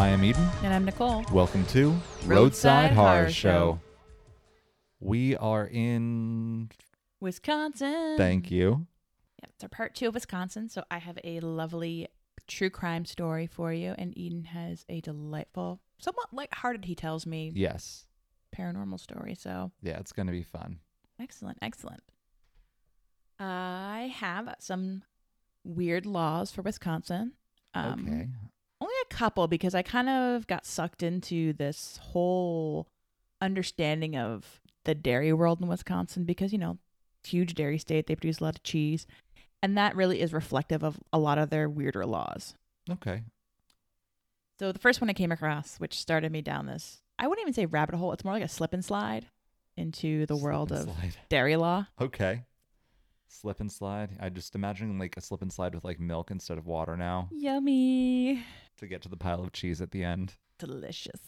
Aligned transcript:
I 0.00 0.08
am 0.08 0.24
Eden. 0.24 0.48
And 0.64 0.72
I'm 0.72 0.86
Nicole. 0.86 1.26
Welcome 1.30 1.66
to 1.66 1.94
Roadside 2.24 2.92
Horror, 2.92 3.08
Horror 3.18 3.30
Show. 3.30 3.50
Show. 3.50 3.80
We 4.98 5.36
are 5.36 5.66
in. 5.66 6.70
Wisconsin. 7.20 8.14
Thank 8.16 8.50
you. 8.50 8.86
Yeah, 9.42 9.50
it's 9.52 9.62
our 9.62 9.68
part 9.68 9.94
two 9.94 10.08
of 10.08 10.14
Wisconsin. 10.14 10.70
So 10.70 10.84
I 10.90 10.96
have 11.00 11.18
a 11.22 11.40
lovely 11.40 12.08
true 12.46 12.70
crime 12.70 13.04
story 13.04 13.46
for 13.46 13.74
you, 13.74 13.94
and 13.98 14.16
Eden 14.16 14.44
has 14.44 14.86
a 14.88 15.02
delightful, 15.02 15.82
somewhat 15.98 16.32
lighthearted, 16.32 16.86
he 16.86 16.94
tells 16.94 17.26
me, 17.26 17.52
Yes. 17.54 18.06
paranormal 18.56 19.00
story. 19.00 19.34
So 19.34 19.70
Yeah, 19.82 19.98
it's 19.98 20.12
going 20.12 20.28
to 20.28 20.32
be 20.32 20.42
fun. 20.42 20.78
excellent, 21.20 21.58
excellent. 21.60 22.02
I 23.38 24.14
have 24.16 24.54
some 24.60 25.02
weird 25.62 26.06
laws 26.06 26.50
for 26.50 26.62
Wisconsin. 26.62 27.32
Um, 27.74 28.06
okay. 28.08 28.28
Couple 29.10 29.48
because 29.48 29.74
I 29.74 29.82
kind 29.82 30.08
of 30.08 30.46
got 30.46 30.64
sucked 30.64 31.02
into 31.02 31.52
this 31.52 31.98
whole 32.00 32.88
understanding 33.40 34.16
of 34.16 34.60
the 34.84 34.94
dairy 34.94 35.32
world 35.32 35.60
in 35.60 35.68
Wisconsin 35.68 36.24
because, 36.24 36.52
you 36.52 36.58
know, 36.58 36.78
huge 37.24 37.54
dairy 37.54 37.78
state, 37.78 38.06
they 38.06 38.14
produce 38.14 38.38
a 38.40 38.44
lot 38.44 38.56
of 38.56 38.62
cheese. 38.62 39.06
And 39.62 39.76
that 39.76 39.94
really 39.94 40.20
is 40.20 40.32
reflective 40.32 40.82
of 40.82 40.98
a 41.12 41.18
lot 41.18 41.36
of 41.38 41.50
their 41.50 41.68
weirder 41.68 42.06
laws. 42.06 42.54
Okay. 42.90 43.22
So 44.58 44.72
the 44.72 44.78
first 44.78 45.00
one 45.00 45.10
I 45.10 45.14
came 45.14 45.32
across, 45.32 45.76
which 45.76 45.98
started 45.98 46.32
me 46.32 46.40
down 46.40 46.66
this, 46.66 47.02
I 47.18 47.26
wouldn't 47.26 47.44
even 47.44 47.54
say 47.54 47.66
rabbit 47.66 47.96
hole, 47.96 48.12
it's 48.12 48.24
more 48.24 48.32
like 48.32 48.42
a 48.42 48.48
slip 48.48 48.72
and 48.72 48.84
slide 48.84 49.26
into 49.76 50.26
the 50.26 50.36
world 50.36 50.72
of 50.72 50.84
slide. 50.84 51.16
dairy 51.28 51.56
law. 51.56 51.86
Okay. 52.00 52.44
Slip 53.32 53.60
and 53.60 53.70
slide. 53.70 54.10
I 54.18 54.28
just 54.28 54.56
imagine 54.56 54.98
like 54.98 55.16
a 55.16 55.20
slip 55.20 55.40
and 55.40 55.52
slide 55.52 55.72
with 55.74 55.84
like 55.84 56.00
milk 56.00 56.32
instead 56.32 56.58
of 56.58 56.66
water 56.66 56.96
now 56.96 57.28
Yummy. 57.30 58.42
to 58.78 58.86
get 58.88 59.02
to 59.02 59.08
the 59.08 59.16
pile 59.16 59.40
of 59.42 59.52
cheese 59.52 59.80
at 59.80 59.92
the 59.92 60.02
end. 60.02 60.34
delicious. 60.58 61.20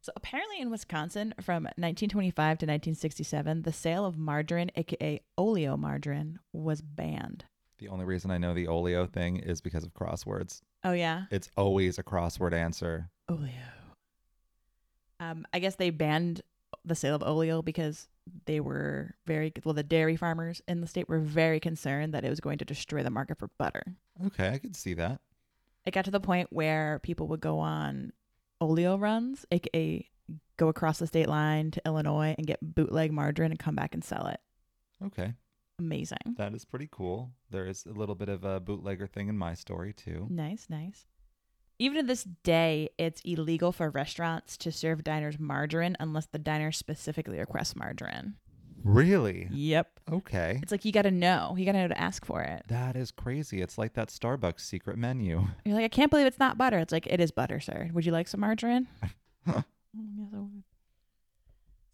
So 0.00 0.12
apparently 0.14 0.60
in 0.60 0.70
Wisconsin 0.70 1.34
from 1.40 1.64
1925 1.64 2.34
to 2.58 2.64
1967, 2.64 3.62
the 3.62 3.72
sale 3.72 4.06
of 4.06 4.16
margarine, 4.16 4.70
aka 4.76 5.20
oleomargarine, 5.36 6.36
was 6.52 6.80
banned. 6.80 7.44
The 7.78 7.88
only 7.88 8.04
reason 8.04 8.30
I 8.30 8.38
know 8.38 8.54
the 8.54 8.68
oleo 8.68 9.04
thing 9.06 9.38
is 9.38 9.60
because 9.60 9.82
of 9.82 9.92
crosswords. 9.94 10.62
Oh 10.84 10.92
yeah, 10.92 11.24
It's 11.32 11.50
always 11.56 11.98
a 11.98 12.04
crossword 12.04 12.52
answer. 12.52 13.10
oleo. 13.28 13.50
Um, 15.18 15.44
I 15.52 15.58
guess 15.58 15.74
they 15.74 15.90
banned 15.90 16.42
the 16.84 16.94
sale 16.94 17.16
of 17.16 17.22
oleo 17.24 17.60
because 17.62 18.06
they 18.46 18.60
were 18.60 19.14
very 19.26 19.52
well. 19.64 19.74
The 19.74 19.82
dairy 19.82 20.16
farmers 20.16 20.62
in 20.66 20.80
the 20.80 20.86
state 20.86 21.08
were 21.08 21.20
very 21.20 21.60
concerned 21.60 22.14
that 22.14 22.24
it 22.24 22.30
was 22.30 22.40
going 22.40 22.58
to 22.58 22.64
destroy 22.64 23.02
the 23.02 23.10
market 23.10 23.38
for 23.38 23.50
butter. 23.58 23.82
Okay, 24.26 24.48
I 24.48 24.58
could 24.58 24.76
see 24.76 24.94
that. 24.94 25.20
It 25.84 25.92
got 25.92 26.04
to 26.06 26.10
the 26.10 26.20
point 26.20 26.48
where 26.50 26.98
people 27.02 27.28
would 27.28 27.40
go 27.40 27.58
on 27.58 28.12
oleo 28.60 28.96
runs, 28.96 29.46
aka 29.50 30.08
go 30.56 30.68
across 30.68 30.98
the 30.98 31.06
state 31.06 31.28
line 31.28 31.70
to 31.70 31.82
Illinois 31.86 32.34
and 32.36 32.46
get 32.46 32.58
bootleg 32.62 33.12
margarine 33.12 33.52
and 33.52 33.58
come 33.58 33.76
back 33.76 33.94
and 33.94 34.02
sell 34.02 34.26
it. 34.26 34.40
Okay. 35.04 35.34
Amazing. 35.78 36.34
That 36.38 36.54
is 36.54 36.64
pretty 36.64 36.88
cool. 36.90 37.32
There 37.50 37.66
is 37.66 37.84
a 37.84 37.92
little 37.92 38.14
bit 38.14 38.30
of 38.30 38.44
a 38.44 38.58
bootlegger 38.60 39.06
thing 39.06 39.28
in 39.28 39.36
my 39.36 39.54
story 39.54 39.92
too. 39.92 40.26
Nice, 40.30 40.66
nice. 40.70 41.06
Even 41.78 41.98
to 42.00 42.06
this 42.06 42.24
day, 42.42 42.88
it's 42.96 43.20
illegal 43.24 43.70
for 43.70 43.90
restaurants 43.90 44.56
to 44.58 44.72
serve 44.72 45.04
diners 45.04 45.38
margarine 45.38 45.96
unless 46.00 46.26
the 46.26 46.38
diner 46.38 46.72
specifically 46.72 47.38
requests 47.38 47.76
margarine. 47.76 48.34
Really? 48.82 49.48
Yep. 49.50 50.00
Okay. 50.12 50.60
It's 50.62 50.70
like 50.72 50.84
you 50.84 50.92
got 50.92 51.02
to 51.02 51.10
know. 51.10 51.54
You 51.58 51.66
got 51.66 51.72
to 51.72 51.82
know 51.82 51.88
to 51.88 52.00
ask 52.00 52.24
for 52.24 52.40
it. 52.42 52.62
That 52.68 52.96
is 52.96 53.10
crazy. 53.10 53.60
It's 53.60 53.76
like 53.76 53.94
that 53.94 54.08
Starbucks 54.08 54.60
secret 54.60 54.96
menu. 54.96 55.48
You're 55.64 55.74
like, 55.74 55.84
I 55.84 55.88
can't 55.88 56.10
believe 56.10 56.26
it's 56.26 56.38
not 56.38 56.56
butter. 56.56 56.78
It's 56.78 56.92
like, 56.92 57.06
it 57.08 57.20
is 57.20 57.30
butter, 57.30 57.60
sir. 57.60 57.90
Would 57.92 58.06
you 58.06 58.12
like 58.12 58.28
some 58.28 58.40
margarine? 58.40 58.86
Oh, 59.48 59.62
yes, 60.18 60.28
I 60.34 60.38
would. 60.38 60.62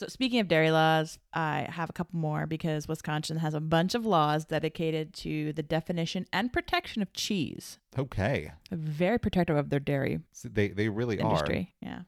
So, 0.02 0.08
speaking 0.08 0.40
of 0.40 0.48
dairy 0.48 0.72
laws, 0.72 1.20
I 1.32 1.68
have 1.70 1.88
a 1.88 1.92
couple 1.92 2.18
more 2.18 2.44
because 2.44 2.88
Wisconsin 2.88 3.36
has 3.36 3.54
a 3.54 3.60
bunch 3.60 3.94
of 3.94 4.04
laws 4.04 4.44
dedicated 4.44 5.14
to 5.14 5.52
the 5.52 5.62
definition 5.62 6.26
and 6.32 6.52
protection 6.52 7.02
of 7.02 7.12
cheese. 7.12 7.78
Okay. 7.96 8.50
They're 8.68 8.78
very 8.80 9.18
protective 9.20 9.56
of 9.56 9.70
their 9.70 9.78
dairy 9.78 10.18
So 10.32 10.48
they 10.48 10.70
they 10.70 10.88
really 10.88 11.20
are. 11.20 11.28
industry. 11.30 11.76
Yeah. 11.80 12.00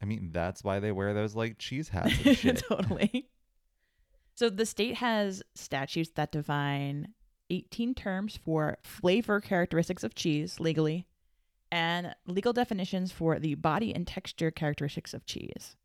I 0.00 0.06
mean, 0.06 0.30
that's 0.32 0.64
why 0.64 0.80
they 0.80 0.92
wear 0.92 1.12
those 1.12 1.34
like 1.34 1.58
cheese 1.58 1.88
hats 1.90 2.14
and 2.24 2.38
shit. 2.38 2.62
totally. 2.66 3.28
So 4.34 4.48
the 4.48 4.64
state 4.64 4.94
has 4.94 5.42
statutes 5.54 6.12
that 6.14 6.32
define 6.32 7.08
18 7.50 7.94
terms 7.96 8.38
for 8.42 8.78
flavor 8.82 9.42
characteristics 9.42 10.04
of 10.04 10.14
cheese 10.14 10.58
legally 10.58 11.04
and 11.70 12.14
legal 12.26 12.54
definitions 12.54 13.12
for 13.12 13.38
the 13.38 13.56
body 13.56 13.94
and 13.94 14.06
texture 14.06 14.50
characteristics 14.50 15.12
of 15.12 15.26
cheese. 15.26 15.76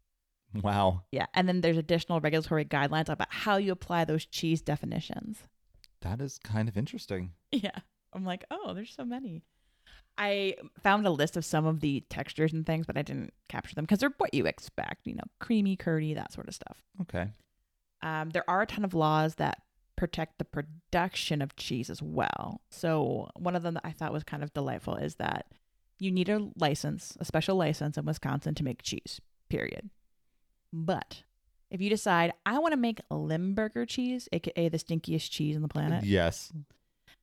Wow. 0.64 1.04
Yeah, 1.12 1.26
and 1.34 1.48
then 1.48 1.62
there's 1.62 1.78
additional 1.78 2.20
regulatory 2.20 2.66
guidelines 2.66 3.10
about 3.10 3.32
how 3.32 3.58
you 3.58 3.72
apply 3.72 4.06
those 4.06 4.26
cheese 4.26 4.62
definitions. 4.62 5.40
That 6.02 6.22
is 6.22 6.38
kind 6.38 6.70
of 6.70 6.78
interesting. 6.78 7.32
Yeah. 7.52 7.80
I'm 8.14 8.24
like, 8.26 8.46
"Oh, 8.52 8.74
there's 8.74 8.94
so 8.94 9.06
many." 9.06 9.44
I 10.18 10.56
found 10.82 11.06
a 11.06 11.12
list 11.12 11.36
of 11.36 11.44
some 11.44 11.66
of 11.66 11.82
the 11.82 12.04
textures 12.10 12.54
and 12.54 12.66
things, 12.66 12.86
but 12.86 12.98
I 12.98 13.02
didn't 13.02 13.34
capture 13.50 13.76
them 13.76 13.84
because 13.84 14.00
they're 14.00 14.14
what 14.18 14.34
you 14.34 14.46
expect, 14.46 15.06
you 15.08 15.16
know, 15.16 15.24
creamy, 15.40 15.76
curdy, 15.76 16.14
that 16.14 16.32
sort 16.32 16.48
of 16.48 16.56
stuff. 16.56 16.82
Okay. 17.02 17.28
Um, 18.02 18.30
there 18.30 18.50
are 18.50 18.62
a 18.62 18.66
ton 18.66 18.86
of 18.86 18.94
laws 18.94 19.36
that 19.36 19.62
protect 19.96 20.38
the 20.38 20.46
production 20.46 21.42
of 21.42 21.56
cheese 21.56 21.90
as 21.90 22.02
well. 22.02 22.62
So 22.70 23.30
one 23.36 23.56
of 23.56 23.64
them 23.64 23.74
that 23.76 23.86
I 23.86 23.92
thought 23.92 24.14
was 24.14 24.24
kind 24.24 24.44
of 24.44 24.54
delightful 24.54 24.96
is 24.96 25.16
that 25.16 25.48
you 26.00 26.12
need 26.12 26.30
a 26.30 26.50
license, 26.58 27.18
a 27.20 27.26
special 27.26 27.56
license 27.56 27.98
in 27.98 28.06
Wisconsin 28.06 28.56
to 28.56 28.64
make 28.64 28.84
cheese. 28.84 29.22
Period. 29.50 29.90
But 30.74 31.24
if 31.72 31.82
you 31.82 31.90
decide 31.90 32.34
I 32.46 32.60
want 32.60 32.74
to 32.74 32.78
make 32.78 33.00
Limburger 33.10 33.86
cheese, 33.86 34.28
aka 34.32 34.70
the 34.70 34.78
stinkiest 34.78 35.30
cheese 35.32 35.56
on 35.56 35.62
the 35.62 35.68
planet, 35.68 36.04
Yes. 36.04 36.52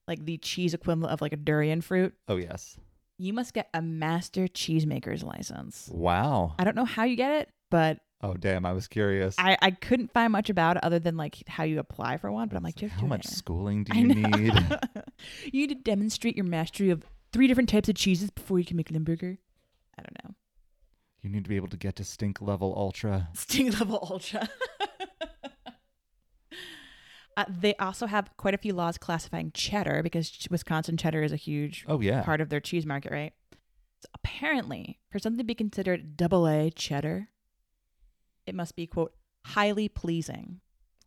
like 0.09 0.25
the 0.25 0.39
cheese 0.39 0.75
equivalent 0.75 1.13
of 1.13 1.21
like 1.21 1.33
a 1.33 1.37
durian 1.37 1.81
fruit, 1.81 2.15
Oh 2.29 2.37
yes. 2.37 2.77
you 3.19 3.33
must 3.33 3.55
get 3.55 3.69
a 3.75 3.81
master 3.83 4.49
cheesemaker's 4.49 5.23
license. 5.23 5.89
Wow. 5.93 6.55
I 6.59 6.65
don't 6.65 6.77
know 6.77 6.85
how 6.85 7.05
you 7.05 7.17
get 7.17 7.33
it, 7.43 7.49
but 7.71 7.99
Oh 8.25 8.35
damn, 8.35 8.65
I 8.65 8.73
was 8.73 8.87
curious. 8.87 9.35
I, 9.37 9.57
I 9.61 9.73
couldn't 9.73 10.13
find 10.13 10.31
much 10.31 10.49
about 10.49 10.77
it 10.77 10.85
other 10.85 11.01
than 11.01 11.17
like 11.17 11.43
how 11.49 11.65
you 11.65 11.81
apply 11.81 12.19
for 12.19 12.31
one. 12.31 12.47
But 12.47 12.57
I'm 12.57 12.63
like, 12.63 12.77
just 12.77 12.95
how 12.95 13.07
much 13.07 13.25
it. 13.25 13.33
schooling 13.33 13.83
do 13.83 13.99
you 13.99 14.07
need? 14.07 14.55
you 15.53 15.67
need 15.67 15.69
to 15.71 15.75
demonstrate 15.75 16.37
your 16.37 16.45
mastery 16.47 16.91
of 16.91 17.05
three 17.33 17.49
different 17.49 17.69
types 17.69 17.89
of 17.89 17.97
cheeses 17.97 18.31
before 18.31 18.61
you 18.61 18.65
can 18.65 18.77
make 18.77 18.91
Limburger. 18.93 19.39
I 19.99 20.03
don't 20.03 20.25
know. 20.25 20.32
You 21.23 21.31
need 21.31 21.45
to 21.45 21.49
be 21.49 21.57
able 21.57 21.69
to 21.69 21.77
get 21.77 21.97
to 21.97 22.05
stink 22.05 22.41
level 22.41 22.75
ultra. 22.77 23.29
Stink 23.35 23.79
level 23.79 24.07
ultra. 24.11 24.49
uh, 27.37 27.45
they 27.49 27.75
also 27.77 28.07
have 28.07 28.31
quite 28.37 28.55
a 28.55 28.59
few 28.59 28.75
laws 28.75 28.99
classifying 28.99 29.51
cheddar 29.53 30.03
because 30.03 30.31
ch- 30.31 30.49
Wisconsin 30.51 30.97
cheddar 30.97 31.23
is 31.23 31.33
a 31.33 31.37
huge 31.37 31.85
Oh 31.89 32.01
yeah. 32.01 32.23
part 32.23 32.41
of 32.41 32.49
their 32.49 32.61
cheese 32.61 32.85
market, 32.85 33.13
right? 33.13 33.33
So 34.01 34.09
apparently, 34.15 34.99
for 35.11 35.19
something 35.19 35.39
to 35.39 35.45
be 35.45 35.55
considered 35.55 36.17
double 36.17 36.47
A 36.47 36.71
cheddar, 36.71 37.29
it 38.47 38.55
must 38.55 38.77
be 38.77 38.87
quote 38.87 39.15
highly 39.45 39.89
pleasing. 39.89 40.61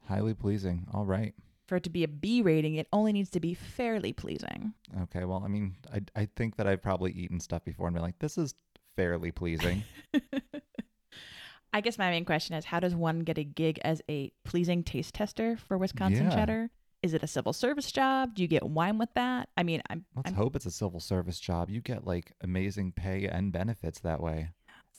Highly 0.08 0.34
pleasing. 0.34 0.88
All 0.94 1.06
right. 1.06 1.34
For 1.68 1.78
it 1.78 1.84
to 1.84 1.90
be 1.90 2.04
a 2.04 2.08
B 2.08 2.42
rating, 2.42 2.76
it 2.76 2.88
only 2.94 3.12
needs 3.12 3.32
to 3.32 3.40
be 3.40 3.56
fairly 3.56 4.14
pleasing. 4.14 4.74
Okay. 5.04 5.26
Well, 5.26 5.42
I 5.44 5.48
mean, 5.48 5.76
I 5.94 6.02
I 6.16 6.30
think 6.36 6.56
that 6.58 6.68
I've 6.68 6.82
probably 6.82 7.12
eaten 7.12 7.40
stuff 7.40 7.66
before 7.66 7.88
and 7.88 7.94
been 7.96 8.04
like, 8.04 8.20
this 8.20 8.38
is 8.38 8.54
fairly 8.96 9.32
pleasing. 9.32 9.84
I 11.74 11.82
guess 11.82 11.98
my 11.98 12.10
main 12.10 12.24
question 12.26 12.56
is 12.56 12.66
how 12.66 12.80
does 12.80 12.96
one 12.96 13.20
get 13.20 13.38
a 13.38 13.44
gig 13.44 13.80
as 13.84 14.02
a 14.10 14.32
pleasing 14.46 14.84
taste 14.84 15.14
tester 15.14 15.58
for 15.58 15.78
Wisconsin 15.78 16.26
Yeah. 16.26 16.36
cheddar? 16.36 16.70
Is 17.04 17.14
it 17.14 17.22
a 17.22 17.28
civil 17.28 17.54
service 17.54 17.92
job? 17.92 18.34
Do 18.34 18.42
you 18.42 18.48
get 18.48 18.64
wine 18.64 18.98
with 18.98 19.14
that? 19.14 19.50
I 19.58 19.64
mean, 19.64 19.82
I'm, 19.90 20.06
Let's 20.16 20.30
I'm 20.30 20.36
hope 20.36 20.56
it's 20.56 20.66
a 20.66 20.72
civil 20.72 21.00
service 21.00 21.40
job. 21.40 21.70
You 21.70 21.82
get 21.82 22.06
like 22.06 22.32
amazing 22.42 22.94
pay 22.94 23.28
and 23.28 23.52
benefits 23.52 24.00
that 24.00 24.22
way. 24.22 24.50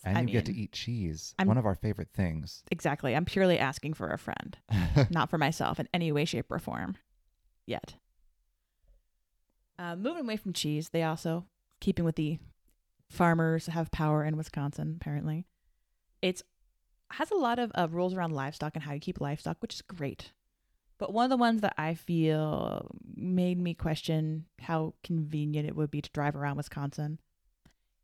And 0.05 0.19
I 0.19 0.21
you 0.21 0.27
get 0.29 0.45
to 0.47 0.55
eat 0.55 0.71
cheese. 0.73 1.35
I'm- 1.39 1.49
One 1.49 1.59
of 1.59 1.67
our 1.67 1.75
favorite 1.75 2.11
things. 2.15 2.63
exactly. 2.71 3.17
I'm 3.17 3.25
purely 3.25 3.59
asking 3.59 3.95
for 3.95 4.11
a 4.11 4.19
friend, 4.19 4.57
not 5.11 5.31
for 5.31 5.39
myself 5.39 5.81
in 5.81 5.89
any 5.95 6.13
way, 6.13 6.25
shape, 6.27 6.47
or 6.51 6.59
form. 6.61 6.97
Yet. 7.67 7.95
Uh, 9.79 9.97
moving 9.97 10.25
away 10.25 10.37
from 10.37 10.53
cheese, 10.53 10.91
they 10.91 11.03
also, 11.03 11.47
keeping 11.81 12.05
with 12.05 12.17
the 12.17 12.39
farmers 13.09 13.67
have 13.67 13.91
power 13.91 14.25
in 14.25 14.37
Wisconsin, 14.37 14.97
apparently, 15.01 15.47
it's 16.23 16.43
has 17.13 17.31
a 17.31 17.37
lot 17.37 17.59
of 17.59 17.71
uh, 17.75 17.87
rules 17.91 18.15
around 18.15 18.33
livestock 18.33 18.75
and 18.75 18.83
how 18.83 18.93
you 18.93 19.01
keep 19.01 19.21
livestock, 19.21 19.57
which 19.61 19.75
is 19.75 19.83
great. 19.83 20.33
But 20.99 21.13
one 21.13 21.25
of 21.25 21.31
the 21.31 21.37
ones 21.37 21.61
that 21.61 21.75
I 21.79 21.95
feel 21.95 22.91
made 23.15 23.59
me 23.61 23.75
question 23.75 24.47
how 24.61 24.95
convenient 25.05 25.69
it 25.69 25.77
would 25.77 25.91
be 25.91 26.03
to 26.03 26.11
drive 26.11 26.35
around 26.35 26.57
Wisconsin 26.57 27.21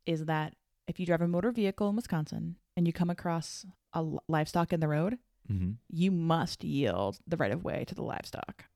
is 0.07 0.27
that 0.27 0.55
if 0.87 1.01
you 1.01 1.07
drive 1.07 1.23
a 1.23 1.29
motor 1.29 1.51
vehicle 1.51 1.89
in 1.89 1.97
Wisconsin 1.97 2.57
and 2.77 2.87
you 2.87 2.93
come 2.93 3.11
across 3.11 3.65
a 3.93 4.05
livestock 4.29 4.73
in 4.73 4.81
the 4.81 4.89
road, 4.89 5.19
hmm 5.49 5.73
you 5.89 6.11
must 6.11 6.63
yield 6.65 7.19
the 7.27 7.37
right 7.37 7.51
of 7.53 7.65
way 7.65 7.85
to 7.87 7.95
the 7.95 8.03
livestock. 8.03 8.67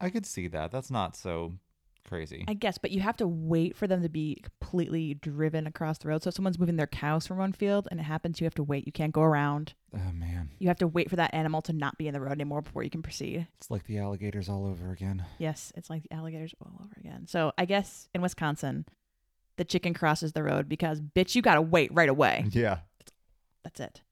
I 0.00 0.10
could 0.10 0.26
see 0.26 0.48
that. 0.48 0.70
That's 0.70 0.90
not 0.90 1.16
so 1.16 1.54
Crazy. 2.08 2.44
I 2.46 2.54
guess, 2.54 2.76
but 2.76 2.90
you 2.90 3.00
have 3.00 3.16
to 3.16 3.26
wait 3.26 3.76
for 3.76 3.86
them 3.86 4.02
to 4.02 4.08
be 4.10 4.36
completely 4.42 5.14
driven 5.14 5.66
across 5.66 5.96
the 5.98 6.08
road. 6.08 6.22
So 6.22 6.28
if 6.28 6.34
someone's 6.34 6.58
moving 6.58 6.76
their 6.76 6.86
cows 6.86 7.26
from 7.26 7.38
one 7.38 7.52
field 7.52 7.88
and 7.90 7.98
it 7.98 8.02
happens, 8.04 8.40
you 8.40 8.44
have 8.44 8.54
to 8.56 8.62
wait. 8.62 8.84
You 8.86 8.92
can't 8.92 9.12
go 9.12 9.22
around. 9.22 9.72
oh 9.94 10.12
man, 10.12 10.50
You 10.58 10.68
have 10.68 10.78
to 10.78 10.86
wait 10.86 11.08
for 11.08 11.16
that 11.16 11.32
animal 11.32 11.62
to 11.62 11.72
not 11.72 11.96
be 11.96 12.06
in 12.06 12.12
the 12.12 12.20
road 12.20 12.32
anymore 12.32 12.60
before 12.60 12.82
you 12.82 12.90
can 12.90 13.02
proceed. 13.02 13.46
it's 13.56 13.70
like 13.70 13.84
the 13.86 13.98
alligators 13.98 14.48
all 14.50 14.66
over 14.66 14.92
again. 14.92 15.24
Yes, 15.38 15.72
it's 15.76 15.88
like 15.88 16.02
the 16.02 16.12
alligators 16.12 16.54
all 16.60 16.72
over 16.84 16.94
again. 17.00 17.26
So 17.26 17.52
I 17.56 17.64
guess 17.64 18.08
in 18.14 18.20
Wisconsin, 18.20 18.84
the 19.56 19.64
chicken 19.64 19.94
crosses 19.94 20.32
the 20.32 20.42
road 20.42 20.68
because 20.68 21.00
bitch, 21.00 21.34
you 21.34 21.40
gotta 21.42 21.62
wait 21.62 21.90
right 21.94 22.08
away. 22.10 22.44
Yeah. 22.50 22.78
That's 23.62 23.80
it. 23.80 24.02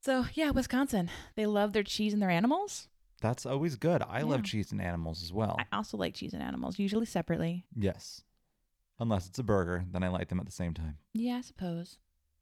So 0.00 0.24
yeah, 0.34 0.50
Wisconsin. 0.50 1.10
They 1.36 1.46
love 1.46 1.72
their 1.72 1.82
cheese 1.82 2.12
and 2.12 2.20
their 2.22 2.30
animals. 2.30 2.88
That's 3.20 3.44
always 3.46 3.76
good. 3.76 4.02
I 4.02 4.22
love 4.22 4.42
cheese 4.44 4.72
and 4.72 4.80
animals 4.80 5.22
as 5.22 5.32
well. 5.32 5.56
I 5.58 5.76
also 5.76 5.96
like 5.96 6.14
cheese 6.14 6.32
and 6.32 6.42
animals, 6.42 6.78
usually 6.78 7.06
separately. 7.06 7.66
yes. 7.76 8.22
Unless 8.98 9.28
it's 9.28 9.38
a 9.38 9.42
burger, 9.42 9.84
then 9.90 10.02
I 10.02 10.08
like 10.08 10.28
them 10.28 10.40
at 10.40 10.44
the 10.46 10.52
same 10.52 10.74
time. 10.74 10.98
Yeah, 11.14 11.36
I 11.36 11.40
suppose. 11.40 11.96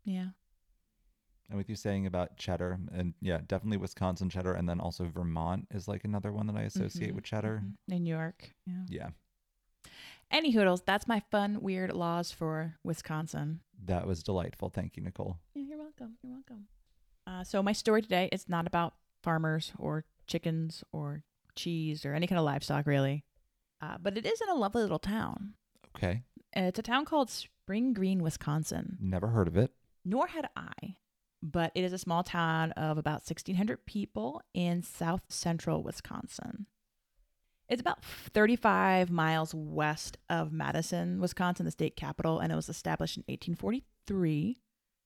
Yeah. 0.05 0.31
And 1.49 1.57
with 1.57 1.69
you 1.71 1.77
saying 1.77 2.05
about 2.05 2.37
cheddar, 2.37 2.81
and 2.93 3.15
yeah, 3.21 3.39
definitely 3.47 3.77
Wisconsin 3.77 4.29
cheddar, 4.29 4.55
and 4.55 4.69
then 4.69 4.81
also 4.81 5.05
Vermont 5.07 5.69
is 5.73 5.87
like 5.87 6.03
another 6.05 6.33
one 6.33 6.49
that 6.49 6.57
I 6.57 6.63
associate 6.63 7.13
Mhm, 7.13 7.15
with 7.15 7.25
cheddar. 7.25 7.63
mhm. 7.65 7.95
In 7.95 8.03
New 8.03 8.11
York. 8.13 8.55
Yeah. 8.67 8.85
Yeah, 8.89 9.11
Any 10.31 10.51
hoodles, 10.51 10.83
that's 10.83 11.07
my 11.07 11.21
fun, 11.31 11.61
weird 11.63 11.93
laws 11.93 12.33
for 12.33 12.77
Wisconsin. 12.85 13.61
that 13.85 14.07
was 14.07 14.23
delightful. 14.25 14.69
Thank 14.69 14.97
you, 14.97 15.03
Nicole. 15.05 15.39
Yeah, 15.55 15.63
you're 15.63 15.79
welcome. 15.79 16.19
You're 16.23 16.33
welcome. 16.33 16.67
Uh, 17.27 17.45
so 17.45 17.63
my 17.63 17.73
story 17.73 18.03
today 18.03 18.29
is 18.33 18.49
not 18.49 18.67
about 18.67 18.95
farmers 19.23 19.73
or 19.79 20.05
chickens 20.29 20.85
or 20.93 21.25
cheese 21.57 22.05
or 22.05 22.15
any 22.15 22.27
kind 22.29 22.39
of 22.39 22.45
livestock, 22.45 22.87
really. 22.87 23.25
Uh, 23.81 23.97
but 24.01 24.17
it 24.17 24.25
is 24.27 24.41
in 24.41 24.49
a 24.49 24.55
lovely 24.55 24.83
little 24.83 24.99
town. 24.99 25.55
Okay, 25.97 26.23
It's 26.53 26.79
a 26.79 26.83
town 26.83 27.05
called 27.05 27.31
Spring 27.31 27.93
Green, 27.93 28.23
Wisconsin. 28.23 28.97
never 29.01 29.29
heard 29.29 29.49
of 29.49 29.57
it. 29.57 29.73
Nor 30.05 30.29
had 30.29 30.49
I, 30.57 30.97
but 31.43 31.73
it 31.75 31.83
is 31.85 31.93
a 31.93 31.99
small 31.99 32.23
town 32.23 32.73
of 32.73 32.99
about 32.99 33.23
1,600 33.23 33.85
people 33.87 34.41
in 34.55 34.83
south 34.83 35.23
central 35.29 35.83
Wisconsin. 35.83 36.67
It's 37.69 37.81
about 37.81 38.03
35 38.05 39.11
miles 39.11 39.55
west 39.55 40.17
of 40.31 40.53
Madison, 40.53 41.21
Wisconsin, 41.21 41.67
the 41.67 41.71
state 41.73 41.97
capital, 41.97 42.39
and 42.39 42.51
it 42.53 42.57
was 42.57 42.69
established 42.71 43.17
in 43.19 43.25
1843. 43.29 44.57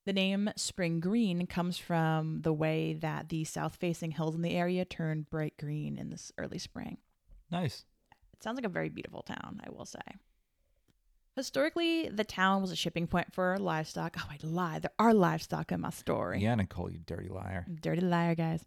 The 0.05 0.13
name 0.13 0.51
Spring 0.57 0.99
Green 0.99 1.47
comes 1.47 1.79
from 1.79 2.41
the 2.43 2.53
way 2.53 2.95
that 2.95 3.29
the 3.29 3.45
south 3.45 3.77
facing 3.77 4.11
hills 4.11 4.35
in 4.35 4.43
the 4.43 4.57
area 4.57 4.85
turn 4.85 5.27
bright 5.31 5.55
green 5.59 5.97
in 5.97 6.11
this 6.11 6.33
early 6.39 6.59
spring. 6.59 6.99
Nice. 7.53 7.85
It 8.33 8.43
sounds 8.43 8.57
like 8.57 8.65
a 8.65 8.69
very 8.69 8.89
beautiful 8.89 9.23
town, 9.23 9.61
I 9.65 9.71
will 9.71 9.85
say. 9.85 10.01
Historically, 11.37 12.09
the 12.09 12.25
town 12.25 12.61
was 12.61 12.73
a 12.73 12.77
shipping 12.77 13.07
point 13.07 13.33
for 13.33 13.57
livestock. 13.59 14.17
Oh, 14.19 14.29
I 14.29 14.39
lie. 14.43 14.81
There 14.81 14.91
are 14.99 15.15
livestock 15.15 15.71
in 15.71 15.81
my 15.81 15.91
story. 15.91 16.41
Yeah, 16.41 16.57
Nicole, 16.57 16.91
you 16.91 16.99
dirty 16.99 17.29
liar. 17.29 17.67
Dirty 17.81 18.03
liar, 18.03 18.35
guys. 18.35 18.65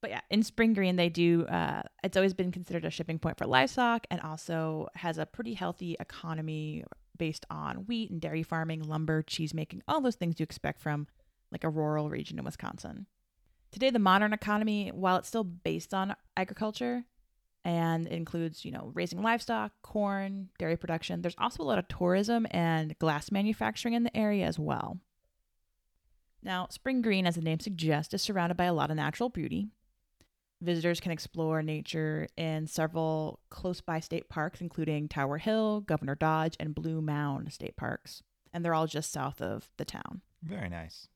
But 0.00 0.10
yeah, 0.10 0.20
in 0.30 0.44
Spring 0.44 0.74
Green, 0.74 0.94
they 0.96 1.08
do. 1.08 1.46
Uh, 1.46 1.82
it's 2.04 2.16
always 2.16 2.34
been 2.34 2.52
considered 2.52 2.84
a 2.84 2.90
shipping 2.90 3.18
point 3.18 3.38
for 3.38 3.46
livestock, 3.46 4.06
and 4.10 4.20
also 4.20 4.88
has 4.94 5.18
a 5.18 5.26
pretty 5.26 5.54
healthy 5.54 5.96
economy 5.98 6.84
based 7.18 7.44
on 7.50 7.86
wheat 7.86 8.10
and 8.10 8.20
dairy 8.20 8.42
farming, 8.42 8.82
lumber, 8.82 9.22
cheese 9.22 9.52
making, 9.52 9.82
all 9.86 10.00
those 10.00 10.16
things 10.16 10.38
you 10.38 10.44
expect 10.44 10.80
from 10.80 11.06
like 11.52 11.64
a 11.64 11.70
rural 11.70 12.08
region 12.08 12.38
in 12.38 12.44
Wisconsin. 12.44 13.06
Today, 13.70 13.90
the 13.90 13.98
modern 13.98 14.32
economy, 14.32 14.90
while 14.94 15.16
it's 15.16 15.28
still 15.28 15.44
based 15.44 15.92
on 15.92 16.16
agriculture 16.36 17.04
and 17.64 18.06
includes, 18.06 18.64
you 18.64 18.70
know, 18.70 18.90
raising 18.94 19.22
livestock, 19.22 19.72
corn, 19.82 20.48
dairy 20.58 20.76
production, 20.76 21.20
there's 21.20 21.34
also 21.38 21.62
a 21.62 21.64
lot 21.64 21.78
of 21.78 21.88
tourism 21.88 22.46
and 22.50 22.98
glass 22.98 23.30
manufacturing 23.30 23.94
in 23.94 24.04
the 24.04 24.16
area 24.16 24.46
as 24.46 24.58
well. 24.58 24.98
Now, 26.42 26.68
Spring 26.70 27.02
Green, 27.02 27.26
as 27.26 27.34
the 27.34 27.42
name 27.42 27.60
suggests, 27.60 28.14
is 28.14 28.22
surrounded 28.22 28.56
by 28.56 28.64
a 28.64 28.72
lot 28.72 28.90
of 28.90 28.96
natural 28.96 29.28
beauty. 29.28 29.68
Visitors 30.60 30.98
can 30.98 31.12
explore 31.12 31.62
nature 31.62 32.26
in 32.36 32.66
several 32.66 33.38
close 33.48 33.80
by 33.80 34.00
state 34.00 34.28
parks, 34.28 34.60
including 34.60 35.08
Tower 35.08 35.38
Hill, 35.38 35.80
Governor 35.82 36.16
Dodge, 36.16 36.56
and 36.58 36.74
Blue 36.74 37.00
Mound 37.00 37.52
state 37.52 37.76
parks. 37.76 38.22
And 38.52 38.64
they're 38.64 38.74
all 38.74 38.86
just 38.86 39.12
south 39.12 39.40
of 39.40 39.70
the 39.76 39.84
town. 39.84 40.22
Very 40.42 40.68
nice. 40.68 41.08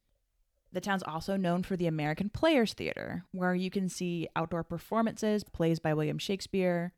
The 0.73 0.81
town's 0.81 1.03
also 1.03 1.37
known 1.37 1.65
for 1.65 1.77
the 1.77 1.87
American 1.87 2.31
Players 2.31 2.73
Theater, 2.73 3.25
where 3.33 3.55
you 3.55 3.71
can 3.71 3.89
see 3.89 4.29
outdoor 4.37 4.65
performances, 4.65 5.45
plays 5.45 5.79
by 5.79 5.93
William 5.93 6.19
Shakespeare 6.19 6.93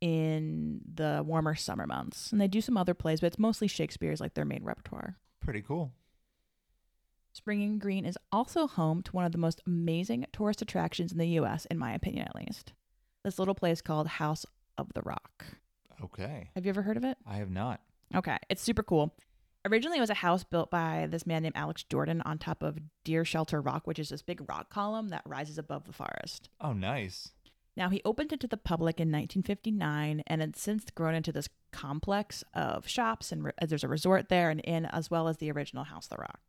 in 0.00 0.80
the 0.94 1.22
warmer 1.26 1.54
summer 1.54 1.86
months. 1.86 2.32
And 2.32 2.40
they 2.40 2.48
do 2.48 2.60
some 2.60 2.76
other 2.76 2.94
plays, 2.94 3.20
but 3.20 3.26
it's 3.26 3.38
mostly 3.38 3.68
Shakespeare's 3.68 4.20
like 4.20 4.34
their 4.34 4.44
main 4.44 4.64
repertoire. 4.64 5.16
Pretty 5.40 5.62
cool. 5.62 5.92
Spring 7.38 7.78
Green 7.78 8.04
is 8.04 8.18
also 8.32 8.66
home 8.66 9.00
to 9.00 9.12
one 9.12 9.24
of 9.24 9.30
the 9.30 9.38
most 9.38 9.62
amazing 9.64 10.26
tourist 10.32 10.60
attractions 10.60 11.12
in 11.12 11.18
the 11.18 11.38
US, 11.38 11.66
in 11.66 11.78
my 11.78 11.94
opinion 11.94 12.26
at 12.26 12.34
least. 12.34 12.72
This 13.22 13.38
little 13.38 13.54
place 13.54 13.80
called 13.80 14.08
House 14.08 14.44
of 14.76 14.92
the 14.92 15.02
Rock. 15.02 15.44
Okay. 16.02 16.48
Have 16.56 16.66
you 16.66 16.70
ever 16.70 16.82
heard 16.82 16.96
of 16.96 17.04
it? 17.04 17.16
I 17.24 17.36
have 17.36 17.48
not. 17.48 17.80
Okay, 18.12 18.38
it's 18.50 18.60
super 18.60 18.82
cool. 18.82 19.14
Originally, 19.64 19.98
it 19.98 20.00
was 20.00 20.10
a 20.10 20.14
house 20.14 20.42
built 20.42 20.68
by 20.68 21.06
this 21.08 21.28
man 21.28 21.44
named 21.44 21.54
Alex 21.56 21.84
Jordan 21.84 22.22
on 22.22 22.38
top 22.38 22.60
of 22.60 22.76
Deer 23.04 23.24
Shelter 23.24 23.60
Rock, 23.60 23.86
which 23.86 24.00
is 24.00 24.08
this 24.08 24.20
big 24.22 24.42
rock 24.48 24.68
column 24.68 25.10
that 25.10 25.22
rises 25.24 25.58
above 25.58 25.84
the 25.84 25.92
forest. 25.92 26.48
Oh, 26.60 26.72
nice. 26.72 27.30
Now, 27.76 27.88
he 27.88 28.02
opened 28.04 28.32
it 28.32 28.40
to 28.40 28.48
the 28.48 28.56
public 28.56 28.98
in 28.98 29.12
1959 29.12 30.24
and 30.26 30.42
it's 30.42 30.60
since 30.60 30.86
grown 30.90 31.14
into 31.14 31.30
this 31.30 31.48
complex 31.70 32.42
of 32.52 32.88
shops, 32.88 33.30
and 33.30 33.44
re- 33.44 33.52
uh, 33.62 33.66
there's 33.66 33.84
a 33.84 33.88
resort 33.88 34.28
there, 34.28 34.50
and 34.50 34.60
inn, 34.64 34.86
as 34.86 35.08
well 35.08 35.28
as 35.28 35.36
the 35.36 35.52
original 35.52 35.84
House 35.84 36.06
of 36.06 36.16
the 36.16 36.22
Rock. 36.22 36.40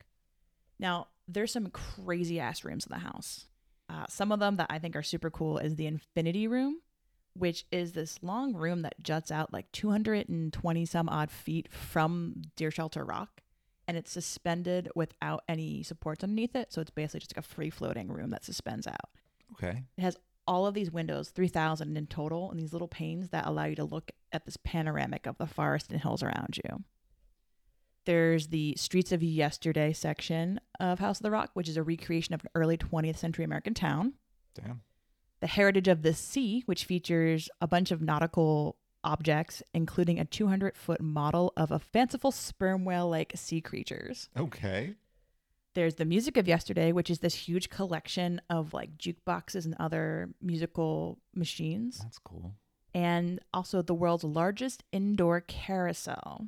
Now, 0.79 1.07
there's 1.27 1.51
some 1.51 1.67
crazy 1.67 2.39
ass 2.39 2.63
rooms 2.63 2.85
in 2.85 2.93
the 2.93 2.99
house. 2.99 3.45
Uh, 3.89 4.05
some 4.07 4.31
of 4.31 4.39
them 4.39 4.57
that 4.57 4.67
I 4.69 4.79
think 4.79 4.95
are 4.95 5.03
super 5.03 5.29
cool 5.29 5.57
is 5.57 5.75
the 5.75 5.87
Infinity 5.87 6.47
Room, 6.47 6.81
which 7.33 7.65
is 7.71 7.93
this 7.93 8.19
long 8.21 8.53
room 8.53 8.83
that 8.83 9.01
juts 9.01 9.31
out 9.31 9.51
like 9.51 9.71
220 9.71 10.85
some 10.85 11.09
odd 11.09 11.31
feet 11.31 11.71
from 11.71 12.41
Deer 12.55 12.71
Shelter 12.71 13.03
Rock. 13.03 13.41
And 13.87 13.97
it's 13.97 14.11
suspended 14.11 14.89
without 14.95 15.43
any 15.49 15.81
supports 15.81 16.23
underneath 16.23 16.55
it. 16.55 16.71
So 16.71 16.81
it's 16.81 16.91
basically 16.91 17.21
just 17.21 17.35
like 17.35 17.43
a 17.43 17.47
free 17.47 17.71
floating 17.71 18.07
room 18.07 18.29
that 18.29 18.45
suspends 18.45 18.85
out. 18.85 19.09
Okay. 19.53 19.83
It 19.97 20.01
has 20.01 20.15
all 20.47 20.67
of 20.67 20.75
these 20.75 20.91
windows, 20.91 21.29
3,000 21.29 21.97
in 21.97 22.07
total, 22.07 22.51
and 22.51 22.59
these 22.59 22.73
little 22.73 22.87
panes 22.87 23.29
that 23.29 23.47
allow 23.47 23.65
you 23.65 23.75
to 23.75 23.83
look 23.83 24.11
at 24.31 24.45
this 24.45 24.57
panoramic 24.57 25.25
of 25.25 25.37
the 25.39 25.47
forest 25.47 25.91
and 25.91 26.01
hills 26.01 26.21
around 26.21 26.57
you. 26.63 26.83
There's 28.05 28.47
the 28.47 28.75
Streets 28.77 29.11
of 29.11 29.21
Yesterday 29.21 29.93
section 29.93 30.59
of 30.79 30.99
House 30.99 31.19
of 31.19 31.23
the 31.23 31.31
Rock, 31.31 31.51
which 31.53 31.69
is 31.69 31.77
a 31.77 31.83
recreation 31.83 32.33
of 32.33 32.41
an 32.43 32.49
early 32.55 32.77
20th 32.77 33.17
century 33.17 33.45
American 33.45 33.73
town. 33.73 34.13
Damn. 34.55 34.81
The 35.41 35.47
Heritage 35.47 35.87
of 35.87 36.01
the 36.01 36.13
Sea, 36.13 36.63
which 36.65 36.85
features 36.85 37.49
a 37.61 37.67
bunch 37.67 37.91
of 37.91 38.01
nautical 38.01 38.77
objects, 39.03 39.61
including 39.73 40.19
a 40.19 40.25
200 40.25 40.75
foot 40.75 41.01
model 41.01 41.53
of 41.55 41.71
a 41.71 41.79
fanciful 41.79 42.31
sperm 42.31 42.83
whale 42.83 43.09
like 43.09 43.31
sea 43.35 43.61
creatures. 43.61 44.29
Okay. 44.37 44.95
There's 45.75 45.95
the 45.95 46.03
Music 46.05 46.35
of 46.35 46.47
Yesterday, 46.47 46.91
which 46.91 47.09
is 47.09 47.19
this 47.19 47.35
huge 47.35 47.69
collection 47.69 48.41
of 48.49 48.73
like 48.73 48.97
jukeboxes 48.97 49.65
and 49.65 49.75
other 49.79 50.29
musical 50.41 51.19
machines, 51.35 51.99
That's 51.99 52.17
cool. 52.19 52.55
and 52.93 53.39
also 53.53 53.81
the 53.81 53.93
world's 53.93 54.23
largest 54.23 54.83
indoor 54.91 55.39
carousel. 55.41 56.47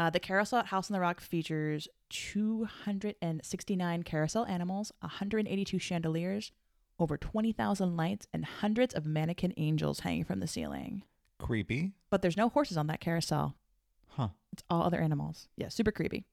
Uh, 0.00 0.08
the 0.08 0.18
carousel 0.18 0.60
at 0.60 0.66
House 0.66 0.90
on 0.90 0.94
the 0.94 1.00
Rock 1.00 1.20
features 1.20 1.86
269 2.08 4.02
carousel 4.02 4.46
animals, 4.46 4.92
182 5.00 5.78
chandeliers, 5.78 6.52
over 6.98 7.18
20,000 7.18 7.96
lights, 7.98 8.26
and 8.32 8.46
hundreds 8.46 8.94
of 8.94 9.04
mannequin 9.04 9.52
angels 9.58 10.00
hanging 10.00 10.24
from 10.24 10.40
the 10.40 10.46
ceiling. 10.46 11.02
Creepy. 11.38 11.92
But 12.08 12.22
there's 12.22 12.38
no 12.38 12.48
horses 12.48 12.78
on 12.78 12.86
that 12.86 13.00
carousel. 13.00 13.56
Huh. 14.08 14.28
It's 14.54 14.62
all 14.70 14.82
other 14.84 15.02
animals. 15.02 15.48
Yeah, 15.58 15.68
super 15.68 15.92
creepy. 15.92 16.24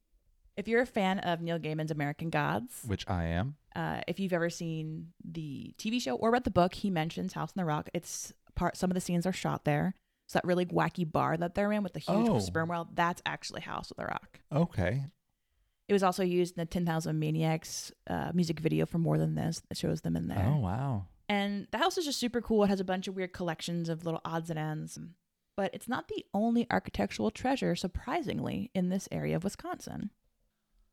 If 0.55 0.69
you're 0.69 0.81
a 0.81 0.85
fan 0.85 1.19
of 1.19 1.41
Neil 1.41 1.59
Gaiman's 1.59 1.91
American 1.91 2.29
Gods, 2.29 2.83
Which 2.87 3.03
I 3.09 3.25
am. 3.25 3.57
uh, 3.75 3.99
if 4.07 4.17
you've 4.17 4.31
ever 4.31 4.49
seen 4.49 5.07
the 5.29 5.73
TV 5.77 6.01
show 6.01 6.15
or 6.15 6.31
read 6.31 6.45
the 6.45 6.51
book, 6.51 6.73
he 6.75 6.89
mentions 6.89 7.33
House 7.33 7.49
on 7.49 7.59
the 7.61 7.65
Rock. 7.65 7.89
It's 7.93 8.31
part. 8.55 8.77
Some 8.77 8.89
of 8.89 8.95
the 8.95 9.01
scenes 9.01 9.25
are 9.27 9.33
shot 9.33 9.65
there. 9.65 9.93
So 10.27 10.37
that 10.37 10.45
really 10.45 10.65
wacky 10.65 11.09
bar 11.09 11.37
that 11.37 11.55
they're 11.55 11.71
in 11.71 11.83
with 11.83 11.93
the 11.93 11.99
huge 11.99 12.27
Oh. 12.29 12.39
sperm 12.39 12.69
whale, 12.69 12.87
that's 12.93 13.21
actually 13.25 13.61
House 13.61 13.91
of 13.91 13.97
the 13.97 14.05
Rock. 14.05 14.39
Okay. 14.51 15.05
It 15.87 15.93
was 15.93 16.03
also 16.03 16.21
used 16.23 16.57
in 16.57 16.61
the 16.61 16.65
10,000 16.65 17.17
Maniacs 17.17 17.93
uh, 18.07 18.31
music 18.33 18.59
video 18.59 18.85
for 18.85 18.97
More 18.97 19.17
Than 19.17 19.35
This 19.35 19.61
that 19.69 19.77
shows 19.77 20.01
them 20.01 20.17
in 20.17 20.27
there. 20.27 20.45
Oh, 20.53 20.57
wow. 20.59 21.05
And 21.29 21.67
the 21.71 21.77
house 21.77 21.97
is 21.97 22.03
just 22.05 22.19
super 22.19 22.41
cool. 22.41 22.65
It 22.65 22.69
has 22.69 22.81
a 22.81 22.85
bunch 22.85 23.07
of 23.07 23.15
weird 23.15 23.31
collections 23.33 23.87
of 23.87 24.03
little 24.05 24.19
odds 24.25 24.49
and 24.49 24.59
ends. 24.59 24.99
But 25.55 25.73
it's 25.73 25.87
not 25.87 26.07
the 26.09 26.25
only 26.33 26.67
architectural 26.69 27.31
treasure, 27.31 27.75
surprisingly, 27.75 28.69
in 28.75 28.89
this 28.89 29.07
area 29.11 29.35
of 29.37 29.43
Wisconsin. 29.45 30.11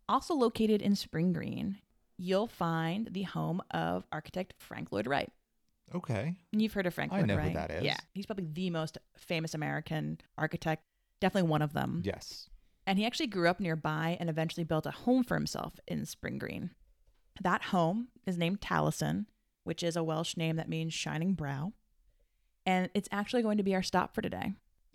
Also 0.09 0.35
located 0.35 0.81
in 0.81 0.95
Spring 0.97 1.33
Green, 1.33 1.79
you'll 2.17 2.47
find 2.47 3.09
the 3.13 3.23
home 3.23 3.63
of 3.73 4.07
architect 4.13 4.55
Frank 4.59 4.93
Lloyd 4.93 5.07
Wright. 5.07 5.31
Okay. 5.95 6.37
And 6.53 6.63
You've 6.63 6.73
heard 6.73 6.87
of 6.87 6.95
Frank 6.95 7.13
I 7.13 7.19
Lloyd 7.19 7.27
know 7.27 7.35
who 7.35 7.41
Wright. 7.41 7.55
that 7.55 7.71
is. 7.71 7.85
Yeah, 7.85 7.97
he's 8.13 8.27
probably 8.27 8.47
the 8.53 8.71
most 8.71 8.99
famous 9.17 9.55
American 9.55 10.19
architect. 10.39 10.85
Definitely 11.21 11.51
one 11.51 11.63
of 11.63 11.73
them. 11.73 12.03
Yes. 12.05 12.49
And 12.87 12.99
he 12.99 13.07
actually 13.07 13.29
grew 13.29 13.49
up 13.49 13.61
nearby 13.61 14.17
and 14.21 14.29
eventually 14.29 14.65
built 14.65 14.87
a 14.87 14.91
home 14.91 15.25
for 15.25 15.35
himself 15.35 15.79
in 15.87 16.05
Spring 16.05 16.39
Green. 16.39 16.71
That 17.43 17.65
home 17.65 18.09
is 18.27 18.37
named 18.39 18.61
Taliesin, 18.61 19.27
which 19.65 19.83
is 19.83 19.97
a 19.97 20.05
Welsh 20.05 20.37
name 20.37 20.57
that 20.57 20.69
means 20.69 20.93
shining 20.93 21.35
brow. 21.35 21.73
And 22.67 22.91
it's 22.95 23.09
actually 23.11 23.43
going 23.43 23.59
to 23.59 23.65
be 23.65 23.75
our 23.75 23.83
stop 23.83 24.15
for 24.15 24.23
today. 24.23 24.53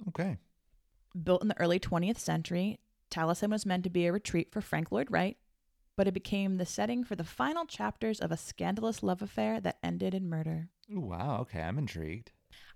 Okay. 0.10 0.38
Built 1.22 1.42
in 1.42 1.48
the 1.48 1.60
early 1.60 1.80
20th 1.80 2.20
century, 2.20 2.80
Taliesin 3.12 3.50
was 3.50 3.66
meant 3.66 3.84
to 3.84 3.90
be 3.90 4.06
a 4.06 4.14
retreat 4.14 4.52
for 4.52 4.62
Frank 4.62 4.92
Lloyd 4.92 5.08
Wright, 5.10 5.38
but 6.00 6.08
it 6.08 6.14
became 6.14 6.56
the 6.56 6.66
setting 6.66 7.04
for 7.04 7.18
the 7.18 7.26
final 7.26 7.66
chapters 7.66 8.22
of 8.22 8.32
a 8.32 8.38
scandalous 8.38 9.04
love 9.04 9.22
affair 9.22 9.60
that 9.60 9.76
ended 9.84 10.14
in 10.14 10.30
murder. 10.30 10.70
Ooh, 10.96 11.02
wow. 11.02 11.40
Okay. 11.42 11.60
I'm 11.62 11.78
intrigued. 11.78 12.32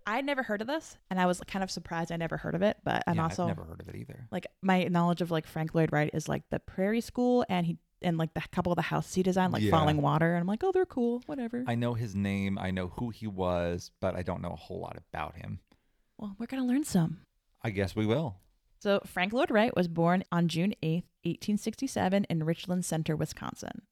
I 0.05 0.17
had 0.17 0.25
never 0.25 0.43
heard 0.43 0.59
of 0.59 0.67
this, 0.67 0.97
and 1.09 1.21
I 1.21 1.25
was 1.25 1.39
kind 1.47 1.63
of 1.63 1.71
surprised 1.71 2.11
I 2.11 2.17
never 2.17 2.35
heard 2.35 2.53
of 2.53 2.61
it, 2.61 2.75
but 2.83 3.01
I'm 3.07 3.15
yeah, 3.15 3.23
also 3.23 3.43
I've 3.43 3.47
never 3.55 3.63
heard 3.63 3.79
of 3.79 3.87
it 3.87 3.95
either. 3.95 4.27
like 4.29 4.45
my 4.61 4.83
knowledge 4.89 5.21
of 5.21 5.31
like 5.31 5.47
Frank 5.47 5.73
Lloyd 5.73 5.93
Wright 5.93 6.09
is 6.13 6.27
like 6.27 6.43
the 6.49 6.59
Prairie 6.59 6.99
School 6.99 7.45
and 7.47 7.65
he 7.65 7.77
and 8.01 8.17
like 8.17 8.33
the 8.33 8.41
couple 8.51 8.73
of 8.73 8.75
the 8.75 8.81
house 8.81 9.13
he 9.13 9.23
designed, 9.23 9.53
like 9.53 9.61
Yeah. 9.61 9.71
Falling 9.71 10.01
Water, 10.01 10.33
and 10.33 10.41
I'm 10.41 10.47
like, 10.47 10.61
oh, 10.65 10.73
they're 10.73 10.85
cool, 10.85 11.23
whatever. 11.25 11.63
I 11.65 11.75
know 11.75 11.93
his 11.93 12.13
name. 12.17 12.57
I 12.59 12.71
know 12.71 12.89
who 12.89 13.09
he 13.09 13.27
was, 13.27 13.89
but 14.01 14.17
I 14.17 14.21
don't 14.23 14.41
know 14.41 14.51
a 14.51 14.57
whole 14.57 14.81
lot 14.81 14.97
about 14.97 15.37
him. 15.37 15.61
well, 16.17 16.35
we're 16.37 16.47
gonna 16.47 16.65
learn 16.65 16.83
some. 16.83 17.19
I 17.61 17.69
guess 17.69 17.95
we 17.95 18.05
will. 18.05 18.35
So 18.83 18.99
Frank 19.05 19.31
Lloyd 19.31 19.49
Wright 19.49 19.73
was 19.73 19.87
born 19.87 20.25
on 20.29 20.49
June 20.49 20.75
8th, 20.83 21.07
1867 21.23 22.25
in 22.25 22.43
Richland 22.43 22.83
Center, 22.83 23.15
Wisconsin. 23.15 23.83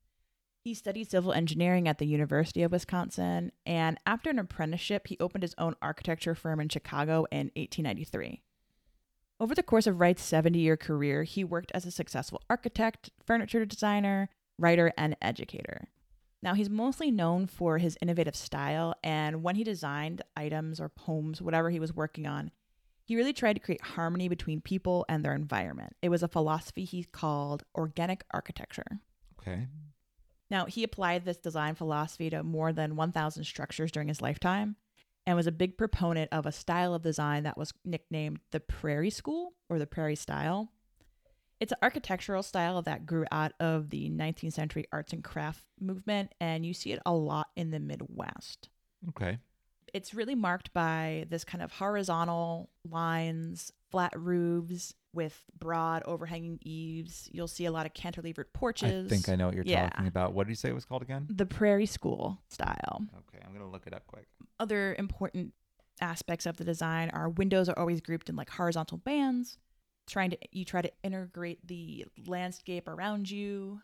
He 0.66 0.74
studied 0.74 1.10
civil 1.10 1.32
engineering 1.32 1.88
at 1.88 1.98
the 1.98 2.06
University 2.06 2.62
of 2.62 2.74
Wisconsin, 2.74 3.54
and 3.66 3.98
after 4.06 4.30
an 4.30 4.38
apprenticeship, 4.38 5.08
he 5.08 5.16
opened 5.22 5.44
his 5.44 5.56
own 5.58 5.76
architecture 5.82 6.36
firm 6.36 6.60
in 6.60 6.68
Chicago 6.68 7.26
in 7.32 7.52
1893. 7.56 8.42
Over 9.40 9.56
the 9.56 9.64
course 9.64 9.88
of 9.88 10.02
Wright's 10.02 10.24
70 10.24 10.60
year 10.60 10.76
career, 10.76 11.24
he 11.24 11.46
worked 11.46 11.72
as 11.74 11.86
a 11.86 11.92
successful 11.92 12.42
architect, 12.50 13.12
furniture 13.26 13.64
designer, 13.64 14.28
writer, 14.58 14.92
and 14.98 15.16
educator. 15.22 15.88
Now, 16.44 16.54
he's 16.54 16.70
mostly 16.70 17.12
known 17.12 17.48
for 17.48 17.78
his 17.78 17.98
innovative 18.02 18.36
style, 18.36 18.96
and 19.02 19.42
when 19.42 19.56
he 19.56 19.64
designed 19.64 20.22
items 20.36 20.82
or 20.82 20.92
homes, 21.00 21.42
whatever 21.42 21.70
he 21.70 21.80
was 21.80 21.96
working 21.96 22.28
on, 22.28 22.52
he 23.12 23.18
really 23.18 23.34
tried 23.34 23.56
to 23.56 23.60
create 23.60 23.82
harmony 23.82 24.30
between 24.30 24.62
people 24.62 25.06
and 25.10 25.22
their 25.22 25.36
environment. 25.36 25.98
It 26.02 26.08
was 26.08 26.24
a 26.24 26.30
philosophy 26.30 26.86
he 26.86 27.04
called 27.04 27.62
organic 27.76 28.24
architecture. 28.32 29.02
Okay. 29.38 29.68
Now, 30.50 30.64
he 30.64 30.86
applied 30.86 31.26
this 31.26 31.36
design 31.36 31.76
philosophy 31.76 32.30
to 32.30 32.42
more 32.42 32.72
than 32.72 32.96
1,000 32.96 33.44
structures 33.44 33.92
during 33.92 34.08
his 34.08 34.22
lifetime 34.22 34.78
and 35.28 35.36
was 35.36 35.46
a 35.46 35.52
big 35.52 35.78
proponent 35.78 36.32
of 36.32 36.46
a 36.46 36.54
style 36.54 36.94
of 36.94 37.02
design 37.02 37.44
that 37.44 37.58
was 37.58 37.74
nicknamed 37.84 38.40
the 38.52 38.62
Prairie 38.62 39.10
School 39.10 39.56
or 39.68 39.78
the 39.78 39.86
Prairie 39.86 40.16
Style. 40.16 40.72
It's 41.60 41.74
an 41.74 41.80
architectural 41.82 42.44
style 42.44 42.82
that 42.84 43.06
grew 43.06 43.26
out 43.30 43.52
of 43.60 43.90
the 43.90 44.10
19th 44.10 44.54
century 44.54 44.86
arts 44.90 45.12
and 45.12 45.22
craft 45.22 45.66
movement, 45.82 46.34
and 46.40 46.66
you 46.66 46.74
see 46.74 46.94
it 46.94 47.02
a 47.06 47.12
lot 47.12 47.48
in 47.58 47.72
the 47.72 47.80
Midwest 47.82 48.70
Okay. 49.10 49.40
It's 49.94 50.14
really 50.14 50.36
marked 50.36 50.74
by 50.74 51.26
this 51.30 51.44
kind 51.44 51.62
of 51.64 51.72
horizontal 51.72 52.70
lines, 52.90 53.72
flat 53.90 54.14
roofs 54.16 54.94
with 55.14 55.38
broad 55.58 56.04
overhanging 56.06 56.60
eaves. 56.62 57.28
You'll 57.32 57.48
see 57.50 57.66
a 57.66 57.72
lot 57.72 57.86
of 57.86 57.94
cantilevered 57.94 58.46
porches. 58.54 59.06
I 59.08 59.10
think 59.10 59.28
I 59.30 59.36
know 59.36 59.48
what 59.48 59.56
you're 59.56 59.66
Yeah. 59.66 59.90
talking 59.90 60.08
about. 60.08 60.34
What 60.34 60.46
did 60.48 60.52
you 60.52 60.56
say 60.56 60.70
it 60.70 60.76
was 60.76 60.86
called 60.86 61.02
again? 61.02 61.28
the 61.30 61.46
prairie 61.46 61.86
school 61.86 62.42
style. 62.50 63.06
Okay, 63.18 63.44
I'm 63.46 63.52
gonna 63.54 63.70
look 63.70 63.86
it 63.88 63.94
up 63.94 64.08
quick. 64.08 64.28
Other 64.60 64.96
important 64.98 65.54
aspects 66.00 66.46
of 66.46 66.58
the 66.58 66.64
design 66.64 67.10
are 67.10 67.30
windows 67.30 67.68
are 67.70 67.78
always 67.78 68.00
grouped 68.02 68.30
in 68.30 68.36
like 68.36 68.50
horizontal 68.50 68.98
bands. 68.98 69.58
Trying 70.08 70.32
to 70.32 70.38
you 70.52 70.66
try 70.66 70.82
to 70.82 70.92
integrate 71.04 71.68
the 71.68 72.06
landscape 72.26 72.88
around 72.88 73.30
you. 73.30 73.82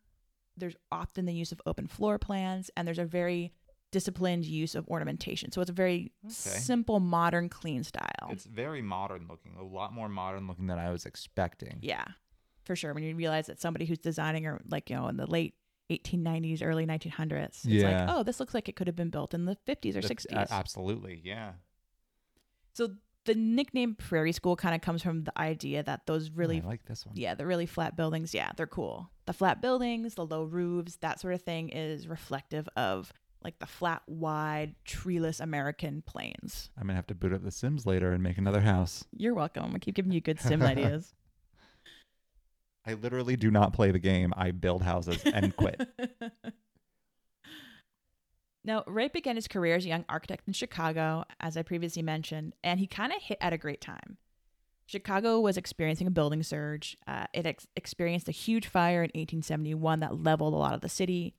There's 0.55 0.75
often 0.91 1.25
the 1.25 1.33
use 1.33 1.51
of 1.51 1.61
open 1.65 1.87
floor 1.87 2.17
plans 2.17 2.71
and 2.75 2.87
there's 2.87 2.97
a 2.99 3.05
very 3.05 3.53
disciplined 3.91 4.46
use 4.46 4.75
of 4.75 4.88
ornamentation. 4.88 5.51
So 5.51 5.62
it's 5.62 5.70
a 5.70 5.74
very 5.74 6.12
Okay. 6.25 6.32
simple, 6.34 7.00
modern, 7.00 7.50
clean 7.50 7.84
style. 7.84 8.29
It's 8.29 8.46
very 8.46 8.82
modern 8.82 9.27
looking, 9.29 9.56
a 9.58 9.63
lot 9.63 9.94
more 9.94 10.10
modern 10.10 10.48
looking 10.48 10.67
than 10.67 10.77
I 10.79 10.91
was 10.91 11.06
expecting. 11.06 11.79
Yeah, 11.82 12.03
for 12.63 12.75
sure. 12.75 12.94
When 12.94 13.03
you 13.03 13.15
realize 13.15 13.48
that 13.48 13.62
somebody 13.62 13.86
who's 13.86 14.00
designing 14.00 14.46
or 14.46 14.62
like, 14.70 14.89
you 14.89 14.96
know, 14.98 15.08
in 15.08 15.15
the 15.17 15.25
late 15.25 15.56
1890s, 15.89 16.62
early 16.62 16.86
1900s, 16.86 17.46
it's 17.63 17.65
Yeah. 17.65 18.06
like, 18.08 18.15
oh, 18.15 18.24
this 18.24 18.39
looks 18.41 18.53
like 18.53 18.67
it 18.67 18.75
could 18.75 18.88
have 18.88 18.96
been 18.98 19.10
built 19.10 19.34
in 19.34 19.46
the 19.46 19.56
50s 19.65 19.96
or 19.96 20.01
That's- 20.01 20.08
60s. 20.25 20.50
a- 20.50 20.53
absolutely, 20.53 21.22
yeah. 21.24 21.53
so 22.74 22.89
the 23.25 23.36
nickname 23.36 23.96
Prairie 23.96 24.32
School 24.32 24.56
kind 24.56 24.74
of 24.75 24.82
comes 24.82 25.01
from 25.01 25.24
the 25.25 25.38
idea 25.38 25.84
that 25.84 26.06
those 26.08 26.29
oh, 26.29 26.34
really, 26.36 26.62
I 26.62 26.65
like 26.65 26.86
this 26.86 27.06
one. 27.06 27.15
yeah, 27.17 27.36
the 27.36 27.46
really 27.46 27.65
flat 27.65 27.96
buildings, 27.98 28.34
yeah, 28.34 28.51
they're 28.56 28.67
cool. 28.67 29.10
The 29.25 29.34
flat 29.34 29.62
buildings, 29.62 30.15
the 30.15 30.25
low 30.25 30.44
roofs, 30.44 30.96
that 30.98 31.20
sort 31.20 31.34
of 31.34 31.41
thing 31.41 31.70
is 31.70 32.08
reflective 32.08 32.70
of 32.77 33.12
like 33.47 33.59
the 33.59 33.65
flat, 33.65 34.01
wide, 34.07 34.75
treeless 34.83 35.39
American 35.39 36.01
plains. 36.01 36.69
I'm 36.77 36.83
gonna 36.87 36.95
have 36.95 37.07
to 37.07 37.15
boot 37.15 37.31
up 37.31 37.45
The 37.45 37.49
Sims 37.49 37.85
later 37.85 38.11
and 38.11 38.21
make 38.21 38.37
another 38.37 38.59
house. 38.59 39.05
You're 39.15 39.33
welcome. 39.33 39.71
I 39.73 39.79
keep 39.79 39.95
giving 39.95 40.11
you 40.11 40.19
good 40.19 40.41
sim 40.41 40.61
ideas. 40.73 41.13
I 42.85 42.95
literally 42.95 43.37
do 43.37 43.49
not 43.49 43.71
play 43.71 43.91
the 43.91 43.99
game. 43.99 44.33
I 44.35 44.51
build 44.51 44.83
houses 44.83 45.23
and 45.25 45.55
quit. 45.55 45.87
Now, 48.65 48.83
Wright 48.85 49.13
began 49.13 49.37
his 49.37 49.47
career 49.47 49.77
as 49.77 49.85
a 49.85 49.87
young 49.87 50.03
architect 50.09 50.45
in 50.45 50.51
Chicago, 50.51 51.23
as 51.39 51.55
I 51.55 51.61
previously 51.61 52.01
mentioned, 52.01 52.53
and 52.65 52.81
he 52.81 52.85
kind 52.85 53.13
of 53.13 53.21
hit 53.21 53.37
at 53.39 53.53
a 53.53 53.57
great 53.57 53.79
time. 53.79 54.17
Chicago 54.85 55.39
was 55.39 55.55
experiencing 55.55 56.05
a 56.05 56.11
building 56.11 56.43
surge. 56.43 56.97
Uh, 57.07 57.27
it 57.33 57.45
ex- 57.45 57.67
experienced 57.77 58.27
a 58.27 58.33
huge 58.33 58.67
fire 58.67 59.03
in 59.03 59.11
1871 59.15 60.01
that 60.01 60.21
leveled 60.21 60.53
a 60.53 60.57
lot 60.57 60.73
of 60.73 60.81
the 60.81 60.89
city, 60.89 61.33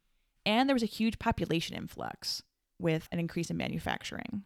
and 0.48 0.66
there 0.66 0.74
was 0.74 0.82
a 0.82 0.86
huge 0.86 1.18
population 1.18 1.76
influx 1.76 2.42
with 2.78 3.06
an 3.12 3.18
increase 3.18 3.50
in 3.50 3.56
manufacturing. 3.58 4.44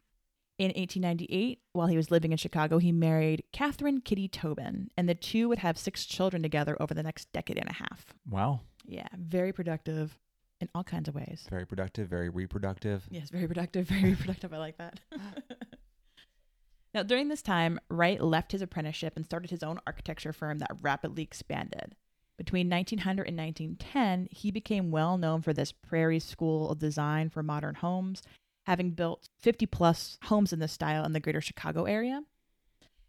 In 0.59 0.67
1898, 0.69 1.61
while 1.73 1.87
he 1.87 1.97
was 1.97 2.11
living 2.11 2.33
in 2.33 2.39
Chicago, 2.39 2.79
he 2.79 2.91
married 2.91 3.45
Catherine 3.53 4.01
Kitty 4.01 4.27
Tobin, 4.27 4.91
and 4.97 5.09
the 5.09 5.15
two 5.15 5.49
would 5.49 5.61
have 5.61 5.79
six 5.79 6.05
children 6.05 6.43
together 6.43 6.77
over 6.81 6.93
the 6.93 7.05
next 7.05 7.33
decade 7.33 7.57
and 7.57 7.71
a 7.71 7.75
half. 7.75 8.15
Wow. 8.29 8.61
Yeah, 8.85 9.07
very 9.17 9.53
productive 9.53 10.19
in 10.61 10.69
all 10.75 10.83
kinds 10.83 11.09
of 11.09 11.15
ways. 11.15 11.47
Very 11.49 11.67
productive, 11.67 12.09
very 12.09 12.29
reproductive. 12.29 13.07
Yes, 13.09 13.31
very 13.31 13.47
productive, 13.47 13.87
very 13.87 14.03
reproductive. 14.11 14.53
I 14.53 14.59
like 14.59 14.79
that. 14.79 14.99
now, 16.95 17.05
during 17.05 17.29
this 17.29 17.43
time, 17.43 17.79
Wright 17.89 18.21
left 18.21 18.51
his 18.51 18.63
apprenticeship 18.63 19.13
and 19.15 19.25
started 19.25 19.51
his 19.51 19.63
own 19.63 19.79
architecture 19.87 20.33
firm 20.33 20.59
that 20.59 20.73
rapidly 20.81 21.23
expanded. 21.23 21.95
Between 22.39 22.69
1900 22.69 23.29
and 23.29 23.37
1910, 23.37 24.29
he 24.31 24.51
became 24.51 24.91
well 24.91 25.19
known 25.19 25.43
for 25.43 25.53
this 25.53 25.73
prairie 25.73 26.19
school 26.19 26.71
of 26.71 26.79
design 26.79 27.29
for 27.29 27.43
modern 27.43 27.77
homes, 27.77 28.23
having 28.67 28.91
built 28.91 29.29
50 29.41 29.67
plus 29.67 30.19
homes 30.25 30.53
in 30.53 30.59
this 30.59 30.73
style 30.73 31.05
in 31.05 31.13
the 31.13 31.21
greater 31.21 31.41
Chicago 31.41 31.85
area. 31.85 32.23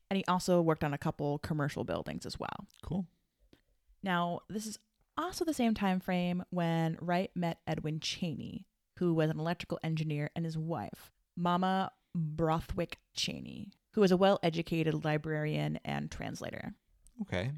And 0.09 0.17
he 0.17 0.25
also 0.27 0.61
worked 0.61 0.83
on 0.83 0.93
a 0.93 0.97
couple 0.97 1.39
commercial 1.39 1.83
buildings 1.83 2.25
as 2.25 2.39
well. 2.39 2.67
Cool. 2.83 3.07
Now, 4.03 4.41
this 4.49 4.67
is 4.67 4.77
also 5.17 5.45
the 5.45 5.53
same 5.53 5.73
time 5.73 5.99
frame 5.99 6.43
when 6.49 6.97
Wright 6.99 7.31
met 7.35 7.59
Edwin 7.65 7.99
Cheney, 7.99 8.67
who 8.99 9.13
was 9.13 9.29
an 9.29 9.39
electrical 9.39 9.79
engineer, 9.83 10.29
and 10.35 10.45
his 10.45 10.57
wife, 10.57 11.11
Mamah 11.39 11.89
Borthwick 12.13 12.99
Cheney, 13.15 13.71
who 13.93 14.01
was 14.01 14.11
a 14.11 14.17
well-educated 14.17 15.03
librarian 15.03 15.79
and 15.85 16.11
translator. 16.11 16.73
Okay. 17.21 17.51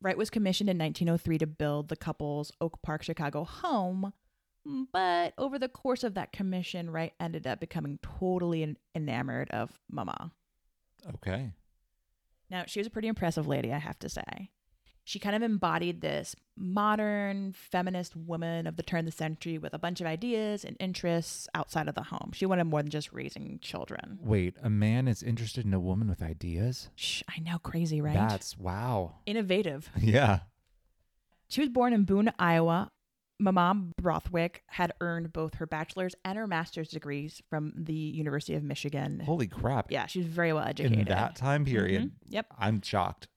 Wright 0.00 0.16
was 0.16 0.30
commissioned 0.30 0.70
in 0.70 0.78
1903 0.78 1.38
to 1.38 1.46
build 1.46 1.88
the 1.88 1.96
couple's 1.96 2.52
Oak 2.60 2.80
Park, 2.82 3.02
Chicago 3.02 3.44
home, 3.44 4.12
but 4.92 5.34
over 5.38 5.58
the 5.58 5.68
course 5.68 6.04
of 6.04 6.14
that 6.14 6.32
commission, 6.32 6.90
Wright 6.90 7.14
ended 7.18 7.46
up 7.46 7.58
becoming 7.58 7.98
totally 8.02 8.76
enamored 8.94 9.50
of 9.50 9.78
Mamah. 9.92 10.30
Okay. 11.14 11.52
Now, 12.50 12.64
she 12.66 12.80
was 12.80 12.86
a 12.86 12.90
pretty 12.90 13.08
impressive 13.08 13.46
lady, 13.46 13.72
I 13.72 13.78
have 13.78 13.98
to 14.00 14.08
say. 14.08 14.50
She 15.08 15.18
kind 15.18 15.34
of 15.34 15.40
embodied 15.40 16.02
this 16.02 16.36
modern 16.54 17.54
feminist 17.54 18.14
woman 18.14 18.66
of 18.66 18.76
the 18.76 18.82
turn 18.82 18.98
of 19.00 19.04
the 19.06 19.10
century 19.12 19.56
with 19.56 19.72
a 19.72 19.78
bunch 19.78 20.02
of 20.02 20.06
ideas 20.06 20.66
and 20.66 20.76
interests 20.78 21.48
outside 21.54 21.88
of 21.88 21.94
the 21.94 22.02
home. 22.02 22.32
She 22.34 22.44
wanted 22.44 22.64
more 22.64 22.82
than 22.82 22.90
just 22.90 23.10
raising 23.10 23.58
children. 23.62 24.18
Wait, 24.20 24.56
a 24.62 24.68
man 24.68 25.08
is 25.08 25.22
interested 25.22 25.64
in 25.64 25.72
a 25.72 25.80
woman 25.80 26.10
with 26.10 26.20
ideas? 26.22 26.90
Shh, 26.94 27.22
I 27.26 27.40
know, 27.40 27.58
crazy, 27.58 28.02
right? 28.02 28.12
That's 28.12 28.58
wow. 28.58 29.14
Innovative. 29.24 29.88
Yeah. 29.98 30.40
She 31.48 31.62
was 31.62 31.70
born 31.70 31.94
in 31.94 32.04
Boone, 32.04 32.30
Iowa. 32.38 32.90
Mamah 33.42 33.92
Borthwick 33.96 34.62
had 34.66 34.92
earned 35.00 35.32
both 35.32 35.54
her 35.54 35.66
bachelor's 35.66 36.14
and 36.22 36.36
her 36.36 36.46
master's 36.46 36.88
degrees 36.90 37.40
from 37.48 37.72
the 37.74 37.94
University 37.94 38.52
of 38.56 38.62
Michigan. 38.62 39.20
Holy 39.24 39.46
crap. 39.46 39.90
Yeah, 39.90 40.04
she 40.04 40.18
was 40.18 40.28
very 40.28 40.52
well 40.52 40.64
educated. 40.64 40.98
In 40.98 41.04
that 41.06 41.34
time 41.34 41.64
period, 41.64 42.02
Mhm. 42.02 42.10
Yep. 42.26 42.46
I'm 42.58 42.82
shocked. 42.82 43.28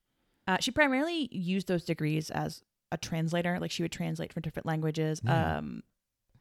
Uh, 0.47 0.57
she 0.59 0.71
primarily 0.71 1.29
used 1.31 1.67
those 1.67 1.85
degrees 1.85 2.29
as 2.29 2.63
a 2.91 2.97
translator, 2.97 3.57
like 3.59 3.71
she 3.71 3.83
would 3.83 3.91
translate 3.91 4.33
from 4.33 4.41
different 4.41 4.65
languages. 4.65 5.21
Yeah. 5.23 5.57
Um, 5.57 5.83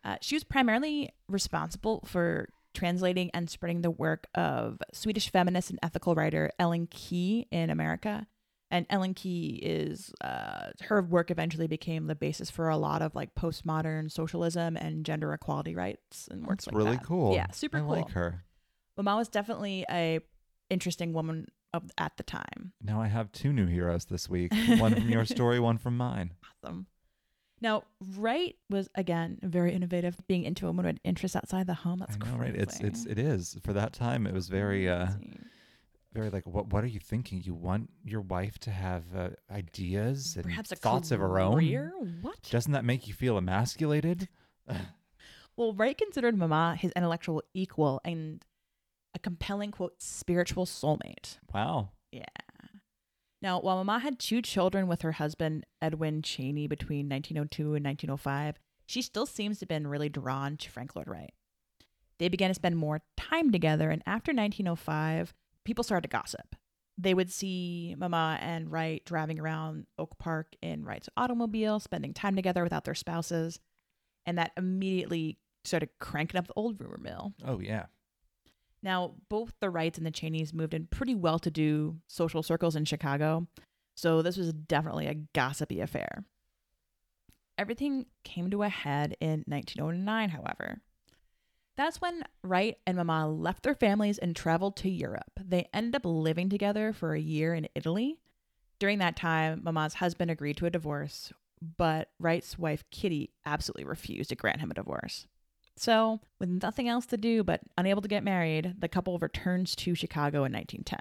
uh, 0.03 0.17
she 0.21 0.35
was 0.35 0.45
primarily 0.45 1.11
responsible 1.29 2.03
for 2.07 2.49
translating 2.73 3.31
and 3.35 3.51
spreading 3.51 3.83
the 3.83 3.91
work 3.91 4.27
of 4.35 4.79
Swedish 4.93 5.31
feminist 5.31 5.71
and 5.71 5.79
ethical 5.83 6.15
writer 6.15 6.51
Ellen 6.59 6.87
Key 6.91 7.47
in 7.51 7.71
America. 7.71 8.27
And 8.73 8.87
Ellen 8.89 9.15
Key 9.15 9.59
is 9.63 10.13
uh, 10.21 10.71
her 10.83 11.03
work 11.03 11.31
eventually 11.31 11.67
became 11.67 12.07
the 12.07 12.15
basis 12.15 12.51
for 12.51 12.69
a 12.69 12.77
lot 12.77 13.03
of 13.03 13.15
like 13.17 13.35
postmodern 13.35 14.11
socialism 14.11 14.77
and 14.77 15.05
gender 15.05 15.33
equality 15.33 15.75
rights 15.75 16.29
and 16.31 16.47
works 16.47 16.65
That's 16.65 16.75
like 16.75 16.85
really 16.85 16.97
that. 16.97 17.05
cool. 17.05 17.35
Yeah, 17.35 17.51
super 17.51 17.79
I 17.79 17.81
cool. 17.81 17.93
I 17.93 17.97
like 17.97 18.11
her. 18.11 18.45
Mamah 18.99 19.17
was 19.17 19.29
definitely 19.29 19.85
a 19.91 20.21
interesting 20.71 21.13
woman 21.13 21.49
of 21.73 21.91
at 21.99 22.17
the 22.17 22.23
time. 22.23 22.73
Now 22.83 23.01
I 23.01 23.09
have 23.09 23.33
two 23.33 23.53
new 23.53 23.67
heroes 23.67 24.07
this 24.07 24.29
week. 24.29 24.53
One 24.79 24.95
from 24.95 25.09
your 25.09 25.25
story, 25.25 25.61
one 25.71 25.79
from 25.79 25.97
mine. 25.97 26.35
Awesome. 26.65 26.87
Now, 27.63 27.83
Wright 28.17 28.57
was 28.71 28.89
again 28.95 29.39
very 29.43 29.75
innovative, 29.75 30.17
being 30.27 30.45
into 30.45 30.67
a 30.67 30.71
woman 30.71 30.87
with 30.87 30.99
interests 31.05 31.37
outside 31.37 31.67
the 31.67 31.75
home. 31.75 31.99
That's 31.99 32.17
I 32.21 32.31
know, 32.31 32.39
right? 32.39 32.55
It's 32.55 32.81
it's 32.81 33.07
it 33.07 33.19
is. 33.19 33.59
For 33.63 33.73
that 33.75 33.93
time 33.93 34.27
it 34.27 34.33
was 34.33 34.49
very 34.49 34.89
uh 34.89 35.09
very 36.13 36.31
like 36.31 36.47
what 36.47 36.73
what 36.73 36.83
are 36.83 36.89
you 36.89 37.01
thinking? 37.01 37.43
You 37.45 37.55
want 37.55 37.91
your 38.05 38.23
wife 38.23 38.59
to 38.61 38.71
have 38.71 39.05
uh, 39.15 39.29
ideas 39.51 40.37
and 40.37 40.45
perhaps 40.45 40.73
thoughts 40.73 41.11
of 41.11 41.21
her 41.21 41.39
own? 41.39 41.55
career? 41.55 41.93
What? 42.23 42.41
Doesn't 42.51 42.73
that 42.73 42.85
make 42.85 43.07
you 43.07 43.15
feel 43.15 43.37
emasculated? 43.37 44.29
Well, 45.57 45.75
Wright 45.75 45.99
considered 45.99 46.37
Mamah 46.37 46.79
his 46.79 46.91
intellectual 46.97 47.43
equal 47.53 48.01
and 48.03 48.43
a 49.15 49.19
compelling 49.19 49.71
quote 49.71 50.01
spiritual 50.03 50.67
soulmate. 50.67 51.39
wow. 51.53 51.91
Yeah. 52.13 52.25
Now, 53.43 53.59
while 53.61 53.83
Mamah 53.83 54.03
had 54.03 54.19
two 54.19 54.43
children 54.43 54.87
with 54.87 55.03
her 55.03 55.13
husband 55.13 55.65
Edwin 55.81 56.21
Cheney 56.23 56.67
between 56.67 57.09
1902 57.09 57.75
and 57.75 57.85
1905, 57.85 58.59
she 58.87 59.01
still 59.01 59.25
seems 59.25 59.59
to 59.59 59.63
have 59.63 59.69
been 59.69 59.87
really 59.87 60.09
drawn 60.11 60.57
to 60.59 60.71
Frank 60.71 60.95
Lloyd 60.95 61.09
Wright. 61.09 61.33
They 62.19 62.29
began 62.29 62.51
to 62.51 62.55
spend 62.55 62.77
more 62.77 63.01
time 63.17 63.51
together, 63.51 63.89
and 63.91 64.03
after 64.05 64.33
1905, 64.33 65.33
people 65.65 65.83
started 65.83 66.03
to 66.03 66.15
gossip. 66.15 66.55
They 66.99 67.15
would 67.15 67.33
see 67.33 67.97
Mamah 67.99 68.39
and 68.43 68.71
Wright 68.71 69.03
driving 69.07 69.41
around 69.41 69.87
Oak 69.99 70.19
Park 70.19 70.49
in 70.61 70.85
Wright's 70.85 71.09
automobile, 71.17 71.81
spending 71.81 72.13
time 72.13 72.37
together 72.37 72.63
without 72.63 72.85
their 72.85 72.95
spouses, 72.95 73.59
and 74.27 74.37
that 74.37 74.53
immediately 74.59 75.39
started 75.65 75.89
cranking 75.99 76.39
up 76.39 76.47
the 76.47 76.53
old 76.57 76.79
rumor 76.79 76.99
mill. 76.99 77.33
Oh 77.43 77.59
yeah. 77.59 77.87
Now, 78.83 79.15
both 79.29 79.53
the 79.61 79.71
Wrights 79.71 79.99
and 79.99 80.07
the 80.07 80.11
Cheneys 80.11 80.55
moved 80.55 80.75
in 80.75 80.87
pretty 80.87 81.15
well 81.15 81.39
to 81.41 81.51
do 81.51 81.99
social 82.07 82.43
circles 82.43 82.77
in 82.77 82.85
Chicago, 82.87 83.47
so 83.95 84.23
this 84.23 84.37
was 84.37 84.53
definitely 84.53 85.07
a 85.07 85.23
gossipy 85.35 85.81
affair. 85.81 86.25
Everything 87.59 88.07
came 88.25 88.51
to 88.51 88.63
a 88.63 88.71
head 88.71 89.17
in 89.21 89.45
1909, 89.47 90.31
however. 90.31 90.81
That's 91.77 92.01
when 92.01 92.25
Wright 92.43 92.79
and 92.87 92.97
Mamah 92.99 93.39
left 93.39 93.63
their 93.63 93.75
families 93.75 94.19
and 94.19 94.35
traveled 94.35 94.77
to 94.77 94.91
Europe. 94.91 95.41
They 95.43 95.69
ended 95.73 95.97
up 95.97 96.03
living 96.05 96.49
together 96.49 96.93
for 96.93 97.15
a 97.15 97.21
year 97.21 97.55
in 97.55 97.69
Italy. 97.75 98.19
During 98.79 98.99
that 98.99 99.17
time, 99.17 99.63
Mamah's 99.63 99.95
husband 99.95 100.31
agreed 100.31 100.57
to 100.59 100.67
a 100.67 100.71
divorce, 100.71 101.33
but 101.77 102.11
Wright's 102.19 102.59
wife, 102.59 102.85
Kitty, 102.91 103.31
absolutely 103.45 103.85
refused 103.85 104.31
to 104.31 104.37
grant 104.37 104.61
him 104.61 104.71
a 104.71 104.75
divorce. 104.75 105.27
So, 105.77 106.21
with 106.39 106.49
nothing 106.49 106.89
else 106.89 107.07
to 107.07 107.17
do 107.17 107.43
but 107.43 107.61
unable 107.79 108.03
to 108.03 108.09
get 108.09 108.23
married, 108.23 108.75
the 108.79 108.89
couple 108.89 109.19
returns 109.19 109.75
to 109.77 109.95
Chicago 109.95 110.45
in 110.45 110.53
1910. 110.53 110.99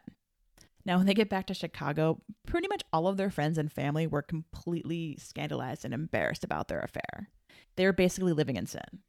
Now, 0.85 0.97
when 0.97 1.05
they 1.05 1.13
get 1.13 1.29
back 1.29 1.47
to 1.47 1.53
Chicago, 1.53 2.21
pretty 2.47 2.67
much 2.69 2.83
all 2.93 3.07
of 3.07 3.17
their 3.17 3.29
friends 3.29 3.57
and 3.57 3.71
family 3.71 4.07
were 4.07 4.21
completely 4.21 5.17
scandalized 5.19 5.83
and 5.83 5.93
embarrassed 5.93 6.43
about 6.43 6.67
their 6.69 6.79
affair. 6.79 7.29
They 7.75 7.85
were 7.85 7.93
basically 7.93 8.33
living 8.33 8.55
in 8.55 8.65
sin. 8.65 9.01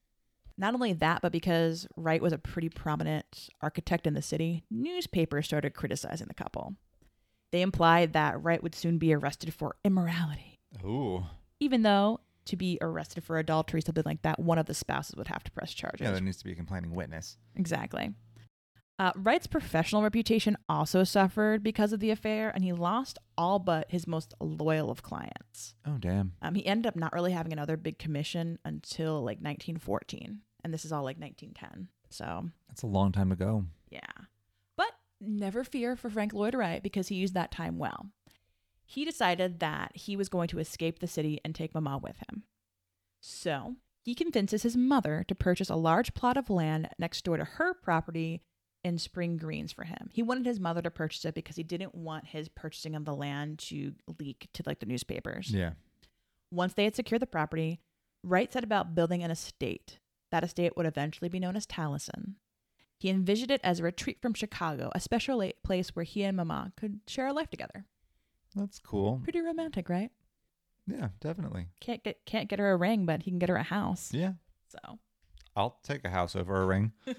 Not 0.59 0.75
only 0.75 0.93
that, 0.95 1.23
but 1.23 1.33
because 1.33 1.87
Wright 1.97 2.21
was 2.21 2.33
a 2.33 2.39
pretty 2.39 2.69
prominent 2.69 3.49
architect 3.63 4.07
in 4.07 4.15
the 4.15 4.21
city, 4.21 4.65
newspapers 4.71 5.47
started 5.47 5.75
criticizing 5.75 6.27
the 6.27 6.35
couple. 6.35 6.75
They 7.53 7.63
implied 7.63 8.13
that 8.13 8.43
Wright 8.43 8.63
would 8.63 8.75
soon 8.75 8.99
be 8.99 9.15
arrested 9.15 9.55
for 9.55 9.77
immorality 9.85 10.59
Ooh. 10.85 11.25
even 11.59 11.83
though 11.83 12.21
to 12.51 12.57
be 12.57 12.79
arrested 12.81 13.25
for 13.25 13.39
adultery, 13.39 13.81
something 13.81 14.05
like 14.07 14.23
that, 14.23 14.39
one 14.39 14.59
of 14.59 14.67
the 14.67 14.75
spouses 14.75 15.17
would 15.17 15.29
have 15.29 15.43
to 15.45 15.51
press 15.51 15.73
charges. 15.75 16.05
Yeah, 16.05 16.13
there 16.13 16.21
needs 16.21 16.37
to 16.39 16.45
be 16.45 16.53
a 16.53 16.57
complaining 16.57 16.95
witness. 16.95 17.37
exactly. 17.57 18.13
Uh, 18.99 19.13
Wright's 19.17 19.47
professional 19.47 20.03
reputation 20.03 20.59
also 20.69 21.05
suffered 21.05 21.63
because 21.63 21.95
of 21.95 22.01
the 22.01 22.11
affair, 22.11 22.51
and 22.55 22.63
he 22.63 22.71
lost 22.75 23.19
all 23.39 23.59
but 23.59 23.91
his 23.91 24.07
most 24.07 24.35
loyal 24.41 24.91
of 24.91 25.03
clients. 25.03 25.75
Oh 25.87 25.97
damn. 25.99 26.33
Um, 26.43 26.55
he 26.55 26.67
ended 26.67 26.87
up 26.87 26.97
not 26.97 27.15
really 27.15 27.33
having 27.33 27.55
another 27.55 27.79
big 27.79 27.99
commission 27.99 28.59
until 28.63 29.15
like 29.23 29.39
1914, 29.39 30.41
and 30.63 30.75
this 30.75 30.85
is 30.85 30.93
all 30.93 31.03
like 31.03 31.19
1910. 31.19 31.89
So 32.11 32.51
That's 32.69 32.83
a 32.83 32.87
long 32.87 33.11
time 33.11 33.33
ago. 33.33 33.65
yeah. 33.91 34.01
But 34.77 34.91
never 35.19 35.65
fear 35.65 35.97
for 35.97 36.11
Frank 36.11 36.35
Lloyd 36.35 36.55
Wright 36.55 36.83
because 36.83 37.09
he 37.09 37.15
used 37.15 37.33
that 37.33 37.51
time 37.51 37.79
well. 37.79 38.11
He 38.91 39.05
decided 39.05 39.61
that 39.61 39.93
he 39.95 40.17
was 40.17 40.29
going 40.29 40.49
to 40.49 40.59
escape 40.59 40.99
the 40.99 41.07
city 41.07 41.39
and 41.45 41.55
take 41.55 41.75
Mamah 41.75 42.03
with 42.03 42.17
him. 42.29 42.43
So 43.21 43.77
he 44.03 44.17
convinces 44.17 44.65
his 44.65 44.77
mother 44.77 45.25
to 45.29 45.35
purchase 45.37 45.71
a 45.71 45.77
large 45.77 46.13
plot 46.13 46.37
of 46.37 46.51
land 46.51 46.89
next 46.99 47.25
door 47.25 47.37
to 47.37 47.45
her 47.45 47.73
property 47.73 48.43
in 48.83 48.99
Spring 48.99 49.37
Greens 49.37 49.71
for 49.71 49.85
him. 49.85 50.11
He 50.13 50.25
wanted 50.25 50.45
his 50.45 50.59
mother 50.59 50.83
to 50.83 50.91
purchase 50.91 51.25
it 51.25 51.37
because 51.37 51.55
he 51.55 51.63
didn't 51.63 51.95
want 51.95 52.27
his 52.27 52.49
purchasing 52.49 52.97
of 52.97 53.05
the 53.05 53.15
land 53.15 53.61
to 53.69 53.93
leak 54.19 54.49
to 54.55 54.65
like 54.67 54.81
the 54.81 54.87
newspapers. 54.87 55.53
Yeah. 55.53 55.75
Once 56.51 56.75
they 56.75 56.83
had 56.83 56.97
secured 56.97 57.23
the 57.23 57.27
property, 57.27 57.79
Wright 58.25 58.53
set 58.53 58.65
about 58.65 58.97
building 58.97 59.23
an 59.23 59.31
estate. 59.31 60.01
That 60.33 60.43
estate 60.43 60.77
would 60.77 60.87
eventually 60.87 61.29
be 61.29 61.39
known 61.39 61.55
as 61.55 61.65
Taliesin. 61.65 62.35
He 62.99 63.09
envisioned 63.09 63.53
it 63.53 63.61
as 63.63 63.79
a 63.79 63.85
retreat 63.85 64.19
from 64.21 64.35
Chicago, 64.35 64.91
a 64.97 65.01
special 65.01 65.49
place 65.63 65.95
where 65.95 66.03
he 66.03 66.25
and 66.25 66.37
Mamah 66.37 66.73
could 66.77 67.01
share 67.07 67.29
a 67.29 67.33
life 67.33 67.51
together. 67.51 67.85
That's 68.55 68.79
cool. 68.79 69.21
Pretty 69.23 69.41
romantic, 69.41 69.89
right? 69.89 70.11
Yeah, 70.87 71.09
definitely. 71.21 71.67
Can't 71.81 72.03
get 72.03 72.25
can't 72.27 72.49
get 72.49 72.59
her 72.59 72.73
a 72.73 72.77
ring, 72.77 73.07
but 73.07 73.23
he 73.23 73.31
can 73.31 73.39
get 73.39 73.49
her 73.49 73.57
a 73.57 73.63
house. 73.63 74.11
Yeah. 74.13 74.33
So 74.69 74.99
I'll 75.55 75.79
take 75.83 76.05
a 76.05 76.11
house 76.11 76.35
over 76.35 76.63
a 76.63 76.67
ring. 76.67 76.93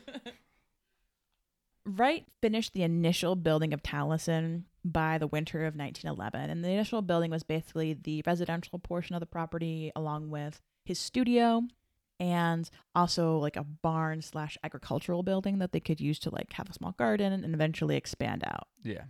Wright 1.85 2.25
finished 2.41 2.73
the 2.73 2.83
initial 2.83 3.35
building 3.35 3.73
of 3.73 3.81
Taliesin 3.81 4.63
by 4.85 5.17
the 5.17 5.27
winter 5.27 5.65
of 5.65 5.75
1911, 5.75 6.49
and 6.49 6.63
the 6.63 6.69
initial 6.69 7.01
building 7.01 7.31
was 7.31 7.43
basically 7.43 7.93
the 7.93 8.23
residential 8.25 8.77
portion 8.77 9.15
of 9.15 9.19
the 9.19 9.25
property, 9.25 9.91
along 9.95 10.29
with 10.29 10.61
his 10.85 10.99
studio, 10.99 11.63
and 12.19 12.69
also 12.93 13.37
like 13.37 13.55
a 13.57 13.63
barn 13.63 14.21
slash 14.21 14.57
agricultural 14.63 15.23
building 15.23 15.57
that 15.57 15.71
they 15.71 15.79
could 15.79 15.99
use 15.99 16.19
to 16.19 16.29
like 16.29 16.53
have 16.53 16.69
a 16.69 16.73
small 16.73 16.91
garden 16.91 17.33
and 17.33 17.53
eventually 17.53 17.95
expand 17.97 18.43
out. 18.45 18.67
Yeah. 18.83 19.05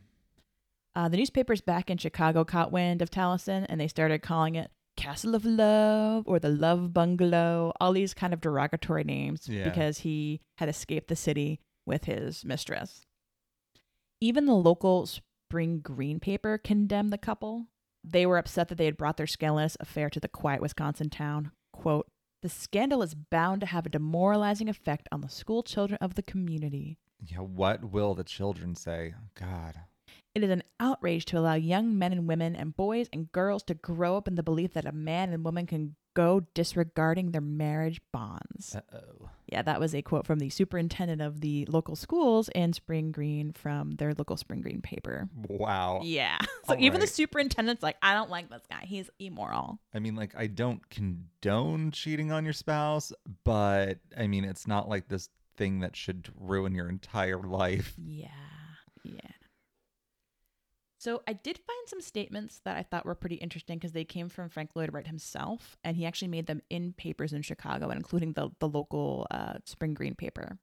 Uh, 0.95 1.07
the 1.07 1.17
newspapers 1.17 1.61
back 1.61 1.89
in 1.89 1.97
Chicago 1.97 2.43
caught 2.43 2.71
wind 2.71 3.01
of 3.01 3.09
Taliesin, 3.09 3.65
and 3.69 3.79
they 3.79 3.87
started 3.87 4.21
calling 4.21 4.55
it 4.55 4.71
Castle 4.97 5.35
of 5.35 5.45
Love 5.45 6.27
or 6.27 6.37
the 6.37 6.49
Love 6.49 6.93
Bungalow, 6.93 7.71
all 7.79 7.93
these 7.93 8.13
kind 8.13 8.33
of 8.33 8.41
derogatory 8.41 9.03
names 9.05 9.47
Yeah. 9.47 9.63
because 9.63 9.99
he 9.99 10.41
had 10.57 10.67
escaped 10.69 11.07
the 11.07 11.15
city 11.15 11.61
with 11.85 12.05
his 12.05 12.43
mistress. 12.43 13.05
Even 14.19 14.45
the 14.45 14.53
local 14.53 15.07
Spring 15.07 15.79
Green 15.79 16.19
paper 16.19 16.57
condemned 16.57 17.11
the 17.11 17.17
couple. 17.17 17.67
They 18.03 18.25
were 18.25 18.37
upset 18.37 18.67
that 18.69 18.77
they 18.77 18.85
had 18.85 18.97
brought 18.97 19.17
their 19.17 19.27
scandalous 19.27 19.77
affair 19.79 20.09
to 20.09 20.19
the 20.19 20.27
quiet 20.27 20.61
Wisconsin 20.61 21.09
town. 21.09 21.51
Quote, 21.71 22.07
the 22.41 22.49
scandal 22.49 23.01
is 23.03 23.13
bound 23.15 23.61
to 23.61 23.67
have 23.67 23.85
a 23.85 23.89
demoralizing 23.89 24.67
effect 24.67 25.07
on 25.11 25.21
the 25.21 25.29
school 25.29 25.61
children 25.63 25.97
of 26.01 26.15
the 26.15 26.23
community. 26.23 26.97
Yeah. 27.23 27.39
What 27.39 27.85
will 27.91 28.15
the 28.15 28.23
children 28.23 28.75
say? 28.75 29.13
God. 29.35 29.75
It 30.33 30.43
is 30.43 30.49
an 30.49 30.63
outrage 30.79 31.25
to 31.25 31.37
allow 31.37 31.55
young 31.55 31.97
men 31.97 32.13
and 32.13 32.27
women 32.27 32.55
and 32.55 32.75
boys 32.75 33.09
and 33.11 33.31
girls 33.31 33.63
to 33.63 33.73
grow 33.73 34.15
up 34.15 34.27
in 34.27 34.35
the 34.35 34.43
belief 34.43 34.73
that 34.73 34.85
a 34.85 34.91
man 34.93 35.33
and 35.33 35.43
woman 35.43 35.65
can 35.67 35.95
go 36.13 36.41
disregarding 36.53 37.31
their 37.31 37.41
marriage 37.41 38.01
bonds. 38.11 38.75
Uh 38.75 38.81
oh. 38.95 39.29
Yeah, 39.47 39.61
that 39.61 39.79
was 39.79 39.93
a 39.93 40.01
quote 40.01 40.25
from 40.25 40.39
the 40.39 40.49
superintendent 40.49 41.21
of 41.21 41.41
the 41.41 41.65
local 41.65 41.97
schools 41.97 42.49
in 42.55 42.71
Spring 42.71 43.11
Green 43.11 43.51
from 43.51 43.91
their 43.91 44.13
local 44.13 44.37
Spring 44.37 44.61
Green 44.61 44.81
paper. 44.81 45.29
Wow. 45.35 46.01
Yeah. 46.03 46.37
So 46.67 46.75
All 46.75 46.83
even 46.83 47.01
the 47.01 47.07
superintendent's 47.07 47.81
like, 47.81 47.97
I 48.03 48.13
don't 48.13 48.29
like 48.29 48.49
this 48.49 48.61
guy. 48.69 48.85
He's 48.85 49.09
immoral. 49.19 49.79
I 49.95 49.99
mean, 49.99 50.15
like, 50.15 50.35
I 50.37 50.45
don't 50.45 50.87
condone 50.91 51.89
cheating 51.89 52.31
on 52.31 52.43
your 52.43 52.53
spouse, 52.53 53.11
but 53.43 53.97
I 54.15 54.27
mean, 54.27 54.45
it's 54.45 54.67
not 54.67 54.87
like 54.87 55.07
this 55.07 55.27
thing 55.57 55.79
that 55.79 55.95
should 55.95 56.29
ruin 56.39 56.75
your 56.75 56.87
entire 56.87 57.41
life. 57.41 57.95
Yeah. 57.97 58.27
Yeah. 59.03 59.19
So 61.01 61.23
I 61.27 61.33
did 61.33 61.57
find 61.57 61.87
some 61.87 61.99
statements 61.99 62.61
that 62.63 62.77
I 62.77 62.83
thought 62.83 63.07
were 63.07 63.15
pretty 63.15 63.37
interesting 63.37 63.79
because 63.79 63.93
they 63.93 64.03
came 64.03 64.29
from 64.29 64.49
Frank 64.49 64.69
Lloyd 64.75 64.93
Wright 64.93 65.07
himself, 65.07 65.75
and 65.83 65.97
he 65.97 66.05
actually 66.05 66.27
made 66.27 66.45
them 66.45 66.61
in 66.69 66.93
papers 66.93 67.33
in 67.33 67.41
Chicago, 67.41 67.89
and 67.89 67.97
including 67.97 68.33
the 68.33 68.51
the 68.59 68.69
local 68.69 69.25
uh, 69.31 69.53
Spring 69.65 69.95
Green 69.95 70.13
paper. 70.13 70.59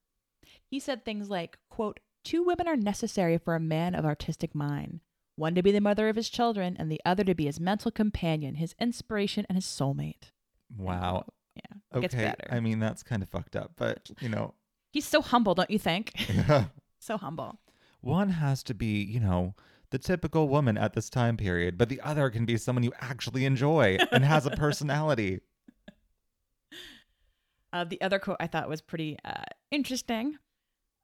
He 0.64 0.78
said 0.78 1.04
things 1.04 1.28
like, 1.28 1.58
"quote 1.68 1.98
Two 2.22 2.44
women 2.44 2.68
are 2.68 2.76
necessary 2.76 3.36
for 3.36 3.56
a 3.56 3.60
man 3.60 3.96
of 3.96 4.04
artistic 4.04 4.54
mind: 4.54 5.00
one 5.34 5.56
to 5.56 5.62
be 5.64 5.72
the 5.72 5.80
mother 5.80 6.08
of 6.08 6.14
his 6.14 6.30
children, 6.30 6.76
and 6.78 6.88
the 6.88 7.00
other 7.04 7.24
to 7.24 7.34
be 7.34 7.46
his 7.46 7.58
mental 7.58 7.90
companion, 7.90 8.54
his 8.54 8.76
inspiration, 8.80 9.44
and 9.48 9.56
his 9.56 9.66
soulmate." 9.66 10.30
Wow. 10.76 11.24
Yeah. 11.56 11.98
It 11.98 12.00
gets 12.02 12.14
Okay. 12.14 12.24
better. 12.26 12.46
I 12.48 12.60
mean, 12.60 12.78
that's 12.78 13.02
kind 13.02 13.24
of 13.24 13.28
fucked 13.28 13.56
up, 13.56 13.72
but 13.76 14.08
you 14.20 14.28
know, 14.28 14.54
He's 14.92 15.04
so 15.04 15.20
humble, 15.20 15.56
don't 15.56 15.70
you 15.70 15.80
think? 15.80 16.12
Yeah. 16.32 16.66
so 17.00 17.16
humble. 17.16 17.58
One 18.00 18.30
has 18.30 18.62
to 18.62 18.74
be, 18.74 19.02
you 19.02 19.18
know, 19.18 19.56
the 19.90 19.98
typical 19.98 20.48
woman 20.48 20.76
at 20.76 20.94
this 20.94 21.08
time 21.08 21.36
period, 21.36 21.78
but 21.78 21.88
the 21.88 22.00
other 22.00 22.30
can 22.30 22.44
be 22.44 22.56
someone 22.56 22.82
you 22.82 22.92
actually 23.00 23.44
enjoy 23.44 23.98
and 24.12 24.24
has 24.24 24.46
a 24.46 24.50
personality. 24.50 25.40
Uh, 27.70 27.84
the 27.84 28.00
other 28.00 28.18
quote 28.18 28.38
I 28.40 28.46
thought 28.46 28.66
was 28.66 28.80
pretty 28.80 29.18
uh, 29.26 29.42
interesting 29.70 30.38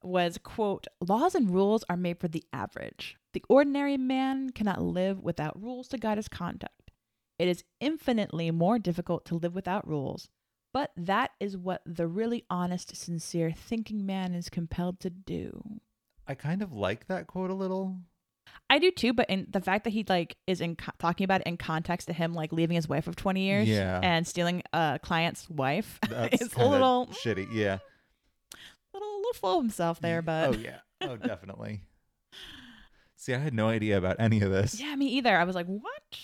was 0.02 0.38
quote 0.42 0.86
laws 1.06 1.34
and 1.34 1.50
rules 1.50 1.84
are 1.90 1.96
made 1.96 2.18
for 2.18 2.26
the 2.26 2.42
average 2.54 3.18
the 3.34 3.44
ordinary 3.50 3.98
man 3.98 4.48
cannot 4.48 4.80
live 4.80 5.20
without 5.20 5.62
rules 5.62 5.88
to 5.88 5.98
guide 5.98 6.16
his 6.16 6.26
conduct 6.26 6.90
it 7.38 7.48
is 7.48 7.64
infinitely 7.80 8.50
more 8.50 8.78
difficult 8.78 9.26
to 9.26 9.34
live 9.34 9.54
without 9.54 9.86
rules 9.86 10.30
but 10.72 10.90
that 10.96 11.32
is 11.38 11.54
what 11.54 11.82
the 11.84 12.06
really 12.06 12.46
honest 12.48 12.96
sincere 12.96 13.52
thinking 13.52 14.06
man 14.06 14.32
is 14.32 14.48
compelled 14.48 14.98
to 14.98 15.10
do 15.10 15.80
I 16.26 16.34
kind 16.34 16.62
of 16.62 16.72
like 16.72 17.06
that 17.08 17.26
quote 17.26 17.50
a 17.50 17.54
little. 17.54 17.98
I 18.70 18.78
do 18.78 18.90
too 18.90 19.12
but 19.12 19.28
in 19.28 19.46
the 19.50 19.60
fact 19.60 19.84
that 19.84 19.90
he 19.90 20.04
like 20.08 20.36
is 20.46 20.60
in 20.60 20.76
co- 20.76 20.92
talking 20.98 21.24
about 21.24 21.40
it 21.42 21.46
in 21.46 21.56
context 21.56 22.06
to 22.08 22.12
him 22.12 22.32
like 22.34 22.52
leaving 22.52 22.74
his 22.74 22.88
wife 22.88 23.06
of 23.06 23.16
20 23.16 23.40
years 23.42 23.68
Yeah. 23.68 24.00
and 24.02 24.26
stealing 24.26 24.62
a 24.72 24.98
client's 25.02 25.48
wife 25.50 25.98
That's 26.08 26.40
is 26.40 26.52
a 26.52 26.54
kinda 26.54 26.70
little 26.70 27.06
shitty. 27.08 27.48
Yeah. 27.52 27.78
little, 28.92 29.16
little 29.18 29.32
full 29.34 29.58
of 29.58 29.64
himself 29.64 30.00
there 30.00 30.22
but 30.22 30.48
Oh 30.50 30.52
yeah. 30.58 30.78
Oh 31.00 31.16
definitely. 31.16 31.82
See, 33.16 33.32
I 33.34 33.38
had 33.38 33.54
no 33.54 33.68
idea 33.68 33.96
about 33.96 34.16
any 34.18 34.42
of 34.42 34.50
this. 34.50 34.78
Yeah, 34.78 34.94
me 34.96 35.06
either. 35.06 35.34
I 35.34 35.44
was 35.44 35.54
like, 35.54 35.64
what? 35.66 36.18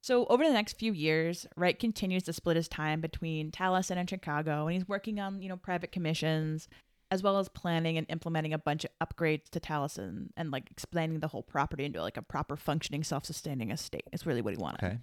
So, 0.00 0.24
over 0.26 0.44
the 0.44 0.52
next 0.52 0.74
few 0.78 0.92
years, 0.92 1.46
Wright 1.56 1.76
continues 1.78 2.22
to 2.24 2.32
split 2.32 2.56
his 2.56 2.68
time 2.68 3.00
between 3.00 3.50
Taliesin 3.50 3.96
and 3.96 4.08
Chicago, 4.08 4.66
and 4.68 4.74
he's 4.74 4.88
working 4.88 5.18
on, 5.18 5.42
you 5.42 5.48
know, 5.48 5.56
private 5.56 5.90
commissions, 5.92 6.68
as 7.10 7.22
well 7.22 7.38
as 7.38 7.48
planning 7.48 7.96
and 7.96 8.06
implementing 8.10 8.52
a 8.52 8.58
bunch 8.58 8.84
of 8.84 8.90
upgrades 9.00 9.48
to 9.50 9.60
Taliesin 9.60 10.28
and 10.36 10.50
like 10.50 10.70
expanding 10.70 11.20
the 11.20 11.28
whole 11.28 11.42
property 11.42 11.84
into 11.84 12.02
like 12.02 12.16
a 12.16 12.22
proper 12.22 12.56
functioning, 12.56 13.02
self 13.02 13.24
sustaining 13.24 13.70
estate. 13.70 14.04
Is 14.12 14.26
really 14.26 14.42
what 14.42 14.54
he 14.54 14.60
wanted. 14.60 14.84
Okay. 14.84 14.98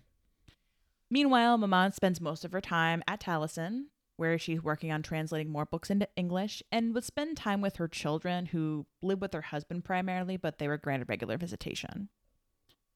Meanwhile, 1.10 1.58
Mamah 1.58 1.94
spends 1.94 2.20
most 2.20 2.46
of 2.46 2.52
her 2.52 2.62
time 2.62 3.04
at 3.08 3.22
Taliesin, 3.22 3.86
where 4.18 4.38
she's 4.38 4.64
working 4.64 4.92
on 4.92 5.02
translating 5.02 5.52
more 5.52 5.66
books 5.66 5.90
into 5.90 6.08
English 6.16 6.64
and 6.72 6.94
would 6.94 7.04
spend 7.04 7.38
time 7.38 7.62
with 7.62 7.78
her 7.78 7.88
children 7.88 8.48
who 8.48 8.86
live 9.02 9.22
with 9.22 9.34
her 9.34 9.42
husband 9.42 9.84
primarily, 9.84 10.38
but 10.38 10.58
they 10.58 10.68
were 10.68 10.78
granted 10.78 11.10
regular 11.10 11.38
visitation. 11.38 12.10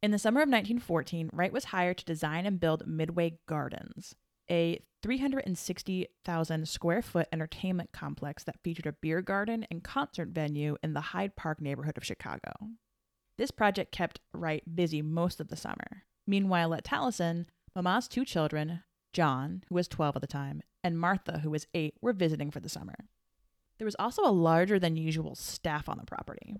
In 0.01 0.11
the 0.11 0.19
summer 0.19 0.39
of 0.39 0.47
1914, 0.47 1.29
Wright 1.33 1.51
was 1.51 1.65
hired 1.65 1.97
to 1.97 2.05
design 2.05 2.45
and 2.45 2.59
build 2.59 2.87
Midway 2.87 3.39
Gardens, 3.47 4.15
a 4.49 4.81
360,000 5.01 6.67
square 6.67 7.01
foot 7.01 7.27
entertainment 7.31 7.91
complex 7.91 8.43
that 8.43 8.59
featured 8.63 8.85
a 8.85 8.93
beer 8.93 9.21
garden 9.21 9.65
and 9.71 9.83
concert 9.83 10.29
venue 10.29 10.75
in 10.83 10.93
the 10.93 11.01
Hyde 11.01 11.35
Park 11.35 11.61
neighborhood 11.61 11.97
of 11.97 12.05
Chicago. 12.05 12.51
This 13.37 13.51
project 13.51 13.91
kept 13.91 14.19
Wright 14.33 14.63
busy 14.75 15.01
most 15.01 15.39
of 15.39 15.47
the 15.47 15.55
summer. 15.55 16.03
Meanwhile, 16.27 16.73
at 16.73 16.83
Taliesin, 16.83 17.45
Mamah's 17.75 18.07
two 18.07 18.25
children, 18.25 18.83
John, 19.13 19.63
who 19.69 19.75
was 19.75 19.87
12 19.87 20.17
at 20.17 20.21
the 20.21 20.27
time, 20.27 20.61
and 20.83 20.99
Martha, 20.99 21.39
who 21.39 21.49
was 21.49 21.67
8, 21.73 21.95
were 22.01 22.13
visiting 22.13 22.51
for 22.51 22.59
the 22.59 22.69
summer. 22.69 22.95
There 23.77 23.85
was 23.85 23.95
also 23.97 24.23
a 24.23 24.31
larger 24.31 24.77
than 24.77 24.97
usual 24.97 25.35
staff 25.35 25.87
on 25.87 25.97
the 25.97 26.05
property. 26.05 26.57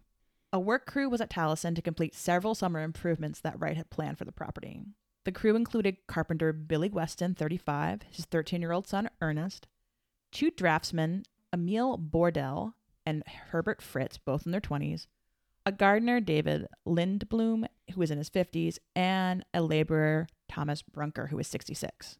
A 0.54 0.60
work 0.60 0.88
crew 0.88 1.10
was 1.10 1.22
at 1.22 1.30
Taliesin 1.30 1.76
to 1.76 1.82
complete 1.82 2.16
several 2.16 2.56
summer 2.56 2.82
improvements 2.82 3.42
that 3.42 3.60
Wright 3.60 3.78
had 3.78 3.90
planned 3.90 4.18
for 4.18 4.26
the 4.26 4.32
property. 4.32 4.82
The 5.26 5.32
crew 5.32 5.56
included 5.56 5.98
carpenter 6.08 6.54
Billy 6.54 6.90
Weston, 6.90 7.36
35, 7.36 8.04
his 8.10 8.26
13 8.26 8.62
year 8.62 8.72
old 8.72 8.88
son 8.88 9.10
Ernest, 9.22 9.68
two 10.32 10.52
draftsmen, 10.52 11.24
Emil 11.54 11.98
Bordell 11.98 12.74
and 13.06 13.24
Herbert 13.52 13.82
Fritz, 13.82 14.18
both 14.18 14.46
in 14.46 14.52
their 14.52 14.62
20s, 14.62 15.08
a 15.66 15.72
gardener, 15.72 16.20
David 16.20 16.68
Lindblom, 16.88 17.66
who 17.94 18.00
was 18.00 18.12
in 18.12 18.18
his 18.18 18.30
50s, 18.30 18.78
and 18.96 19.46
a 19.54 19.62
laborer, 19.62 20.28
Thomas 20.48 20.82
Brunker, 20.82 21.28
who 21.28 21.38
was 21.38 21.48
66. 21.48 22.18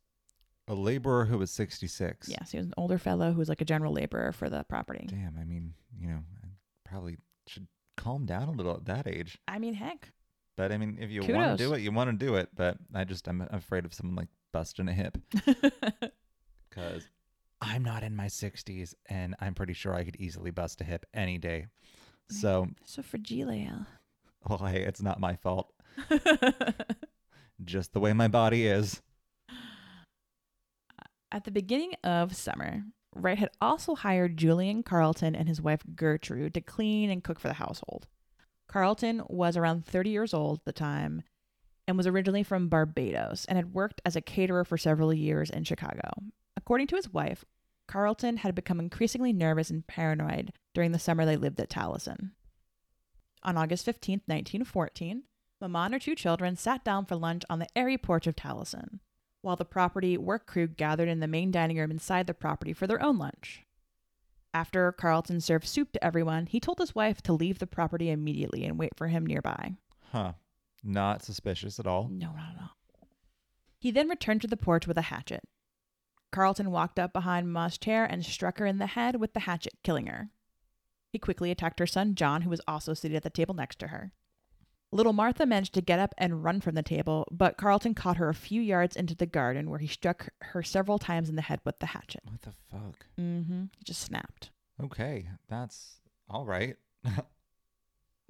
A 0.68 0.76
laborer 0.76 1.26
who 1.26 1.38
was 1.38 1.50
66. 1.52 2.30
Yes, 2.30 2.52
he 2.52 2.58
was 2.58 2.68
an 2.68 2.74
older 2.78 2.98
fellow 3.00 3.32
who 3.32 3.40
was 3.40 3.50
like 3.50 3.62
a 3.62 3.66
general 3.66 3.94
laborer 3.94 4.32
for 4.32 4.50
the 4.50 4.64
property. 4.66 5.08
Damn, 5.08 5.36
I 5.40 5.46
mean, 5.46 5.74
you 6.00 6.08
know, 6.08 6.20
I 6.44 6.48
probably 6.86 7.18
should 7.48 7.68
calm 7.98 8.26
down 8.26 8.50
a 8.50 8.52
little 8.52 8.76
at 8.76 8.86
that 8.86 9.08
age. 9.08 9.40
I 9.48 9.58
mean, 9.58 9.74
heck. 9.74 10.12
But 10.60 10.74
I 10.74 10.78
mean, 10.78 10.98
if 11.00 11.10
you 11.10 11.22
want 11.22 11.58
to 11.58 11.64
do 11.64 11.74
it, 11.74 11.80
you 11.80 11.90
want 11.90 12.10
to 12.10 12.26
do 12.26 12.36
it. 12.36 12.50
But 12.54 12.76
I 12.94 13.06
just, 13.06 13.30
I'm 13.30 13.48
afraid 13.50 13.86
of 13.86 13.94
someone 13.94 14.18
like 14.18 14.28
busting 14.52 14.90
a 14.90 14.94
hip 14.94 15.18
because 16.70 17.08
I'm 17.62 17.82
not 17.82 18.04
in 18.04 18.14
my 18.14 18.26
60s 18.26 18.94
and 19.08 19.36
I'm 19.40 19.54
pretty 19.54 19.72
sure 19.72 19.94
I 19.94 20.04
could 20.04 20.18
easily 20.18 20.52
bust 20.52 20.82
a 20.82 20.84
hip 20.84 21.06
any 21.14 21.38
day. 21.38 21.68
So, 22.30 22.68
so 22.84 23.02
fragile. 23.02 23.86
well, 24.50 24.66
hey, 24.66 24.84
it's 24.84 25.02
not 25.02 25.18
my 25.18 25.38
fault. 25.38 25.72
Just 27.64 27.94
the 27.94 28.02
way 28.02 28.12
my 28.12 28.28
body 28.28 28.68
is. 28.68 29.02
At 31.32 31.46
the 31.46 31.52
beginning 31.52 31.94
of 32.04 32.36
summer, 32.36 32.84
Wright 33.16 33.38
had 33.38 33.52
also 33.62 33.96
hired 33.96 34.36
Julian 34.36 34.84
Carlton 34.84 35.38
and 35.38 35.48
his 35.48 35.62
wife 35.62 35.84
Gertrude 35.96 36.54
to 36.56 36.60
clean 36.60 37.10
and 37.10 37.24
cook 37.24 37.40
for 37.40 37.48
the 37.48 37.54
household. 37.54 38.08
Carlton 38.70 39.24
was 39.28 39.58
around 39.58 39.86
30 39.86 40.10
years 40.12 40.34
old 40.34 40.60
at 40.60 40.66
the 40.66 40.72
time 40.72 41.24
and 41.88 41.98
was 41.98 42.08
originally 42.08 42.44
from 42.44 42.70
Barbados 42.70 43.46
and 43.46 43.58
had 43.58 43.74
worked 43.74 44.00
as 44.06 44.16
a 44.16 44.22
caterer 44.22 44.64
for 44.64 44.78
several 44.78 45.14
years 45.14 45.50
in 45.50 45.64
Chicago. 45.64 46.12
According 46.56 46.88
to 46.88 46.96
his 46.96 47.12
wife, 47.12 47.44
Carlton 47.88 48.38
had 48.38 48.54
become 48.54 48.80
increasingly 48.80 49.34
nervous 49.34 49.72
and 49.72 49.86
paranoid 49.88 50.54
during 50.76 50.92
the 50.92 51.00
summer 51.00 51.26
they 51.26 51.36
lived 51.36 51.60
at 51.60 51.70
Taliesin. 51.70 52.32
On 53.42 53.58
August 53.58 53.86
15, 53.86 54.22
1914, 54.28 55.24
Mama 55.60 55.80
and 55.80 55.94
her 55.96 56.00
two 56.00 56.16
children 56.16 56.56
sat 56.56 56.86
down 56.86 57.06
for 57.06 57.16
lunch 57.16 57.44
on 57.50 57.60
the 57.60 57.68
airy 57.76 57.98
porch 57.98 58.28
of 58.28 58.36
Taliesin 58.36 59.00
while 59.42 59.56
the 59.56 59.66
property 59.66 60.18
work 60.18 60.46
crew 60.46 60.68
gathered 60.68 61.10
in 61.10 61.20
the 61.20 61.28
main 61.28 61.52
dining 61.52 61.78
room 61.78 61.92
inside 61.92 62.28
the 62.28 62.34
property 62.34 62.74
for 62.74 62.88
their 62.88 63.02
own 63.02 63.18
lunch. 63.18 63.66
After 64.54 64.92
Carlton 64.92 65.42
served 65.42 65.68
soup 65.68 65.92
to 65.92 66.04
everyone, 66.04 66.48
he 66.48 66.60
told 66.60 66.80
his 66.80 66.96
wife 66.96 67.22
to 67.24 67.34
leave 67.34 67.60
the 67.60 67.68
property 67.68 68.10
immediately 68.10 68.66
and 68.66 68.80
wait 68.80 68.96
for 68.96 69.08
him 69.08 69.26
nearby. 69.26 69.76
Huh. 70.12 70.34
Not 70.84 71.24
suspicious 71.24 71.80
at 71.80 71.88
all. 71.88 72.08
No, 72.10 72.32
not 72.32 72.56
at 72.56 72.62
all. 72.62 72.76
He 73.78 73.92
then 73.92 74.10
returned 74.10 74.42
to 74.42 74.48
the 74.48 74.58
porch 74.58 74.88
with 74.88 74.98
a 74.98 75.04
hatchet. 75.04 75.44
Carlton 76.32 76.72
walked 76.72 77.00
up 77.00 77.14
behind 77.14 77.52
Ma's 77.52 77.78
chair 77.78 78.06
and 78.06 78.26
struck 78.26 78.60
her 78.60 78.66
in 78.66 78.78
the 78.78 78.88
head 78.88 79.16
with 79.16 79.34
the 79.34 79.42
hatchet, 79.42 79.74
killing 79.84 80.08
her. 80.08 80.30
He 81.12 81.20
quickly 81.20 81.50
attacked 81.50 81.80
her 81.80 81.88
son 81.88 82.16
John, 82.16 82.44
who 82.44 82.50
was 82.50 82.62
also 82.68 82.94
seated 82.94 83.18
at 83.18 83.24
the 83.24 83.30
table 83.30 83.56
next 83.56 83.80
to 83.80 83.88
her. 83.88 84.12
Little 84.92 85.14
Martha 85.14 85.46
managed 85.46 85.74
to 85.76 85.82
get 85.82 86.00
up 86.00 86.16
and 86.18 86.44
run 86.44 86.62
from 86.62 86.74
the 86.76 86.82
table, 86.82 87.28
but 87.32 87.58
Carlton 87.58 87.94
caught 87.94 88.18
her 88.18 88.28
a 88.30 88.34
few 88.34 88.60
yards 88.62 88.96
into 88.96 89.14
the 89.16 89.28
garden 89.28 89.70
where 89.70 89.78
he 89.80 89.86
struck 89.88 90.30
her 90.40 90.64
several 90.64 90.98
times 90.98 91.30
in 91.30 91.36
the 91.36 91.44
head 91.44 91.60
with 91.64 91.78
the 91.80 91.86
hatchet. 91.88 92.22
What 92.26 92.42
the 92.42 92.52
fuck? 92.72 93.06
Mm-hmm. 93.20 93.66
He 93.78 93.84
just 93.84 94.02
snapped. 94.02 94.50
Okay, 94.84 95.28
that's 95.48 96.00
all 96.28 96.46
right. 96.46 96.76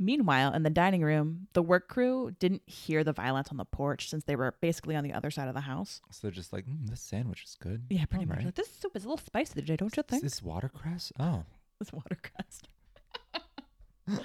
Meanwhile, 0.02 0.54
in 0.54 0.63
the 0.63 0.69
dining 0.69 1.02
room, 1.02 1.48
the 1.54 1.62
work 1.62 1.88
crew 1.89 2.32
didn't 2.39 2.62
hear 2.65 3.04
the 3.04 3.12
violence 3.13 3.50
on 3.52 3.58
the 3.58 3.65
porch 3.65 4.10
since 4.10 4.24
they 4.24 4.36
were 4.38 4.56
basically 4.62 4.95
on 4.95 5.04
the 5.04 5.12
other 5.13 5.30
side 5.32 5.48
of 5.50 5.54
the 5.54 5.62
house. 5.62 6.00
So 6.12 6.19
they're 6.24 6.32
just 6.32 6.54
like, 6.54 6.65
mm, 6.65 6.89
this 6.89 7.02
sandwich 7.02 7.43
is 7.43 7.56
good. 7.62 7.84
Yeah, 7.89 8.06
pretty 8.06 8.24
All 8.26 8.30
much. 8.30 8.38
right. 8.38 8.45
Like, 8.48 8.56
this 8.56 8.72
soup 8.72 8.95
is 8.95 9.04
a 9.04 9.08
little 9.10 9.26
spicy 9.26 9.56
today, 9.56 9.76
don't 9.76 9.95
you 9.95 10.02
Is 10.02 10.08
think? 10.10 10.24
this 10.24 10.41
watercress? 10.41 11.12
Oh, 11.19 11.43
This 11.80 11.91
watercress. 11.91 12.62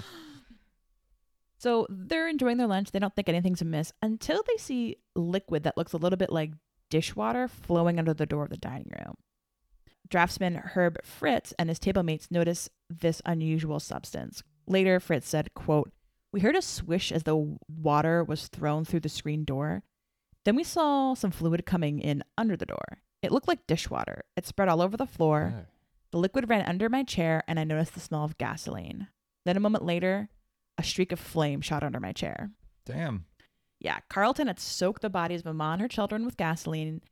so 1.65 1.87
they're 1.89 2.29
enjoying 2.29 2.59
their 2.59 2.67
lunch. 2.67 2.91
They 2.91 2.99
don't 2.99 3.17
think 3.17 3.31
anything's 3.31 3.63
amiss 3.63 3.91
until 4.03 4.43
they 4.47 4.59
see 4.59 4.99
liquid 5.17 5.63
that 5.63 5.79
looks 5.79 5.95
a 5.95 5.97
little 5.97 6.19
bit 6.19 6.31
like 6.31 6.51
dishwater 6.91 7.49
flowing 7.49 7.99
under 7.99 8.13
the 8.13 8.27
door 8.27 8.45
of 8.45 8.51
the 8.51 8.59
dining 8.59 8.93
room. 8.99 9.15
Draftsman 10.11 10.57
Herb 10.57 10.99
Fritz 11.03 11.55
and 11.59 11.71
his 11.71 11.79
table 11.79 12.03
mates 12.03 12.31
notice 12.31 12.69
this 12.91 13.23
unusual 13.25 13.81
substance. 13.81 14.43
Later, 14.67 15.01
Fritz 15.01 15.27
said, 15.27 15.55
quote, 15.55 15.91
We 16.35 16.41
heard 16.41 16.55
a 16.55 16.61
swish 16.61 17.11
as 17.11 17.23
the 17.23 17.57
water 17.67 18.23
was 18.23 18.49
thrown 18.49 18.85
through 18.85 19.01
the 19.01 19.09
screen 19.09 19.47
door. 19.47 19.85
Then 20.45 20.57
we 20.57 20.65
saw 20.65 21.15
some 21.15 21.31
fluid 21.31 21.65
coming 21.65 21.99
in 21.99 22.23
under 22.37 22.59
the 22.59 22.67
door. 22.67 22.99
It 23.23 23.33
looked 23.33 23.49
like 23.49 23.67
dishwater. 23.67 24.25
It 24.37 24.47
spread 24.47 24.69
all 24.69 24.83
over 24.83 24.99
the 24.99 25.07
floor. 25.07 25.55
Oh. 25.57 25.67
The 26.11 26.19
liquid 26.19 26.51
ran 26.51 26.67
under 26.67 26.91
my 26.91 27.05
chair, 27.05 27.43
and 27.49 27.59
I 27.59 27.65
noticed 27.65 27.95
the 27.95 28.01
smell 28.01 28.23
of 28.23 28.37
gasoline. 28.37 29.09
Then 29.47 29.57
a 29.57 29.61
moment 29.61 29.87
later, 29.87 30.29
a 30.79 30.83
streak 30.83 31.13
of 31.13 31.21
flame 31.21 31.61
shot 31.61 31.83
under 31.83 32.01
my 32.01 32.13
chair. 32.13 32.51
damn. 32.85 33.27
Yeah, 33.81 33.99
Carlton 34.09 34.47
had 34.47 34.59
soaked 34.59 35.03
the 35.03 35.11
bodies 35.11 35.41
of 35.45 35.55
Mamah 35.55 35.75
and 35.75 35.83
her 35.83 35.89
children 35.89 36.25
with 36.25 36.39
gasoline 36.39 37.03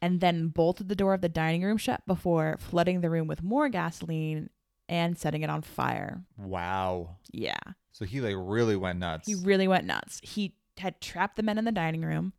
and 0.00 0.20
then 0.20 0.48
bolted 0.48 0.88
the 0.88 0.94
door 0.94 1.12
of 1.14 1.22
the 1.22 1.28
dining 1.28 1.62
room 1.64 1.76
shut 1.76 2.06
before 2.06 2.56
flooding 2.60 3.00
the 3.00 3.10
room 3.10 3.26
with 3.26 3.42
more 3.42 3.68
gasoline 3.68 4.48
and 4.88 5.18
setting 5.18 5.42
it 5.42 5.50
on 5.50 5.62
fire. 5.62 6.22
Wow. 6.36 7.16
Yeah, 7.32 7.58
So 7.90 8.04
he 8.04 8.20
like 8.20 8.36
really 8.38 8.76
went 8.76 9.00
nuts. 9.00 9.26
he 9.26 9.34
really 9.34 9.66
went 9.66 9.86
nuts. 9.86 10.20
He 10.22 10.54
had 10.78 11.00
trapped 11.00 11.34
the 11.36 11.42
men 11.42 11.58
in 11.58 11.64
the 11.64 11.72
dining 11.72 12.02
room, 12.02 12.32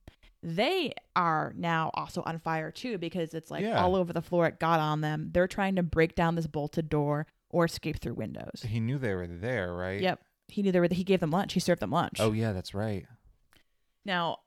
They 0.43 0.93
are 1.15 1.53
now 1.57 1.91
also 1.93 2.23
on 2.25 2.39
fire 2.39 2.71
too 2.71 2.97
because 2.97 3.33
it's 3.33 3.51
like 3.51 3.63
Yeah. 3.63 3.81
all 3.83 3.95
over 3.95 4.13
the 4.13 4.21
floor. 4.21 4.47
It 4.47 4.59
got 4.59 4.79
on 4.79 5.01
them. 5.01 5.29
They're 5.33 5.47
trying 5.47 5.75
to 5.75 5.83
break 5.83 6.15
down 6.15 6.35
this 6.35 6.47
bolted 6.47 6.87
door 6.89 7.27
or 7.49 7.65
escape 7.65 7.99
through 7.99 8.13
windows. 8.15 8.63
He 8.65 8.79
knew 8.79 8.97
they 8.97 9.13
were 9.13 9.27
there, 9.27 9.73
right? 9.73 9.99
Yep. 10.01 10.19
He 10.51 10.61
knew 10.61 10.71
they 10.71 10.79
were. 10.79 10.87
He 10.91 11.03
gave 11.03 11.19
them 11.19 11.31
lunch. 11.31 11.53
He 11.53 11.59
served 11.59 11.81
them 11.81 11.91
lunch. 11.91 12.19
Oh 12.19 12.31
yeah, 12.31 12.51
that's 12.51 12.73
right. 12.73 13.05
Now, 14.05 14.37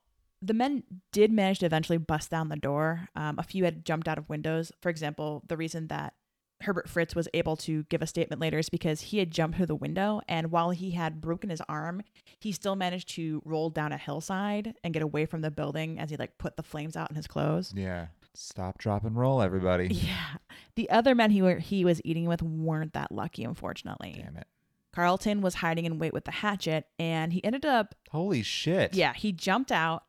the 0.41 0.53
men 0.53 0.83
did 1.11 1.31
manage 1.31 1.59
to 1.59 1.65
eventually 1.65 1.97
bust 1.97 2.29
down 2.29 2.49
the 2.49 2.55
door. 2.55 3.09
Um, 3.15 3.39
a 3.39 3.43
few 3.43 3.63
had 3.63 3.85
jumped 3.85 4.07
out 4.07 4.17
of 4.17 4.29
windows. 4.29 4.71
For 4.81 4.89
example, 4.89 5.43
the 5.47 5.57
reason 5.57 5.87
that 5.87 6.13
Herbert 6.61 6.87
Fritz 6.87 7.15
was 7.15 7.27
able 7.33 7.57
to 7.57 7.83
give 7.83 8.01
a 8.01 8.07
statement 8.07 8.41
later 8.41 8.59
is 8.59 8.69
because 8.69 9.01
he 9.01 9.17
had 9.19 9.31
jumped 9.31 9.57
through 9.57 9.65
the 9.65 9.75
window, 9.75 10.21
and 10.27 10.51
while 10.51 10.69
he 10.69 10.91
had 10.91 11.21
broken 11.21 11.49
his 11.49 11.61
arm, 11.67 12.01
he 12.39 12.51
still 12.51 12.75
managed 12.75 13.09
to 13.15 13.41
roll 13.45 13.69
down 13.69 13.91
a 13.91 13.97
hillside 13.97 14.75
and 14.83 14.93
get 14.93 15.03
away 15.03 15.25
from 15.25 15.41
the 15.41 15.51
building 15.51 15.99
as 15.99 16.09
he 16.09 16.17
like 16.17 16.37
put 16.37 16.55
the 16.55 16.63
flames 16.63 16.95
out 16.95 17.09
in 17.09 17.15
his 17.15 17.27
clothes. 17.27 17.73
Yeah. 17.75 18.07
Stop, 18.37 18.77
drop, 18.77 19.05
and 19.05 19.17
roll, 19.17 19.41
everybody. 19.41 19.87
Yeah, 19.93 20.37
the 20.75 20.89
other 20.89 21.15
men 21.15 21.31
he 21.31 21.41
were 21.41 21.57
he 21.59 21.85
was 21.85 22.01
eating 22.03 22.25
with 22.25 22.41
weren't 22.41 22.93
that 22.93 23.11
lucky, 23.11 23.43
unfortunately. 23.45 24.21
Damn 24.23 24.35
it. 24.37 24.47
Carlton 24.95 25.41
was 25.41 25.55
hiding 25.55 25.83
in 25.85 25.99
wait 25.99 26.13
with 26.13 26.23
the 26.23 26.31
hatchet, 26.31 26.85
and 26.97 27.33
he 27.33 27.43
ended 27.43 27.65
up 27.65 27.95
Holy 28.11 28.41
shit. 28.41 28.93
Yeah, 28.95 29.13
he 29.13 29.33
jumped 29.33 29.71
out 29.71 30.03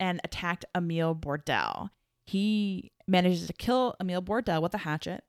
and 0.00 0.20
attacked 0.24 0.64
Emile 0.74 1.14
Bordel. 1.14 1.90
He 2.24 2.92
manages 3.06 3.46
to 3.46 3.52
kill 3.52 3.94
Emile 4.00 4.22
Bordel 4.22 4.62
with 4.62 4.74
a 4.74 4.78
hatchet. 4.78 5.22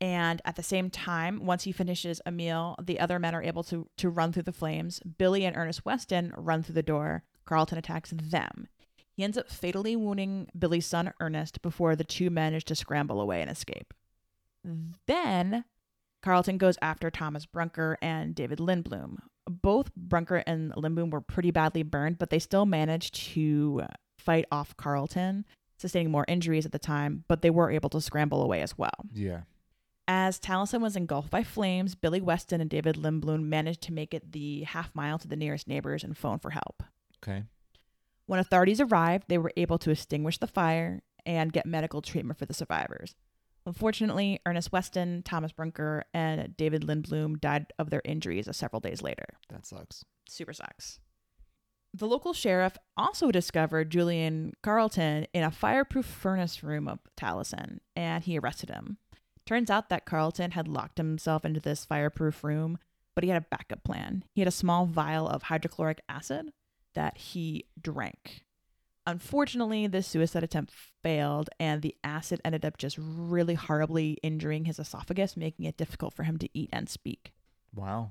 And 0.00 0.42
at 0.44 0.56
the 0.56 0.62
same 0.62 0.90
time, 0.90 1.46
once 1.46 1.62
he 1.64 1.72
finishes 1.72 2.20
Emile, 2.26 2.76
the 2.82 3.00
other 3.00 3.18
men 3.18 3.34
are 3.34 3.42
able 3.42 3.62
to, 3.64 3.88
to 3.96 4.10
run 4.10 4.32
through 4.32 4.42
the 4.42 4.52
flames. 4.52 5.00
Billy 5.00 5.44
and 5.44 5.56
Ernest 5.56 5.84
Weston 5.86 6.34
run 6.36 6.62
through 6.62 6.74
the 6.74 6.82
door. 6.82 7.22
Carlton 7.46 7.78
attacks 7.78 8.10
them. 8.10 8.66
He 9.12 9.22
ends 9.24 9.38
up 9.38 9.50
fatally 9.50 9.96
wounding 9.96 10.48
Billy's 10.58 10.84
son 10.84 11.12
Ernest 11.20 11.62
before 11.62 11.96
the 11.96 12.04
two 12.04 12.28
manage 12.28 12.64
to 12.66 12.74
scramble 12.74 13.20
away 13.20 13.40
and 13.40 13.50
escape. 13.50 13.94
Then 15.06 15.64
Carlton 16.26 16.58
goes 16.58 16.76
after 16.82 17.08
Thomas 17.08 17.46
Brunker 17.46 17.96
and 18.02 18.34
David 18.34 18.58
Lindblom. 18.58 19.18
Both 19.48 19.94
Brunker 19.94 20.42
and 20.44 20.72
Lindblom 20.72 21.12
were 21.12 21.20
pretty 21.20 21.52
badly 21.52 21.84
burned, 21.84 22.18
but 22.18 22.30
they 22.30 22.40
still 22.40 22.66
managed 22.66 23.14
to 23.32 23.82
fight 24.18 24.44
off 24.50 24.76
Carlton, 24.76 25.44
sustaining 25.76 26.10
more 26.10 26.24
injuries 26.26 26.66
at 26.66 26.72
the 26.72 26.80
time, 26.80 27.22
but 27.28 27.42
they 27.42 27.50
were 27.50 27.70
able 27.70 27.88
to 27.90 28.00
scramble 28.00 28.42
away 28.42 28.60
as 28.60 28.76
well. 28.76 29.06
Yeah. 29.14 29.42
As 30.08 30.40
Taliesin 30.40 30.80
was 30.80 30.96
engulfed 30.96 31.30
by 31.30 31.44
flames, 31.44 31.94
Billy 31.94 32.20
Weston 32.20 32.60
and 32.60 32.68
David 32.68 32.96
Lindblom 32.96 33.44
managed 33.44 33.82
to 33.82 33.92
make 33.92 34.12
it 34.12 34.32
the 34.32 34.64
half 34.64 34.92
mile 34.96 35.20
to 35.20 35.28
the 35.28 35.36
nearest 35.36 35.68
neighbors 35.68 36.02
and 36.02 36.18
phone 36.18 36.40
for 36.40 36.50
help. 36.50 36.82
Okay. 37.22 37.44
When 38.26 38.40
authorities 38.40 38.80
arrived, 38.80 39.26
they 39.28 39.38
were 39.38 39.52
able 39.56 39.78
to 39.78 39.92
extinguish 39.92 40.38
the 40.38 40.48
fire 40.48 41.02
and 41.24 41.52
get 41.52 41.66
medical 41.66 42.02
treatment 42.02 42.36
for 42.36 42.46
the 42.46 42.54
survivors. 42.54 43.14
Unfortunately, 43.66 44.40
Ernest 44.46 44.70
Weston, 44.70 45.22
Thomas 45.24 45.52
Brunker, 45.52 46.04
and 46.14 46.56
David 46.56 46.82
Lindblom 46.82 47.40
died 47.40 47.66
of 47.78 47.90
their 47.90 48.02
injuries 48.04 48.48
several 48.52 48.80
days 48.80 49.02
later. 49.02 49.26
That 49.50 49.66
sucks. 49.66 50.04
Super 50.28 50.52
sucks. 50.52 51.00
The 51.92 52.06
local 52.06 52.32
sheriff 52.32 52.76
also 52.96 53.30
discovered 53.32 53.90
Julian 53.90 54.52
Carlton 54.62 55.26
in 55.32 55.42
a 55.42 55.50
fireproof 55.50 56.06
furnace 56.06 56.62
room 56.62 56.86
of 56.86 57.00
Taliesin, 57.16 57.78
and 57.96 58.22
he 58.22 58.38
arrested 58.38 58.68
him. 58.70 58.98
Turns 59.46 59.70
out 59.70 59.88
that 59.88 60.06
Carlton 60.06 60.52
had 60.52 60.68
locked 60.68 60.98
himself 60.98 61.44
into 61.44 61.60
this 61.60 61.84
fireproof 61.84 62.44
room, 62.44 62.78
but 63.14 63.24
he 63.24 63.30
had 63.30 63.42
a 63.42 63.46
backup 63.50 63.82
plan. 63.82 64.24
He 64.34 64.42
had 64.42 64.48
a 64.48 64.52
small 64.52 64.86
vial 64.86 65.26
of 65.26 65.44
hydrochloric 65.44 66.02
acid 66.08 66.52
that 66.94 67.16
he 67.16 67.64
drank. 67.80 68.44
Unfortunately, 69.06 69.86
this 69.86 70.06
suicide 70.06 70.42
attempt 70.42 70.72
failed, 71.02 71.48
and 71.60 71.80
the 71.80 71.94
acid 72.02 72.40
ended 72.44 72.64
up 72.64 72.76
just 72.76 72.98
really 72.98 73.54
horribly 73.54 74.18
injuring 74.22 74.64
his 74.64 74.80
esophagus, 74.80 75.36
making 75.36 75.64
it 75.64 75.76
difficult 75.76 76.12
for 76.12 76.24
him 76.24 76.38
to 76.38 76.48
eat 76.52 76.68
and 76.72 76.88
speak. 76.88 77.32
Wow. 77.72 78.10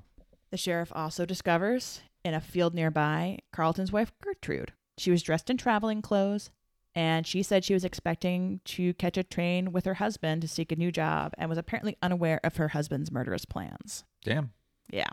The 0.50 0.56
sheriff 0.56 0.90
also 0.94 1.26
discovers 1.26 2.00
in 2.24 2.32
a 2.32 2.40
field 2.40 2.74
nearby 2.74 3.40
Carlton's 3.52 3.92
wife 3.92 4.12
Gertrude. 4.22 4.72
She 4.96 5.10
was 5.10 5.22
dressed 5.22 5.50
in 5.50 5.58
traveling 5.58 6.00
clothes, 6.00 6.50
and 6.94 7.26
she 7.26 7.42
said 7.42 7.62
she 7.62 7.74
was 7.74 7.84
expecting 7.84 8.60
to 8.64 8.94
catch 8.94 9.18
a 9.18 9.22
train 9.22 9.72
with 9.72 9.84
her 9.84 9.94
husband 9.94 10.40
to 10.40 10.48
seek 10.48 10.72
a 10.72 10.76
new 10.76 10.90
job 10.90 11.34
and 11.36 11.50
was 11.50 11.58
apparently 11.58 11.98
unaware 12.00 12.40
of 12.42 12.56
her 12.56 12.68
husband's 12.68 13.12
murderous 13.12 13.44
plans. 13.44 14.04
Damn. 14.24 14.52
Yeah. 14.90 15.10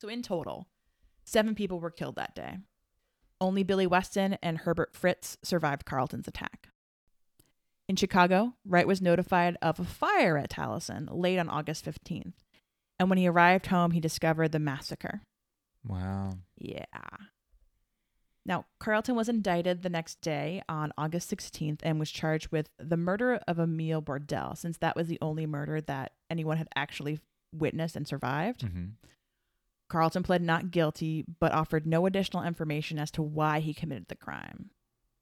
So, 0.00 0.08
in 0.08 0.22
total, 0.22 0.68
seven 1.24 1.56
people 1.56 1.80
were 1.80 1.90
killed 1.90 2.14
that 2.16 2.36
day. 2.36 2.58
Only 3.40 3.62
Billy 3.62 3.86
Weston 3.86 4.38
and 4.42 4.58
Herbert 4.58 4.94
Fritz 4.94 5.38
survived 5.42 5.84
Carlton's 5.84 6.28
attack. 6.28 6.68
In 7.88 7.96
Chicago, 7.96 8.54
Wright 8.66 8.86
was 8.86 9.00
notified 9.00 9.56
of 9.62 9.80
a 9.80 9.84
fire 9.84 10.36
at 10.36 10.50
Taliesin 10.50 11.08
late 11.10 11.38
on 11.38 11.48
August 11.48 11.84
15th. 11.84 12.34
And 12.98 13.08
when 13.08 13.18
he 13.18 13.28
arrived 13.28 13.66
home, 13.66 13.92
he 13.92 14.00
discovered 14.00 14.52
the 14.52 14.58
massacre. 14.58 15.22
Wow. 15.86 16.32
Yeah. 16.58 16.84
Now, 18.44 18.64
Carlton 18.80 19.14
was 19.14 19.28
indicted 19.28 19.82
the 19.82 19.90
next 19.90 20.20
day 20.20 20.62
on 20.68 20.92
August 20.98 21.30
16th 21.30 21.80
and 21.82 21.98
was 21.98 22.10
charged 22.10 22.48
with 22.50 22.70
the 22.78 22.96
murder 22.96 23.40
of 23.46 23.58
Emile 23.58 24.02
Bordel, 24.02 24.56
since 24.56 24.78
that 24.78 24.96
was 24.96 25.06
the 25.06 25.18
only 25.20 25.46
murder 25.46 25.80
that 25.82 26.12
anyone 26.30 26.56
had 26.56 26.68
actually 26.74 27.20
witnessed 27.54 27.94
and 27.94 28.08
survived. 28.08 28.62
Mm-hmm. 28.62 28.84
Carlton 29.88 30.22
pled 30.22 30.42
not 30.42 30.70
guilty, 30.70 31.24
but 31.40 31.52
offered 31.52 31.86
no 31.86 32.06
additional 32.06 32.42
information 32.44 32.98
as 32.98 33.10
to 33.12 33.22
why 33.22 33.60
he 33.60 33.72
committed 33.74 34.08
the 34.08 34.14
crime. 34.14 34.70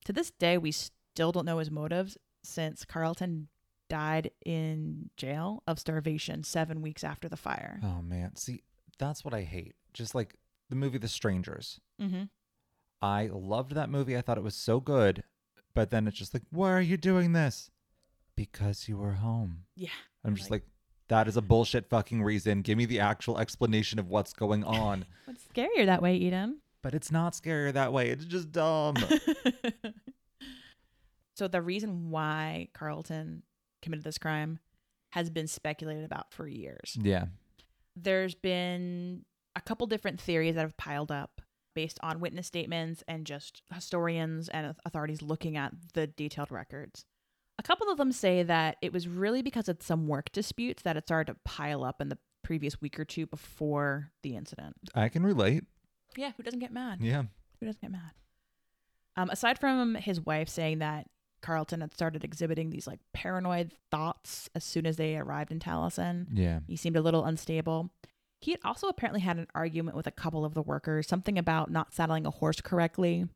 To 0.07 0.13
this 0.13 0.31
day, 0.33 0.59
we 0.59 0.73
still 0.73 1.33
don't 1.33 1.47
know 1.47 1.59
his 1.59 1.71
motives 1.71 2.17
since 2.43 2.85
Carlton 2.85 3.49
died 3.89 4.31
in 4.45 5.11
jail 5.17 5.63
of 5.67 5.79
starvation 5.79 6.43
seven 6.43 6.83
weeks 6.83 7.05
after 7.05 7.29
the 7.29 7.37
fire. 7.37 7.81
Oh 7.83 8.03
man. 8.03 8.35
See, 8.37 8.63
that's 8.99 9.25
what 9.25 9.35
I 9.35 9.43
hate. 9.43 9.75
Just 9.93 10.15
like 10.15 10.35
the 10.69 10.77
movie 10.77 10.99
The 10.99 11.09
Strangers. 11.09 11.81
Mm-hmm. 12.03 12.25
I 13.03 13.29
loved 13.33 13.73
that 13.75 13.91
movie. 13.91 14.17
I 14.17 14.21
thought 14.23 14.39
it 14.39 14.45
was 14.45 14.57
so 14.57 14.81
good. 14.81 15.23
But 15.75 15.91
then 15.91 16.07
it's 16.09 16.17
just 16.17 16.35
like, 16.35 16.43
why 16.51 16.73
are 16.73 16.81
you 16.81 16.97
doing 16.97 17.33
this? 17.33 17.71
Because 18.35 18.89
you 18.89 18.97
were 18.97 19.13
home. 19.13 19.65
Yeah. 19.77 19.89
I'm 20.25 20.35
just 20.35 20.51
Like- 20.51 20.63
like, 20.63 20.71
that 21.09 21.29
is 21.29 21.37
a 21.37 21.43
bullshit 21.43 21.89
fucking 21.89 22.23
reason. 22.23 22.63
Give 22.63 22.79
me 22.79 22.85
the 22.85 23.01
actual 23.01 23.39
explanation 23.39 23.99
of 23.99 24.09
what's 24.09 24.33
going 24.33 24.65
on. 24.65 25.05
It's 25.29 25.45
scarier 25.53 25.87
that 25.87 26.03
way, 26.03 26.17
Eden. 26.17 26.61
but 26.83 26.95
it's 26.95 27.11
not 27.11 27.33
scarier 27.35 27.73
that 27.73 27.93
way. 27.93 28.11
It's 28.11 28.25
just 28.25 28.53
dumb. 28.53 28.95
so 31.35 31.49
the 31.49 31.61
reason 31.61 32.11
why 32.11 32.69
Carlton 32.75 33.43
committed 33.83 34.05
this 34.05 34.19
crime 34.19 34.59
has 35.11 35.31
been 35.31 35.47
speculated 35.47 36.05
about 36.05 36.33
for 36.33 36.47
years. 36.47 36.97
yeah. 37.01 37.27
There's 37.99 38.35
been 38.35 39.25
a 39.55 39.61
couple 39.61 39.87
different 39.87 40.21
theories 40.21 40.55
that 40.55 40.61
have 40.61 40.77
piled 40.77 41.11
up 41.11 41.41
based 41.75 41.99
on 42.03 42.21
witness 42.21 42.47
statements 42.47 43.03
and 43.09 43.27
just 43.27 43.63
historians 43.73 44.49
and 44.51 44.75
authorities 44.85 45.23
looking 45.23 45.57
at 45.57 45.73
the 45.95 46.07
detailed 46.07 46.51
records. 46.51 47.07
A 47.59 47.63
couple 47.63 47.89
of 47.91 47.97
them 47.97 48.13
say 48.13 48.43
that 48.43 48.77
it 48.83 48.93
was 48.93 49.09
really 49.09 49.43
because 49.43 49.69
of 49.69 49.79
some 49.83 50.07
work 50.09 50.31
disputes 50.33 50.83
that 50.83 50.97
it 50.97 51.05
started 51.07 51.33
to 51.33 51.39
pile 51.45 51.85
up 51.85 52.01
in 52.01 52.09
the 52.11 52.19
previous 52.43 52.81
week 52.81 52.99
or 53.01 53.05
two 53.05 53.27
before 53.27 54.13
the 54.23 54.37
incident. 54.37 54.77
I 54.95 55.09
can 55.09 55.25
relate. 55.25 55.65
Yeah, 56.17 56.33
who 56.37 56.43
doesn't 56.43 56.61
get 56.61 56.73
mad? 56.73 56.99
Yeah. 57.01 57.23
Who 57.61 57.67
doesn't 57.67 57.81
get 57.81 57.91
mad? 57.91 58.13
Um, 59.17 59.31
aside 59.31 59.59
from 59.59 59.95
his 59.95 60.21
wife 60.21 60.49
saying 60.49 60.79
that 60.81 61.07
Carlton 61.41 61.81
had 61.81 61.95
started 61.95 62.25
exhibiting 62.25 62.71
these 62.71 62.87
like 62.87 63.01
paranoid 63.15 63.73
thoughts 63.91 64.51
as 64.55 64.63
soon 64.65 64.87
as 64.87 64.97
they 64.97 65.17
arrived 65.17 65.51
in 65.51 65.59
Taliesin, 65.59 66.27
Yeah. 66.33 66.61
he 66.67 66.77
seemed 66.77 66.97
a 66.97 67.01
little 67.03 67.25
unstable. 67.25 67.91
He 68.41 68.51
had 68.51 68.61
also 68.65 68.89
apparently 68.89 69.21
had 69.23 69.39
an 69.39 69.47
argument 69.55 69.97
with 69.97 70.07
a 70.07 70.11
couple 70.13 70.45
of 70.45 70.53
the 70.55 70.63
workers, 70.63 71.09
something 71.09 71.39
about 71.39 71.71
not 71.71 71.95
saddling 71.95 72.27
a 72.27 72.31
horse 72.31 72.61
correctly. 72.61 73.27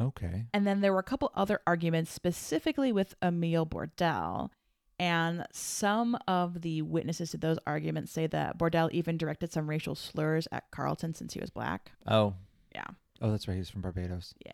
Okay. 0.00 0.46
And 0.52 0.66
then 0.66 0.80
there 0.80 0.92
were 0.92 0.98
a 0.98 1.04
couple 1.04 1.30
other 1.34 1.60
arguments, 1.66 2.12
specifically 2.12 2.92
with 2.92 3.14
Emile 3.22 3.66
Bordel. 3.66 4.50
And 4.98 5.46
some 5.52 6.16
of 6.28 6.62
the 6.62 6.82
witnesses 6.82 7.30
to 7.32 7.36
those 7.36 7.58
arguments 7.66 8.12
say 8.12 8.26
that 8.28 8.58
Bordel 8.58 8.90
even 8.92 9.16
directed 9.16 9.52
some 9.52 9.68
racial 9.68 9.94
slurs 9.94 10.46
at 10.52 10.70
Carlton 10.70 11.14
since 11.14 11.34
he 11.34 11.40
was 11.40 11.50
black. 11.50 11.92
Oh. 12.06 12.34
Yeah. 12.74 12.86
Oh, 13.20 13.30
that's 13.30 13.48
right. 13.48 13.56
He's 13.56 13.70
from 13.70 13.80
Barbados. 13.80 14.34
Yeah. 14.44 14.52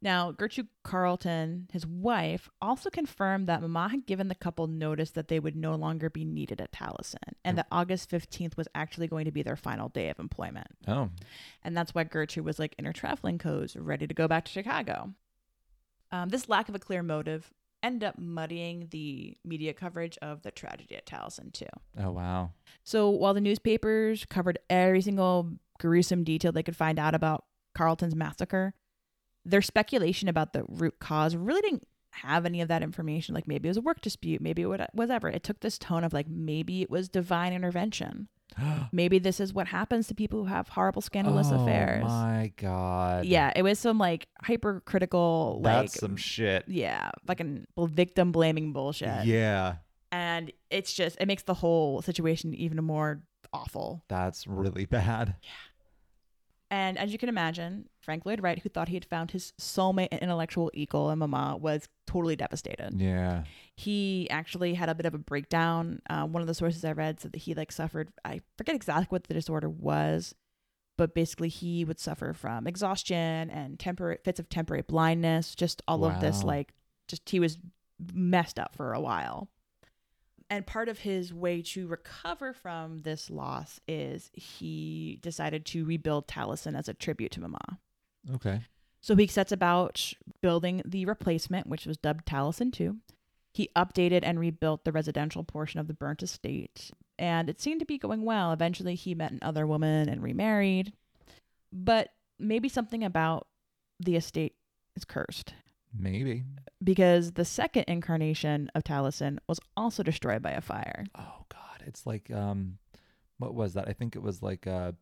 Now, 0.00 0.30
Gertrude 0.30 0.68
Carlton, 0.84 1.68
his 1.72 1.84
wife, 1.84 2.48
also 2.62 2.88
confirmed 2.88 3.48
that 3.48 3.60
Mamah 3.60 3.90
had 3.90 4.06
given 4.06 4.28
the 4.28 4.34
couple 4.34 4.68
notice 4.68 5.10
that 5.10 5.26
they 5.26 5.40
would 5.40 5.56
no 5.56 5.74
longer 5.74 6.08
be 6.08 6.24
needed 6.24 6.60
at 6.60 6.72
Taliesin 6.72 7.34
and 7.44 7.58
that 7.58 7.66
August 7.72 8.08
15th 8.08 8.56
was 8.56 8.68
actually 8.76 9.08
going 9.08 9.24
to 9.24 9.32
be 9.32 9.42
their 9.42 9.56
final 9.56 9.88
day 9.88 10.08
of 10.08 10.20
employment. 10.20 10.68
Oh. 10.86 11.10
And 11.64 11.76
that's 11.76 11.94
why 11.94 12.04
Gertrude 12.04 12.46
was 12.46 12.60
like 12.60 12.76
in 12.78 12.84
her 12.84 12.92
traveling 12.92 13.38
clothes, 13.38 13.76
ready 13.76 14.06
to 14.06 14.14
go 14.14 14.28
back 14.28 14.44
to 14.44 14.52
Chicago. 14.52 15.14
Um, 16.12 16.28
this 16.28 16.48
lack 16.48 16.68
of 16.68 16.76
a 16.76 16.80
clear 16.80 17.02
motive 17.02 17.52
ended 17.82 18.04
up 18.04 18.18
muddying 18.18 18.88
the 18.90 19.36
media 19.44 19.72
coverage 19.72 20.16
of 20.22 20.42
the 20.42 20.50
tragedy 20.50 20.96
at 20.96 21.06
Taliesin, 21.06 21.52
too. 21.52 21.66
Oh, 22.00 22.10
wow. 22.10 22.52
So 22.84 23.10
while 23.10 23.34
the 23.34 23.40
newspapers 23.40 24.24
covered 24.24 24.58
every 24.70 25.00
single 25.00 25.50
gruesome 25.78 26.24
detail 26.24 26.52
they 26.52 26.62
could 26.62 26.76
find 26.76 26.98
out 26.98 27.14
about 27.14 27.44
Carlton's 27.74 28.16
massacre, 28.16 28.74
Their 29.48 29.62
speculation 29.62 30.28
about 30.28 30.52
the 30.52 30.64
root 30.68 30.98
cause 31.00 31.34
really 31.36 31.62
didn't 31.62 31.86
have 32.10 32.44
any 32.46 32.60
of 32.60 32.68
that 32.68 32.82
information. 32.82 33.34
Like 33.34 33.46
maybe 33.48 33.68
it 33.68 33.70
was 33.70 33.76
a 33.76 33.82
work 33.82 34.00
dispute, 34.00 34.40
maybe 34.40 34.62
it 34.62 34.66
would, 34.66 34.84
whatever. 34.92 35.28
It 35.28 35.42
took 35.42 35.60
this 35.60 35.78
tone 35.78 36.04
of 36.04 36.12
like 36.12 36.28
maybe 36.28 36.82
it 36.82 36.90
was 36.90 37.08
divine 37.08 37.52
intervention. 37.52 38.28
maybe 38.92 39.18
this 39.18 39.40
is 39.40 39.52
what 39.52 39.66
happens 39.68 40.08
to 40.08 40.14
people 40.14 40.40
who 40.40 40.46
have 40.46 40.68
horrible 40.68 41.02
scandalous 41.02 41.50
affairs. 41.50 41.58
oh 41.58 41.64
affairs. 41.64 42.04
my 42.04 42.52
god. 42.56 43.24
Yeah, 43.26 43.52
it 43.54 43.62
was 43.62 43.78
some 43.78 43.98
like 43.98 44.26
hypercritical, 44.42 45.60
like 45.62 45.90
That's 45.90 46.00
some 46.00 46.16
shit. 46.16 46.64
yeah, 46.66 47.10
like 47.26 47.38
fucking 47.38 47.66
victim 47.76 48.32
blaming 48.32 48.72
bullshit. 48.72 49.24
Yeah. 49.26 49.76
And 50.10 50.50
it's 50.70 50.92
just 50.94 51.18
it 51.20 51.26
makes 51.26 51.42
the 51.42 51.54
whole 51.54 52.00
situation 52.02 52.54
even 52.54 52.82
more 52.82 53.22
awful. 53.52 54.02
That's 54.08 54.46
really 54.46 54.86
bad. 54.86 55.36
Yeah. 55.42 55.50
And 56.70 56.98
as 56.98 57.12
you 57.12 57.18
can 57.18 57.28
imagine, 57.28 57.88
Frank 58.08 58.24
Lloyd 58.24 58.42
Wright, 58.42 58.58
who 58.58 58.70
thought 58.70 58.88
he 58.88 58.94
had 58.94 59.04
found 59.04 59.32
his 59.32 59.52
soulmate 59.60 60.08
and 60.10 60.22
intellectual 60.22 60.70
equal 60.72 61.10
in 61.10 61.18
Mamah, 61.18 61.60
was 61.60 61.90
totally 62.06 62.36
devastated. 62.36 62.98
Yeah. 62.98 63.44
He 63.76 64.26
actually 64.30 64.72
had 64.72 64.88
a 64.88 64.94
bit 64.94 65.04
of 65.04 65.12
a 65.12 65.18
breakdown. 65.18 66.00
Uh, 66.08 66.24
one 66.24 66.40
of 66.40 66.46
the 66.46 66.54
sources 66.54 66.86
I 66.86 66.92
read 66.92 67.20
said 67.20 67.32
that 67.32 67.40
he 67.40 67.52
like 67.52 67.70
suffered. 67.70 68.08
I 68.24 68.40
forget 68.56 68.74
exactly 68.74 69.08
what 69.10 69.24
the 69.24 69.34
disorder 69.34 69.68
was, 69.68 70.34
but 70.96 71.14
basically 71.14 71.50
he 71.50 71.84
would 71.84 72.00
suffer 72.00 72.32
from 72.32 72.66
exhaustion 72.66 73.50
and 73.50 73.78
temporary 73.78 74.16
fits 74.24 74.40
of 74.40 74.48
temporary 74.48 74.84
blindness. 74.88 75.54
Just 75.54 75.82
all 75.86 76.06
of 76.06 76.18
this, 76.22 76.42
like, 76.42 76.72
just 77.08 77.28
he 77.28 77.38
was 77.38 77.58
messed 78.14 78.58
up 78.58 78.74
for 78.74 78.94
a 78.94 79.00
while. 79.02 79.50
And 80.48 80.66
part 80.66 80.88
of 80.88 81.00
his 81.00 81.34
way 81.34 81.60
to 81.60 81.86
recover 81.86 82.54
from 82.54 83.02
this 83.02 83.28
loss 83.28 83.80
is 83.86 84.30
he 84.32 85.18
decided 85.20 85.66
to 85.66 85.84
rebuild 85.84 86.26
Taliesin 86.26 86.74
as 86.74 86.88
a 86.88 86.94
tribute 86.94 87.32
to 87.32 87.40
Mamah. 87.40 87.76
Okay. 88.34 88.60
So 89.00 89.14
he 89.16 89.26
sets 89.26 89.52
about 89.52 90.12
building 90.42 90.82
the 90.84 91.04
replacement, 91.06 91.66
which 91.66 91.86
was 91.86 91.96
dubbed 91.96 92.26
Taliesin 92.26 92.72
2. 92.72 92.96
He 93.54 93.70
updated 93.76 94.20
and 94.22 94.38
rebuilt 94.38 94.84
the 94.84 94.92
residential 94.92 95.44
portion 95.44 95.80
of 95.80 95.86
the 95.88 95.94
burnt 95.94 96.22
estate, 96.22 96.90
and 97.18 97.48
it 97.48 97.60
seemed 97.60 97.80
to 97.80 97.86
be 97.86 97.98
going 97.98 98.24
well. 98.24 98.52
Eventually, 98.52 98.94
he 98.94 99.14
met 99.14 99.32
another 99.32 99.66
woman 99.66 100.08
and 100.08 100.22
remarried. 100.22 100.92
But 101.72 102.10
maybe 102.38 102.68
something 102.68 103.02
about 103.04 103.46
the 104.00 104.16
estate 104.16 104.54
is 104.94 105.04
cursed 105.04 105.54
Maybe. 105.92 106.44
because 106.82 107.32
the 107.32 107.44
second 107.44 107.84
incarnation 107.88 108.70
of 108.74 108.84
Taliesin 108.84 109.38
was 109.48 109.58
also 109.76 110.02
destroyed 110.02 110.40
by 110.42 110.52
a 110.52 110.60
fire. 110.60 111.04
Oh 111.16 111.44
god. 111.48 111.82
It's 111.86 112.06
like 112.06 112.30
um 112.30 112.78
what 113.38 113.54
was 113.54 113.74
that? 113.74 113.88
I 113.88 113.92
think 113.92 114.14
it 114.14 114.22
was 114.22 114.42
like 114.42 114.66
uh 114.66 114.92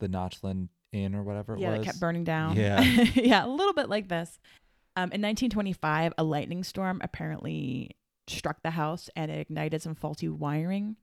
the 0.00 0.08
Notchland 0.08 0.68
Inn 0.92 1.14
or 1.14 1.22
whatever 1.22 1.54
it 1.54 1.60
yeah, 1.60 1.70
was. 1.70 1.78
that 1.78 1.84
kept 1.84 2.00
burning 2.00 2.24
down. 2.24 2.56
Yeah. 2.56 2.80
yeah, 3.14 3.44
a 3.44 3.48
little 3.48 3.72
bit 3.72 3.88
like 3.88 4.08
this. 4.08 4.38
Um, 4.94 5.04
in 5.04 5.22
1925, 5.22 6.12
a 6.18 6.24
lightning 6.24 6.64
storm 6.64 7.00
apparently 7.02 7.96
struck 8.26 8.62
the 8.62 8.70
house 8.70 9.08
and 9.16 9.30
it 9.30 9.38
ignited 9.38 9.82
some 9.82 9.94
faulty 9.94 10.28
wiring, 10.28 10.96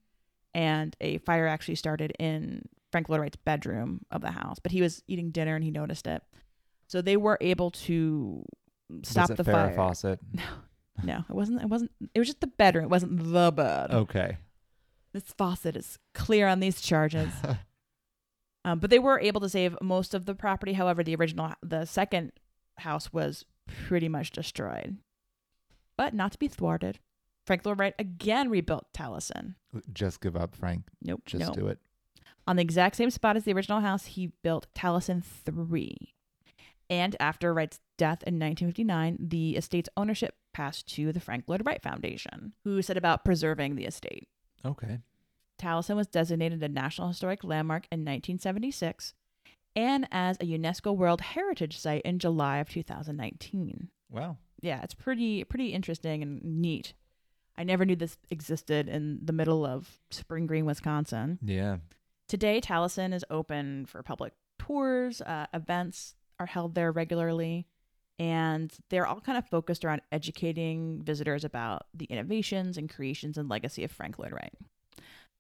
and 0.54 0.96
a 1.02 1.18
fire 1.20 1.48
actually 1.48 1.76
started 1.76 2.14
in 2.20 2.68
Frank 2.92 3.10
Lloyd 3.10 3.22
Wright's 3.22 3.38
bedroom 3.38 4.02
of 4.12 4.22
the 4.22 4.32
house. 4.32 4.60
But 4.60 4.72
he 4.72 4.82
was 4.82 5.04
eating 5.08 5.32
dinner 5.32 5.56
and 5.56 5.64
he 5.64 5.72
noticed 5.72 6.06
it, 6.06 6.22
so 6.88 7.02
they 7.02 7.18
were 7.18 7.38
able 7.42 7.72
to 7.72 8.46
stop 9.04 9.30
was 9.30 9.40
it 9.40 9.44
the 9.44 9.52
Farrah 9.52 9.68
fire. 9.68 9.76
Fawcett? 9.76 10.20
No, 11.02 11.24
it 11.30 11.34
wasn't. 11.34 11.62
It 11.62 11.70
wasn't. 11.70 11.92
It 12.14 12.20
was 12.20 12.28
just 12.28 12.42
the 12.42 12.48
bedroom. 12.48 12.84
It 12.84 12.90
wasn't 12.90 13.32
the 13.32 13.52
bed. 13.52 13.92
Okay. 13.92 14.38
This 15.14 15.24
faucet 15.38 15.76
is 15.76 15.98
clear 16.14 16.46
on 16.48 16.60
these 16.60 16.82
charges. 16.82 17.32
Um, 18.66 18.80
but 18.80 18.90
they 18.90 19.00
were 19.00 19.20
able 19.20 19.42
to 19.42 19.50
save 19.50 19.78
most 19.82 20.14
of 20.14 20.26
the 20.26 20.36
property. 20.36 20.74
However, 20.74 21.04
the 21.04 21.16
original, 21.16 21.54
the 21.64 21.86
second 21.86 22.34
house 22.80 23.14
was 23.14 23.46
pretty 23.68 24.10
much 24.10 24.32
destroyed. 24.32 24.98
But 25.98 26.14
not 26.14 26.32
to 26.34 26.40
be 26.40 26.48
thwarted, 26.48 27.00
Frank 27.46 27.66
Lloyd 27.66 27.80
Wright 27.80 27.96
again 28.00 28.50
rebuilt 28.50 28.88
Taliesin. 28.94 29.56
Just 29.94 30.22
give 30.22 30.36
up, 30.36 30.56
Frank. 30.56 30.84
Nope, 31.02 31.24
Just 31.26 31.46
nope. 31.46 31.56
do 31.56 31.68
it. 31.68 31.80
On 32.48 32.56
the 32.56 32.62
exact 32.62 32.96
same 32.96 33.12
spot 33.12 33.38
as 33.38 33.44
the 33.44 33.54
original 33.54 33.82
house, 33.82 34.06
he 34.06 34.32
built 34.44 34.68
Taliesin 34.76 35.24
3. 35.24 35.96
And 36.90 37.16
after 37.20 37.54
Wright's 37.54 37.80
death 37.98 38.24
in 38.24 38.36
1959, 38.40 39.18
the 39.20 39.56
estate's 39.56 39.90
ownership 39.96 40.36
passed 40.54 40.88
to 40.96 41.14
the 41.14 41.20
Frank 41.20 41.44
Lloyd 41.48 41.64
Wright 41.66 41.82
Foundation, 41.84 42.54
who 42.64 42.82
set 42.82 42.98
about 42.98 43.24
preserving 43.24 43.76
the 43.76 43.86
estate. 43.86 44.28
Okay. 44.66 45.00
Taliesin 45.60 45.96
was 45.96 46.08
designated 46.08 46.64
a 46.64 46.70
National 46.70 47.10
Historic 47.10 47.44
Landmark 47.44 47.88
in 47.92 48.00
1976 48.00 49.14
and 49.76 50.08
as 50.12 50.38
a 50.38 50.46
UNESCO 50.46 50.96
World 50.96 51.22
Heritage 51.22 51.78
Site 51.78 52.02
in 52.04 52.20
July 52.20 52.58
of 52.58 52.70
2019. 52.70 53.90
Wow. 54.10 54.38
Yeah, 54.62 54.82
it's 54.84 54.94
pretty 54.94 55.44
pretty 55.44 55.68
interesting 55.74 56.22
and 56.22 56.44
neat. 56.44 56.94
I 57.58 57.64
never 57.64 57.86
knew 57.86 57.96
this 57.96 58.18
existed 58.30 58.88
in 58.88 59.20
the 59.24 59.34
middle 59.34 59.66
of 59.66 60.00
Spring 60.12 60.48
Green, 60.48 60.66
Wisconsin. 60.66 61.40
Yeah. 61.44 61.78
Today, 62.28 62.62
Taliesin 62.62 63.14
is 63.14 63.26
open 63.30 63.86
for 63.86 64.02
public 64.02 64.34
tours. 64.58 65.22
Uh, 65.22 65.48
events 65.54 66.16
are 66.40 66.46
held 66.46 66.76
there 66.76 66.92
regularly, 66.92 67.68
and 68.18 68.72
they're 68.90 69.08
all 69.08 69.20
kind 69.20 69.38
of 69.38 69.48
focused 69.48 69.84
around 69.84 70.02
educating 70.12 71.02
visitors 71.04 71.44
about 71.44 71.88
the 71.94 72.06
innovations 72.06 72.78
and 72.78 72.90
creations 72.90 73.38
and 73.38 73.50
legacy 73.50 73.84
of 73.84 73.92
Frank 73.92 74.20
Lloyd 74.20 74.32
Wright. 74.32 74.54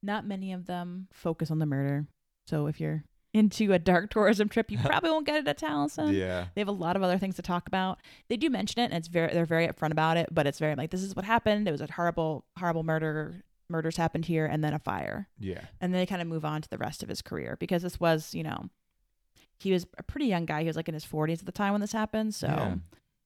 Not 0.02 0.26
many 0.26 0.54
of 0.54 0.66
them 0.66 1.08
focus 1.12 1.52
on 1.52 1.60
the 1.60 1.66
murder, 1.66 2.08
so 2.48 2.68
if 2.68 2.80
you're 2.80 3.04
into 3.34 3.74
a 3.74 3.80
dark 3.80 4.10
tourism 4.12 4.50
trip, 4.50 4.72
you 4.72 4.78
probably 4.84 5.10
won't 5.10 5.26
get 5.26 5.36
it 5.36 5.48
at 5.48 5.60
Taliesin. 5.60 6.14
Yeah. 6.18 6.48
They 6.56 6.62
have 6.62 6.68
a 6.68 6.72
lot 6.72 6.96
of 6.96 7.04
other 7.04 7.18
things 7.18 7.36
to 7.36 7.42
talk 7.42 7.68
about. 7.68 8.00
They 8.28 8.38
do 8.38 8.50
mention 8.50 8.80
it, 8.82 8.86
and 8.86 8.94
it's 8.94 9.08
very 9.08 9.34
they're 9.34 9.46
very 9.46 9.68
upfront 9.68 9.92
about 9.92 10.18
it. 10.18 10.30
But 10.32 10.48
it's 10.48 10.60
very 10.60 10.76
like 10.76 10.90
this 10.92 11.04
is 11.04 11.16
what 11.16 11.26
happened. 11.26 11.68
It 11.68 11.72
was 11.72 11.82
a 11.82 11.92
horrible, 11.92 12.46
horrible 12.58 12.84
murder. 12.84 13.44
Murders 13.72 13.98
happened 13.98 14.26
here, 14.26 14.48
and 14.48 14.64
then 14.64 14.74
a 14.74 14.80
fire 14.80 15.28
Yeah. 15.38 15.62
and 15.80 15.94
then 15.94 16.00
they 16.02 16.08
kind 16.08 16.24
of 16.24 16.28
move 16.28 16.44
on 16.44 16.64
to 16.64 16.70
the 16.70 16.80
rest 16.80 17.04
of 17.04 17.10
his 17.10 17.22
career 17.22 17.56
because 17.60 17.84
this 17.84 18.00
was, 18.00 18.34
you 18.34 18.42
know, 18.42 18.66
he 19.60 19.72
was 19.72 19.86
a 20.00 20.02
pretty 20.02 20.26
young 20.26 20.46
guy. 20.48 20.62
He 20.62 20.68
was 20.68 20.76
like 20.76 20.88
in 20.88 20.96
his 20.96 21.06
40s 21.06 21.42
at 21.42 21.46
the 21.46 21.52
time 21.52 21.74
when 21.74 21.82
this 21.82 21.92
happened. 21.92 22.34
So 22.34 22.48
Yeah. 22.48 22.76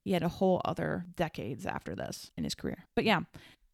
he 0.04 0.12
had 0.12 0.22
a 0.22 0.28
whole 0.28 0.60
other 0.66 1.06
decades 1.16 1.64
after 1.64 1.94
this 1.94 2.30
in 2.36 2.44
his 2.44 2.54
career. 2.54 2.84
But 2.94 3.04
yeah, 3.04 3.20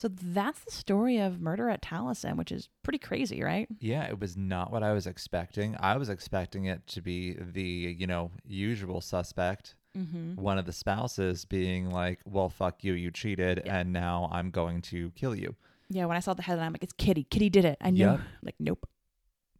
so 0.01 0.09
that's 0.09 0.61
the 0.65 0.71
story 0.71 1.19
of 1.19 1.41
murder 1.41 1.69
at 1.69 1.83
Taliesin, 1.83 2.37
which 2.37 2.51
is 2.53 2.69
pretty 2.83 2.99
crazy, 2.99 3.43
right? 3.43 3.69
Yeah, 3.81 4.05
it 4.05 4.19
was 4.19 4.37
not 4.37 4.73
what 4.73 4.83
I 4.83 4.93
was 4.93 5.07
expecting. 5.07 5.77
I 5.79 5.97
was 5.97 6.09
expecting 6.09 6.65
it 6.67 6.87
to 6.89 7.03
be 7.03 7.35
the, 7.39 7.63
you 7.99 8.07
know, 8.07 8.31
usual 8.45 9.01
suspect, 9.01 9.75
Mm-hmm. 9.99 10.41
one 10.41 10.57
of 10.57 10.67
the 10.67 10.73
spouses 10.73 11.45
being 11.45 11.91
like, 11.91 12.21
"Well, 12.25 12.49
fuck 12.49 12.85
you, 12.85 12.93
you 12.93 13.11
cheated, 13.11 13.63
Yeah. 13.67 13.79
and 13.79 13.93
now 13.93 14.29
I'm 14.33 14.51
going 14.51 14.83
to 14.83 15.11
kill 15.17 15.35
you." 15.35 15.57
Yeah, 15.89 16.05
when 16.07 16.17
I 16.17 16.21
saw 16.21 16.33
the 16.33 16.43
headline, 16.43 16.67
I'm 16.67 16.73
like, 16.73 16.85
it's 16.85 16.93
Kitty. 16.93 17.25
Kitty 17.25 17.51
did 17.51 17.65
it. 17.65 17.77
I 17.81 17.91
knew. 17.91 18.05
Yep. 18.07 18.21
Like, 18.43 18.55
nope. 18.61 18.89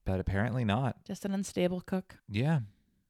But 0.05 0.21
apparently 0.21 0.65
not. 0.65 1.05
Just 1.05 1.25
an 1.25 1.33
unstable 1.35 1.81
cook, 1.81 2.19
Yeah, 2.29 2.61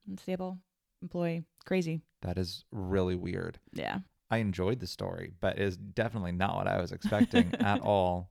unstable 0.09 0.61
employee. 1.03 1.45
Crazy. 1.67 2.01
that 2.23 2.39
is 2.39 2.65
really 2.73 3.17
weird. 3.17 3.59
Yeah. 3.75 3.99
I 4.31 4.39
enjoyed 4.39 4.81
the 4.81 4.87
story, 4.87 5.33
but 5.41 5.59
is 5.59 5.77
definitely 5.77 6.33
not 6.33 6.55
what 6.57 6.69
I 6.69 6.81
was 6.81 6.93
expecting 6.93 7.53
at 7.61 7.81
all. 7.83 8.31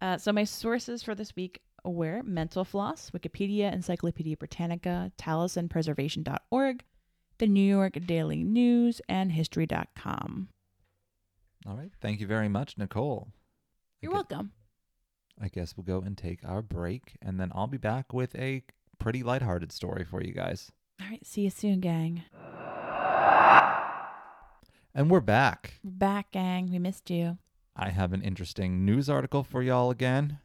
Uh, 0.00 0.16
so 0.18 0.32
my 0.32 0.44
sources 0.44 1.02
for 1.02 1.14
this 1.14 1.34
week 1.36 1.60
were 1.84 2.22
Mental 2.24 2.64
Floss, 2.64 3.10
Wikipedia, 3.10 3.72
Encyclopedia 3.72 4.36
Britannica, 4.36 5.12
TaliesinPreservation.org, 5.18 6.84
the 7.38 7.46
New 7.46 7.60
York 7.76 7.98
Daily 8.06 8.42
News, 8.42 9.00
and 9.08 9.30
History.com. 9.32 10.48
All 11.66 11.76
right. 11.76 11.90
Thank 12.00 12.20
you 12.20 12.26
very 12.26 12.48
much, 12.48 12.76
Nicole. 12.78 13.28
You're 14.00 14.12
I 14.12 14.14
gue- 14.14 14.24
welcome. 14.30 14.52
I 15.40 15.46
guess 15.48 15.76
we'll 15.76 15.84
go 15.84 16.00
and 16.04 16.18
take 16.18 16.40
our 16.44 16.62
break, 16.62 17.16
and 17.22 17.38
then 17.38 17.52
I'll 17.54 17.68
be 17.68 17.76
back 17.78 18.12
with 18.12 18.34
a 18.34 18.64
pretty 18.98 19.22
lighthearted 19.22 19.70
story 19.70 20.04
for 20.04 20.20
you 20.20 20.32
guys. 20.32 20.72
All 21.00 21.06
right, 21.08 21.24
see 21.24 21.42
you 21.42 21.50
soon, 21.50 21.78
gang. 21.78 22.24
And 24.94 25.10
we're 25.10 25.20
back. 25.20 25.74
Back, 25.84 26.32
gang. 26.32 26.70
We 26.70 26.78
missed 26.78 27.10
you. 27.10 27.38
I 27.76 27.90
have 27.90 28.12
an 28.12 28.22
interesting 28.22 28.84
news 28.84 29.08
article 29.08 29.44
for 29.44 29.62
y'all 29.62 29.90
again. 29.90 30.38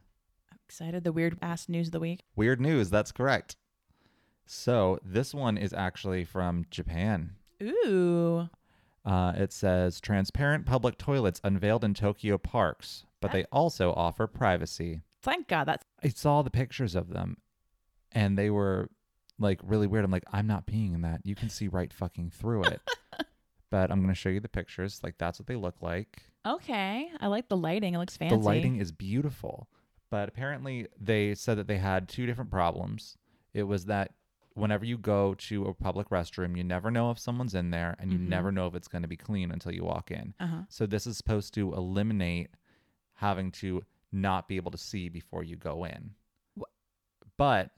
I'm 0.51 0.59
excited. 0.67 1.03
The 1.03 1.11
weird 1.11 1.37
ass 1.41 1.67
news 1.67 1.87
of 1.87 1.93
the 1.93 1.99
week. 1.99 2.21
Weird 2.35 2.61
news, 2.61 2.89
that's 2.89 3.11
correct. 3.11 3.55
So, 4.45 4.99
this 5.03 5.33
one 5.33 5.57
is 5.57 5.73
actually 5.73 6.25
from 6.25 6.65
Japan. 6.69 7.35
Ooh. 7.61 8.49
Uh, 9.05 9.33
it 9.35 9.51
says 9.51 9.99
transparent 9.99 10.65
public 10.65 10.97
toilets 10.97 11.41
unveiled 11.43 11.83
in 11.83 11.93
Tokyo 11.93 12.37
parks, 12.37 13.05
but 13.21 13.31
they 13.31 13.45
also 13.51 13.93
offer 13.93 14.27
privacy. 14.27 15.01
Thank 15.21 15.47
God. 15.47 15.65
That's 15.65 15.85
I 16.03 16.09
saw 16.09 16.41
the 16.41 16.51
pictures 16.51 16.95
of 16.95 17.09
them 17.09 17.37
and 18.11 18.37
they 18.37 18.49
were 18.49 18.89
like 19.39 19.59
really 19.63 19.87
weird. 19.87 20.05
I'm 20.05 20.11
like, 20.11 20.25
I'm 20.31 20.47
not 20.47 20.67
peeing 20.67 20.93
in 20.93 21.01
that. 21.01 21.21
You 21.23 21.35
can 21.35 21.49
see 21.49 21.67
right 21.67 21.91
fucking 21.91 22.31
through 22.31 22.65
it. 22.65 22.81
but 23.73 23.89
I'm 23.91 24.01
going 24.01 24.13
to 24.13 24.19
show 24.19 24.29
you 24.29 24.39
the 24.39 24.47
pictures. 24.47 24.99
Like, 25.03 25.17
that's 25.17 25.39
what 25.39 25.47
they 25.47 25.55
look 25.55 25.81
like. 25.81 26.21
okay. 26.45 27.09
I 27.19 27.25
like 27.27 27.47
the 27.49 27.57
lighting. 27.57 27.95
It 27.95 27.97
looks 27.97 28.15
fancy. 28.15 28.35
The 28.35 28.41
lighting 28.43 28.75
is 28.77 28.91
beautiful. 28.91 29.67
But 30.11 30.29
apparently, 30.29 30.85
they 31.01 31.33
said 31.33 31.57
that 31.57 31.65
they 31.67 31.77
had 31.79 32.07
two 32.07 32.27
different 32.27 32.51
problems. 32.51 33.17
It 33.51 33.63
was 33.63 33.85
that 33.85 34.11
whenever 34.53 34.85
you 34.85 34.99
go 34.99 35.33
to 35.49 35.65
a 35.65 35.73
public 35.73 36.09
restroom, 36.09 36.55
you 36.55 36.63
never 36.63 36.91
know 36.91 37.09
if 37.09 37.17
someone's 37.17 37.55
in 37.55 37.71
there 37.71 37.95
and 37.97 38.11
you 38.11 38.19
Mhm. 38.19 38.27
never 38.27 38.51
know 38.51 38.67
if 38.67 38.75
it's 38.75 38.87
going 38.87 39.01
to 39.01 39.07
be 39.07 39.17
clean 39.17 39.49
until 39.51 39.73
you 39.73 39.83
walk 39.83 40.11
in. 40.11 40.35
Uh 40.39 40.45
huh. 40.47 40.61
So 40.69 40.85
this 40.85 41.07
is 41.07 41.17
supposed 41.17 41.55
to 41.55 41.73
eliminate 41.73 42.51
having 43.15 43.49
to 43.53 43.83
not 44.11 44.47
be 44.47 44.55
able 44.57 44.69
to 44.69 44.77
see 44.77 45.09
before 45.09 45.43
you 45.43 45.55
go 45.55 45.83
in. 45.83 46.11
But 47.37 47.71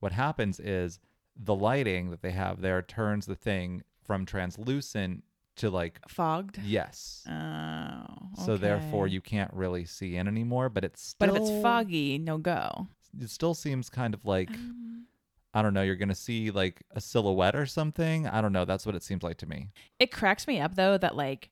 what 0.00 0.12
happens 0.12 0.60
is 0.60 1.00
the 1.34 1.54
lighting 1.54 2.10
that 2.10 2.20
they 2.20 2.32
have 2.32 2.60
there 2.60 2.82
turns 2.82 3.24
the 3.24 3.34
thing 3.34 3.82
from 4.04 4.26
translucent 4.26 5.24
to 5.56 5.70
like 5.70 6.00
Fogged. 6.08 6.58
yes. 6.64 7.24
Oh. 7.28 8.04
So 8.44 8.56
therefore 8.56 9.06
you 9.06 9.20
can't 9.20 9.52
really 9.52 9.84
see 9.84 10.16
in 10.16 10.26
anymore, 10.28 10.68
but 10.68 10.84
it's 10.84 11.14
But 11.18 11.28
if 11.30 11.36
it's 11.36 11.50
foggy, 11.62 12.18
no 12.18 12.38
go. 12.38 12.88
it 13.20 13.30
still 13.30 13.54
seems 13.54 13.90
kind 13.90 14.14
of 14.14 14.24
like 14.24 14.50
Um, 14.50 15.06
I 15.52 15.62
don't 15.62 15.74
know, 15.74 15.82
you're 15.82 15.96
going 15.96 16.08
to 16.10 16.14
see 16.14 16.50
like 16.52 16.82
a 16.92 17.00
silhouette 17.00 17.56
or 17.56 17.66
something. 17.66 18.26
I 18.28 18.40
don't 18.40 18.52
know, 18.52 18.64
that's 18.64 18.86
what 18.86 18.94
it 18.94 19.02
seems 19.02 19.22
like 19.22 19.36
to 19.38 19.46
me. 19.46 19.68
it 19.98 20.12
cracks 20.12 20.46
me 20.46 20.60
up 20.60 20.76
though 20.76 20.96
that 20.98 21.16
like 21.16 21.50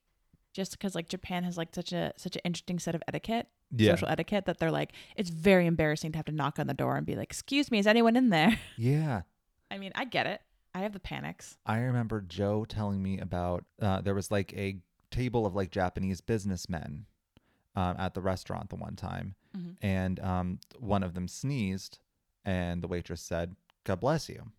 just 0.55 0.73
because 0.73 0.95
like 0.95 1.09
Japan 1.09 1.45
has 1.45 1.57
like 1.59 1.75
such 1.75 1.93
a 1.93 2.13
such 2.17 2.37
an 2.37 2.43
interesting 2.45 2.79
set 2.79 2.95
of 2.95 3.03
etiquette, 3.09 3.49
Yeah. 3.71 3.93
social 3.93 4.09
etiquette 4.09 4.47
that 4.47 4.59
they're 4.59 4.71
like 4.71 4.93
it's 5.17 5.31
very 5.31 5.67
embarrassing 5.67 6.13
to 6.13 6.19
have 6.19 6.27
to 6.27 6.33
knock 6.33 6.59
on 6.59 6.67
the 6.69 6.75
door 6.75 6.97
and 6.97 7.05
be 7.07 7.15
like, 7.17 7.29
"Excuse 7.31 7.71
me, 7.71 7.79
is 7.79 7.87
anyone 7.87 8.17
in 8.17 8.31
there?" 8.31 8.59
Yeah. 8.79 9.23
I 9.71 9.77
mean, 9.79 9.93
I 9.95 10.05
get 10.07 10.27
it. 10.27 10.41
I 10.79 10.83
have 10.83 10.93
the 10.93 11.01
panics. 11.01 11.59
I 11.67 11.79
remember 11.81 12.21
Joe 12.21 12.65
telling 12.65 13.03
me 13.03 13.19
about 13.19 13.65
uh, 13.83 14.01
there 14.01 14.15
was 14.15 14.31
like 14.31 14.53
a 14.55 14.77
table 15.11 15.45
of 15.45 15.53
like 15.57 15.73
Japanese 15.73 16.21
businessmen 16.21 17.07
um, 17.75 17.97
at 17.99 18.15
the 18.15 18.21
restaurant 18.21 18.71
the 18.71 18.77
one 18.77 18.95
time, 18.95 19.35
Mhm. 19.57 19.77
and 19.83 20.21
um, 20.21 20.61
one 20.79 21.03
of 21.03 21.15
them 21.15 21.27
sneezed, 21.27 21.99
and 22.45 22.81
the 22.81 22.87
waitress 22.87 23.21
said, 23.21 23.57
"God 23.83 23.99
bless 23.99 24.29
you," 24.29 24.53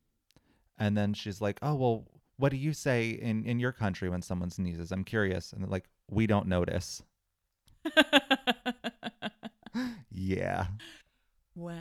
and 0.77 0.97
then 0.97 1.13
she's 1.13 1.39
like, 1.39 1.57
"Oh 1.61 1.75
well, 1.75 2.05
what 2.35 2.49
do 2.49 2.57
you 2.57 2.73
say 2.73 3.11
in 3.11 3.45
in 3.45 3.57
your 3.61 3.71
country 3.71 4.09
when 4.09 4.21
someone 4.21 4.49
sneezes? 4.49 4.91
I'm 4.91 5.05
curious," 5.05 5.53
and 5.53 5.61
they're 5.63 5.69
like, 5.69 5.87
"We 6.09 6.27
don't 6.27 6.47
notice." 6.47 7.01
Yeah, 10.11 10.67
wow. 11.55 11.75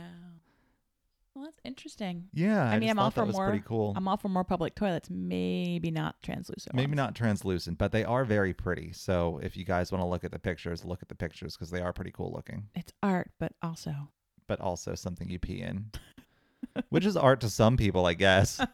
Well, 1.39 1.47
that's 1.47 1.61
interesting. 1.63 2.27
yeah. 2.33 2.69
I, 2.69 2.73
I 2.75 2.79
mean, 2.79 2.89
I'm 2.89 2.99
all 2.99 3.11
for 3.11 3.25
more- 3.25 3.47
pretty 3.47 3.63
cool. 3.65 3.93
I'm 3.95 4.09
all 4.09 4.17
for 4.17 4.27
more 4.27 4.43
public 4.43 4.75
toilets, 4.75 5.09
maybe 5.09 5.89
not 5.89 6.21
translucent. 6.21 6.75
Maybe 6.75 6.89
ones. 6.89 6.97
not 6.97 7.15
translucent, 7.15 7.77
but 7.77 7.93
they 7.93 8.03
are 8.03 8.25
very 8.25 8.53
pretty. 8.53 8.91
So 8.91 9.39
if 9.41 9.55
you 9.55 9.63
guys 9.63 9.89
want 9.89 10.01
to 10.01 10.05
look 10.05 10.25
at 10.25 10.33
the 10.33 10.39
pictures, 10.39 10.83
look 10.83 11.01
at 11.01 11.07
the 11.07 11.15
pictures 11.15 11.55
because 11.55 11.71
they 11.71 11.79
are 11.79 11.93
pretty 11.93 12.11
cool 12.11 12.33
looking. 12.33 12.67
It's 12.75 12.91
art, 13.01 13.31
but 13.39 13.53
also. 13.61 13.93
But 14.47 14.59
also 14.59 14.95
something 14.95 15.29
you 15.29 15.39
pee 15.39 15.61
in, 15.61 15.91
which 16.89 17.05
is 17.05 17.15
art 17.15 17.39
to 17.39 17.49
some 17.49 17.77
people, 17.77 18.05
I 18.05 18.15
guess. 18.15 18.59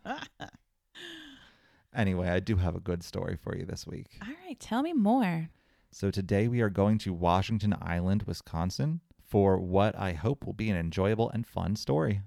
Anyway, 1.95 2.27
I 2.27 2.41
do 2.41 2.57
have 2.57 2.75
a 2.75 2.81
good 2.81 3.03
story 3.03 3.37
for 3.41 3.55
you 3.55 3.65
this 3.65 3.87
week. 3.87 4.17
All 4.21 4.27
right, 4.45 4.59
tell 4.59 4.81
me 4.81 4.91
more. 4.91 5.47
So 5.91 6.11
today 6.11 6.49
we 6.49 6.59
are 6.59 6.69
going 6.69 6.97
to 6.99 7.13
Washington 7.13 7.73
Island, 7.81 8.23
Wisconsin, 8.23 8.99
for 9.25 9.57
what 9.57 9.97
I 9.97 10.11
hope 10.11 10.45
will 10.45 10.51
be 10.51 10.69
an 10.69 10.75
enjoyable 10.75 11.29
and 11.29 11.47
fun 11.47 11.77
story. 11.77 12.21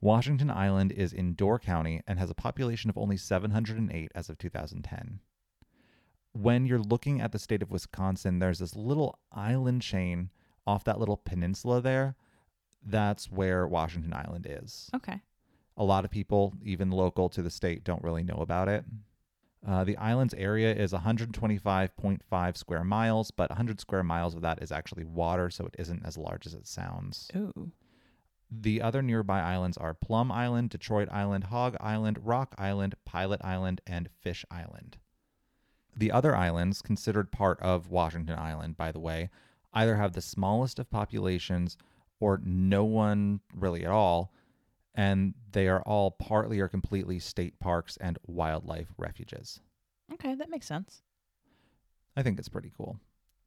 Washington 0.00 0.50
Island 0.50 0.92
is 0.92 1.12
in 1.12 1.34
Door 1.34 1.58
County 1.60 2.00
and 2.06 2.18
has 2.18 2.30
a 2.30 2.34
population 2.34 2.88
of 2.88 2.96
only 2.96 3.16
708 3.16 4.10
as 4.14 4.28
of 4.30 4.38
2010. 4.38 5.20
When 6.32 6.64
you're 6.64 6.78
looking 6.78 7.20
at 7.20 7.32
the 7.32 7.38
state 7.38 7.62
of 7.62 7.70
Wisconsin, 7.70 8.38
there's 8.38 8.60
this 8.60 8.76
little 8.76 9.18
island 9.32 9.82
chain 9.82 10.30
off 10.66 10.84
that 10.84 10.98
little 10.98 11.16
peninsula 11.16 11.80
there. 11.80 12.14
That's 12.82 13.30
where 13.30 13.66
Washington 13.66 14.14
Island 14.14 14.46
is. 14.48 14.90
Okay. 14.94 15.20
A 15.76 15.84
lot 15.84 16.04
of 16.04 16.10
people, 16.10 16.54
even 16.64 16.90
local 16.90 17.28
to 17.30 17.42
the 17.42 17.50
state, 17.50 17.84
don't 17.84 18.02
really 18.02 18.22
know 18.22 18.36
about 18.36 18.68
it. 18.68 18.84
Uh, 19.66 19.84
the 19.84 19.96
island's 19.98 20.32
area 20.34 20.74
is 20.74 20.92
125.5 20.92 22.56
square 22.56 22.84
miles, 22.84 23.30
but 23.30 23.50
100 23.50 23.80
square 23.80 24.02
miles 24.02 24.34
of 24.34 24.40
that 24.40 24.62
is 24.62 24.72
actually 24.72 25.04
water, 25.04 25.50
so 25.50 25.66
it 25.66 25.76
isn't 25.78 26.04
as 26.06 26.16
large 26.16 26.46
as 26.46 26.54
it 26.54 26.66
sounds. 26.66 27.28
Ooh. 27.36 27.70
The 28.50 28.82
other 28.82 29.00
nearby 29.00 29.40
islands 29.40 29.76
are 29.76 29.94
Plum 29.94 30.32
Island, 30.32 30.70
Detroit 30.70 31.08
Island, 31.10 31.44
Hog 31.44 31.76
Island, 31.78 32.18
Rock 32.22 32.54
Island, 32.58 32.96
Pilot 33.04 33.40
Island, 33.44 33.80
and 33.86 34.10
Fish 34.10 34.44
Island. 34.50 34.98
The 35.96 36.10
other 36.10 36.34
islands, 36.34 36.82
considered 36.82 37.30
part 37.30 37.60
of 37.60 37.90
Washington 37.90 38.38
Island, 38.38 38.76
by 38.76 38.90
the 38.90 38.98
way, 38.98 39.30
either 39.72 39.96
have 39.96 40.12
the 40.12 40.20
smallest 40.20 40.78
of 40.78 40.90
populations 40.90 41.76
or 42.18 42.40
no 42.44 42.84
one 42.84 43.40
really 43.54 43.84
at 43.84 43.90
all, 43.90 44.32
and 44.94 45.34
they 45.52 45.68
are 45.68 45.82
all 45.82 46.10
partly 46.10 46.58
or 46.58 46.68
completely 46.68 47.18
state 47.18 47.58
parks 47.60 47.96
and 47.98 48.18
wildlife 48.26 48.88
refuges. 48.98 49.60
Okay, 50.12 50.34
that 50.34 50.50
makes 50.50 50.66
sense. 50.66 51.02
I 52.16 52.22
think 52.22 52.38
it's 52.38 52.48
pretty 52.48 52.72
cool. 52.76 52.98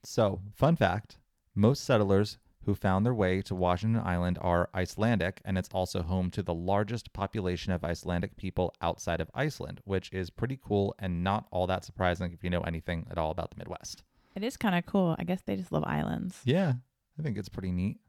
So, 0.03 0.41
fun 0.53 0.75
fact 0.75 1.17
most 1.55 1.83
settlers 1.83 2.37
who 2.65 2.75
found 2.75 3.05
their 3.05 3.13
way 3.13 3.41
to 3.41 3.55
Washington 3.55 4.01
Island 4.03 4.37
are 4.41 4.69
Icelandic, 4.73 5.41
and 5.43 5.57
it's 5.57 5.69
also 5.73 6.01
home 6.01 6.31
to 6.31 6.41
the 6.41 6.53
largest 6.53 7.11
population 7.13 7.73
of 7.73 7.83
Icelandic 7.83 8.37
people 8.37 8.73
outside 8.81 9.19
of 9.19 9.29
Iceland, 9.33 9.81
which 9.83 10.11
is 10.11 10.29
pretty 10.29 10.57
cool 10.61 10.95
and 10.99 11.23
not 11.23 11.47
all 11.51 11.67
that 11.67 11.83
surprising 11.83 12.31
if 12.31 12.43
you 12.43 12.49
know 12.49 12.61
anything 12.61 13.05
at 13.11 13.17
all 13.17 13.31
about 13.31 13.51
the 13.51 13.57
Midwest. 13.57 14.03
It 14.35 14.43
is 14.43 14.57
kind 14.57 14.75
of 14.75 14.85
cool. 14.85 15.15
I 15.19 15.23
guess 15.23 15.41
they 15.45 15.55
just 15.55 15.71
love 15.71 15.83
islands. 15.85 16.39
Yeah, 16.45 16.73
I 17.19 17.21
think 17.21 17.37
it's 17.37 17.49
pretty 17.49 17.71
neat. 17.71 17.99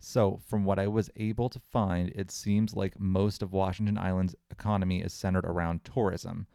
So, 0.00 0.40
from 0.46 0.64
what 0.64 0.78
I 0.78 0.86
was 0.86 1.08
able 1.16 1.48
to 1.48 1.58
find, 1.58 2.10
it 2.10 2.30
seems 2.30 2.74
like 2.74 3.00
most 3.00 3.42
of 3.42 3.52
Washington 3.52 3.96
Island's 3.96 4.34
economy 4.50 5.00
is 5.00 5.12
centered 5.14 5.46
around 5.46 5.84
tourism. 5.84 6.46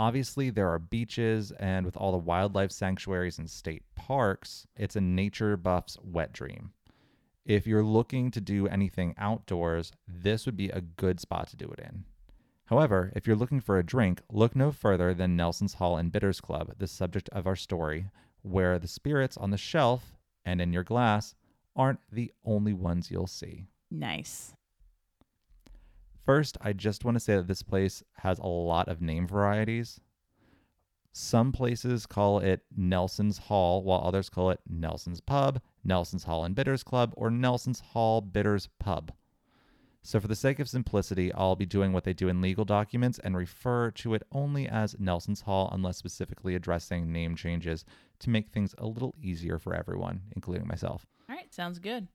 Obviously, 0.00 0.48
there 0.48 0.70
are 0.70 0.78
beaches, 0.78 1.52
and 1.60 1.84
with 1.84 1.94
all 1.94 2.10
the 2.10 2.16
wildlife 2.16 2.72
sanctuaries 2.72 3.38
and 3.38 3.50
state 3.50 3.82
parks, 3.94 4.66
it's 4.74 4.96
a 4.96 5.00
nature 5.02 5.58
buff's 5.58 5.98
wet 6.02 6.32
dream. 6.32 6.72
If 7.44 7.66
you're 7.66 7.84
looking 7.84 8.30
to 8.30 8.40
do 8.40 8.66
anything 8.66 9.14
outdoors, 9.18 9.92
this 10.08 10.46
would 10.46 10.56
be 10.56 10.70
a 10.70 10.80
good 10.80 11.20
spot 11.20 11.48
to 11.48 11.56
do 11.56 11.66
it 11.66 11.80
in. 11.80 12.04
However, 12.64 13.12
if 13.14 13.26
you're 13.26 13.36
looking 13.36 13.60
for 13.60 13.78
a 13.78 13.84
drink, 13.84 14.22
look 14.32 14.56
no 14.56 14.72
further 14.72 15.12
than 15.12 15.36
Nelson's 15.36 15.74
Hall 15.74 15.98
and 15.98 16.10
Bitters 16.10 16.40
Club, 16.40 16.72
the 16.78 16.86
subject 16.86 17.28
of 17.28 17.46
our 17.46 17.54
story, 17.54 18.06
where 18.40 18.78
the 18.78 18.88
spirits 18.88 19.36
on 19.36 19.50
the 19.50 19.58
shelf 19.58 20.16
and 20.46 20.62
in 20.62 20.72
your 20.72 20.82
glass 20.82 21.34
aren't 21.76 22.00
the 22.10 22.32
only 22.42 22.72
ones 22.72 23.10
you'll 23.10 23.26
see. 23.26 23.66
Nice. 23.90 24.54
First, 26.24 26.58
I 26.60 26.72
just 26.72 27.04
want 27.04 27.16
to 27.16 27.20
say 27.20 27.36
that 27.36 27.48
this 27.48 27.62
place 27.62 28.02
has 28.18 28.38
a 28.38 28.46
lot 28.46 28.88
of 28.88 29.00
name 29.00 29.26
varieties. 29.26 30.00
Some 31.12 31.50
places 31.50 32.06
call 32.06 32.38
it 32.38 32.62
Nelson's 32.76 33.38
Hall, 33.38 33.82
while 33.82 34.02
others 34.04 34.28
call 34.28 34.50
it 34.50 34.60
Nelson's 34.68 35.20
Pub, 35.20 35.60
Nelson's 35.82 36.24
Hall 36.24 36.44
and 36.44 36.54
Bitters 36.54 36.84
Club, 36.84 37.12
or 37.16 37.30
Nelson's 37.30 37.80
Hall 37.80 38.20
Bitters 38.20 38.68
Pub. 38.78 39.12
So, 40.02 40.18
for 40.18 40.28
the 40.28 40.36
sake 40.36 40.58
of 40.60 40.68
simplicity, 40.68 41.32
I'll 41.34 41.56
be 41.56 41.66
doing 41.66 41.92
what 41.92 42.04
they 42.04 42.14
do 42.14 42.28
in 42.28 42.40
legal 42.40 42.64
documents 42.64 43.18
and 43.18 43.36
refer 43.36 43.90
to 43.92 44.14
it 44.14 44.22
only 44.32 44.66
as 44.66 44.96
Nelson's 44.98 45.42
Hall 45.42 45.68
unless 45.72 45.98
specifically 45.98 46.54
addressing 46.54 47.12
name 47.12 47.34
changes 47.34 47.84
to 48.20 48.30
make 48.30 48.48
things 48.48 48.74
a 48.78 48.86
little 48.86 49.14
easier 49.20 49.58
for 49.58 49.74
everyone, 49.74 50.22
including 50.34 50.66
myself. 50.66 51.06
All 51.28 51.36
right, 51.36 51.52
sounds 51.52 51.78
good. 51.78 52.08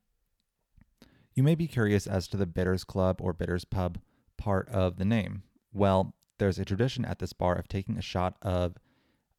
You 1.36 1.44
may 1.44 1.56
be 1.56 1.68
curious 1.68 2.08
as 2.08 2.30
to 2.30 2.38
the 2.38 2.46
Bitters 2.46 2.86
Club 2.86 3.18
or 3.20 3.34
Bitters 3.34 3.66
Pub 3.66 4.00
part 4.38 4.70
of 4.70 4.96
the 4.96 5.04
name. 5.04 5.44
Well, 5.74 6.16
there's 6.38 6.58
a 6.58 6.66
tradition 6.66 7.04
at 7.04 7.20
this 7.20 7.34
bar 7.34 7.56
of 7.56 7.68
taking 7.68 7.98
a 7.98 8.02
shot 8.02 8.38
of 8.42 8.78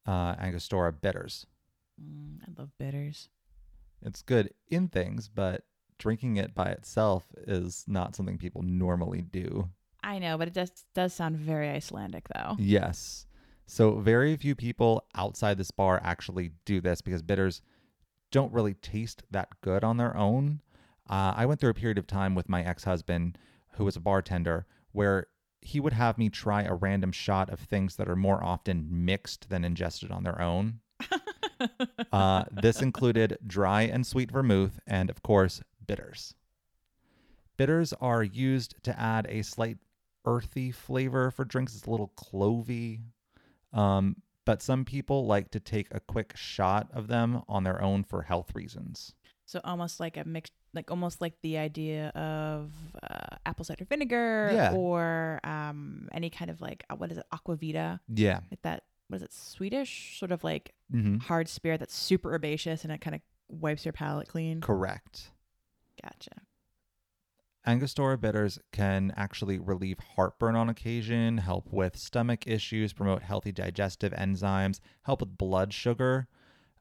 uh, 0.05 0.35
Angostura 0.39 0.93
bitters. 0.93 1.47
Mm, 1.99 2.37
I 2.43 2.61
love 2.61 2.69
bitters. 2.77 3.29
It's 4.03 4.21
good 4.21 4.53
in 4.69 4.89
things, 4.89 5.27
but 5.27 5.63
drinking 5.97 6.37
it 6.37 6.53
by 6.53 6.67
itself 6.67 7.25
is 7.47 7.83
not 7.87 8.15
something 8.15 8.37
people 8.37 8.61
normally 8.61 9.21
do. 9.21 9.69
I 10.03 10.19
know, 10.19 10.37
but 10.37 10.47
it 10.47 10.53
does 10.53 10.71
does 10.93 11.13
sound 11.13 11.37
very 11.37 11.67
Icelandic 11.69 12.27
though. 12.33 12.55
Yes. 12.59 13.25
So, 13.65 13.99
very 13.99 14.35
few 14.37 14.55
people 14.55 15.03
outside 15.15 15.57
this 15.57 15.71
bar 15.71 15.99
actually 16.03 16.51
do 16.63 16.79
this 16.79 17.01
because 17.01 17.21
bitters 17.23 17.61
don't 18.31 18.53
really 18.53 18.75
taste 18.75 19.23
that 19.31 19.49
good 19.61 19.83
on 19.83 19.97
their 19.97 20.15
own. 20.15 20.61
Uh, 21.09 21.33
I 21.35 21.45
went 21.45 21.59
through 21.59 21.69
a 21.69 21.75
period 21.75 21.97
of 21.97 22.07
time 22.07 22.35
with 22.35 22.49
my 22.49 22.63
ex 22.63 22.83
husband, 22.83 23.37
who 23.73 23.85
was 23.85 23.95
a 23.95 24.01
bartender, 24.01 24.65
where 24.91 25.27
he 25.61 25.79
would 25.79 25.93
have 25.93 26.17
me 26.17 26.29
try 26.29 26.63
a 26.63 26.73
random 26.75 27.11
shot 27.11 27.49
of 27.49 27.59
things 27.59 27.95
that 27.95 28.09
are 28.09 28.15
more 28.15 28.43
often 28.43 28.87
mixed 28.89 29.49
than 29.49 29.63
ingested 29.63 30.11
on 30.11 30.23
their 30.23 30.41
own. 30.41 30.79
Uh, 32.11 32.43
this 32.51 32.83
included 32.83 33.35
dry 33.47 33.81
and 33.81 34.05
sweet 34.05 34.31
vermouth, 34.31 34.79
and 34.85 35.09
of 35.09 35.23
course, 35.23 35.59
bitters. 35.87 36.35
Bitters 37.57 37.93
are 37.93 38.21
used 38.23 38.75
to 38.83 38.99
add 38.99 39.25
a 39.27 39.41
slight 39.41 39.79
earthy 40.25 40.71
flavor 40.71 41.31
for 41.31 41.45
drinks. 41.45 41.75
It's 41.75 41.87
a 41.87 41.89
little 41.89 42.11
clovey. 42.15 43.01
Um, 43.73 44.17
but 44.45 44.61
some 44.61 44.85
people 44.85 45.25
like 45.25 45.49
to 45.51 45.59
take 45.59 45.87
a 45.89 45.99
quick 45.99 46.37
shot 46.37 46.89
of 46.93 47.07
them 47.07 47.41
on 47.47 47.63
their 47.63 47.81
own 47.81 48.03
for 48.03 48.21
health 48.21 48.53
reasons. 48.53 49.13
so 49.45 49.59
almost 49.63 49.99
like 49.99 50.15
a 50.15 50.23
mixed 50.25 50.53
like 50.73 50.91
almost 50.91 51.21
like 51.21 51.33
the 51.41 51.57
idea 51.57 52.09
of 52.09 52.71
uh, 53.03 53.35
apple 53.45 53.65
cider 53.65 53.85
vinegar 53.85 54.51
Yeah. 54.53 54.73
or 54.73 55.39
um, 55.43 56.07
any 56.11 56.29
kind 56.29 56.51
of 56.51 56.61
like 56.61 56.83
uh, 56.89 56.95
what 56.95 57.11
is 57.11 57.17
it 57.17 57.25
aquavita 57.33 57.99
Yeah. 58.13 58.39
like 58.51 58.61
that 58.63 58.83
what 59.07 59.17
is 59.17 59.21
it 59.23 59.33
swedish 59.33 60.17
sort 60.19 60.31
of 60.31 60.43
like 60.43 60.73
hmm 60.91 61.17
hard 61.17 61.47
spirit 61.47 61.79
that's 61.79 61.95
super 61.95 62.33
herbaceous 62.33 62.83
and 62.83 62.91
it 62.91 63.01
kind 63.01 63.15
of 63.15 63.21
wipes 63.49 63.85
your 63.85 63.93
palate 63.93 64.27
clean 64.27 64.61
Correct. 64.61 65.31
gotcha 66.03 66.31
Angostura 67.65 68.17
bitters 68.17 68.59
can 68.71 69.11
actually 69.17 69.59
relieve 69.59 69.99
heartburn 70.15 70.55
on 70.55 70.69
occasion, 70.69 71.39
help 71.39 71.67
with 71.69 71.97
stomach 71.97 72.47
issues, 72.47 72.93
promote 72.93 73.23
healthy 73.23 73.51
digestive 73.51 74.13
enzymes, 74.13 74.79
help 75.03 75.19
with 75.19 75.37
blood 75.37 75.73
sugar, 75.73 76.29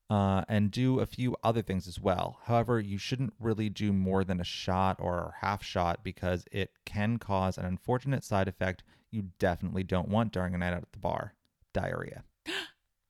uh, 0.09 0.45
and 0.49 0.71
do 0.71 1.01
a 1.01 1.07
few 1.07 1.37
other 1.43 1.63
things 1.63 1.89
as 1.89 2.01
well. 2.01 2.39
However, 2.45 2.79
you 2.81 2.99
shouldn't 2.99 3.35
really 3.41 3.69
do 3.69 3.93
more 3.93 4.25
than 4.25 4.41
a 4.41 4.45
shot 4.45 4.99
or 5.01 5.35
a 5.43 5.47
half 5.47 5.65
shot 5.65 6.05
because 6.05 6.45
it 6.53 6.71
can 6.85 7.19
cause 7.19 7.59
an 7.59 7.65
unfortunate 7.65 8.25
side 8.25 8.49
effect 8.49 8.85
you 9.11 9.31
definitely 9.39 9.83
don't 9.83 10.09
want 10.09 10.33
during 10.33 10.55
a 10.55 10.59
night 10.59 10.73
out 10.73 10.83
at 10.83 10.93
the 10.93 10.99
bar 10.99 11.35
diarrhea. 11.73 12.23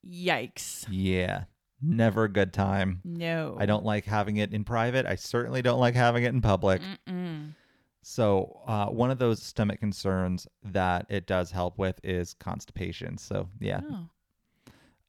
yikes 0.07 0.85
Yeah, 0.89 1.45
never 1.81 2.25
a 2.25 2.31
good 2.31 2.53
time. 2.53 3.01
no 3.03 3.57
I 3.59 3.65
don't 3.65 3.85
like 3.85 4.05
having 4.05 4.37
it 4.37 4.53
in 4.53 4.63
private. 4.63 5.05
I 5.05 5.15
certainly 5.15 5.61
don't 5.61 5.79
like 5.79 5.95
having 5.95 6.23
it 6.23 6.33
in 6.33 6.41
public. 6.41 6.81
Mm-mm. 7.07 7.53
So, 8.03 8.61
uh, 8.65 8.85
one 8.85 9.11
of 9.11 9.19
those 9.19 9.43
stomach 9.43 9.81
concerns 9.81 10.47
that 10.63 11.07
it 11.09 11.27
does 11.27 11.51
help 11.51 11.77
with 11.77 11.99
is 12.05 12.35
constipation. 12.35 13.17
So, 13.17 13.49
yeah. 13.59 13.81
Oh. 13.83 14.05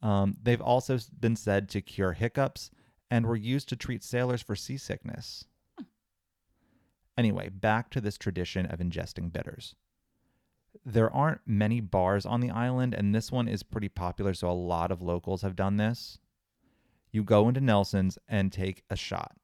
Um, 0.03 0.37
they've 0.43 0.61
also 0.61 0.99
been 1.19 1.37
said 1.37 1.69
to 1.71 1.81
cure 1.81 2.13
hiccups 2.13 2.71
and 3.11 3.27
were 3.27 3.37
used 3.37 3.69
to 3.71 3.77
treat 3.77 4.05
sailors 4.05 4.43
for 4.43 4.55
seasickness. 4.55 5.45
Anyway, 7.17 7.49
back 7.49 7.91
to 7.91 8.01
this 8.01 8.17
tradition 8.17 8.67
of 8.67 8.79
ingesting 8.79 9.33
bitters. 9.33 9.75
There 10.85 11.13
aren't 11.13 11.41
many 11.47 11.81
bars 11.81 12.25
on 12.25 12.41
the 12.41 12.51
island, 12.51 12.95
and 12.95 13.13
this 13.13 13.33
one 13.33 13.49
is 13.49 13.63
pretty 13.65 13.89
popular, 13.89 14.35
so 14.35 14.49
a 14.49 14.53
lot 14.53 14.93
of 14.93 15.03
locals 15.03 15.43
have 15.43 15.57
done 15.57 15.79
this. 15.79 16.19
You 17.11 17.25
go 17.25 17.49
into 17.49 17.61
Nelson's 17.61 18.19
and 18.29 18.53
take 18.53 18.85
a 18.89 18.97
shot. 18.97 19.37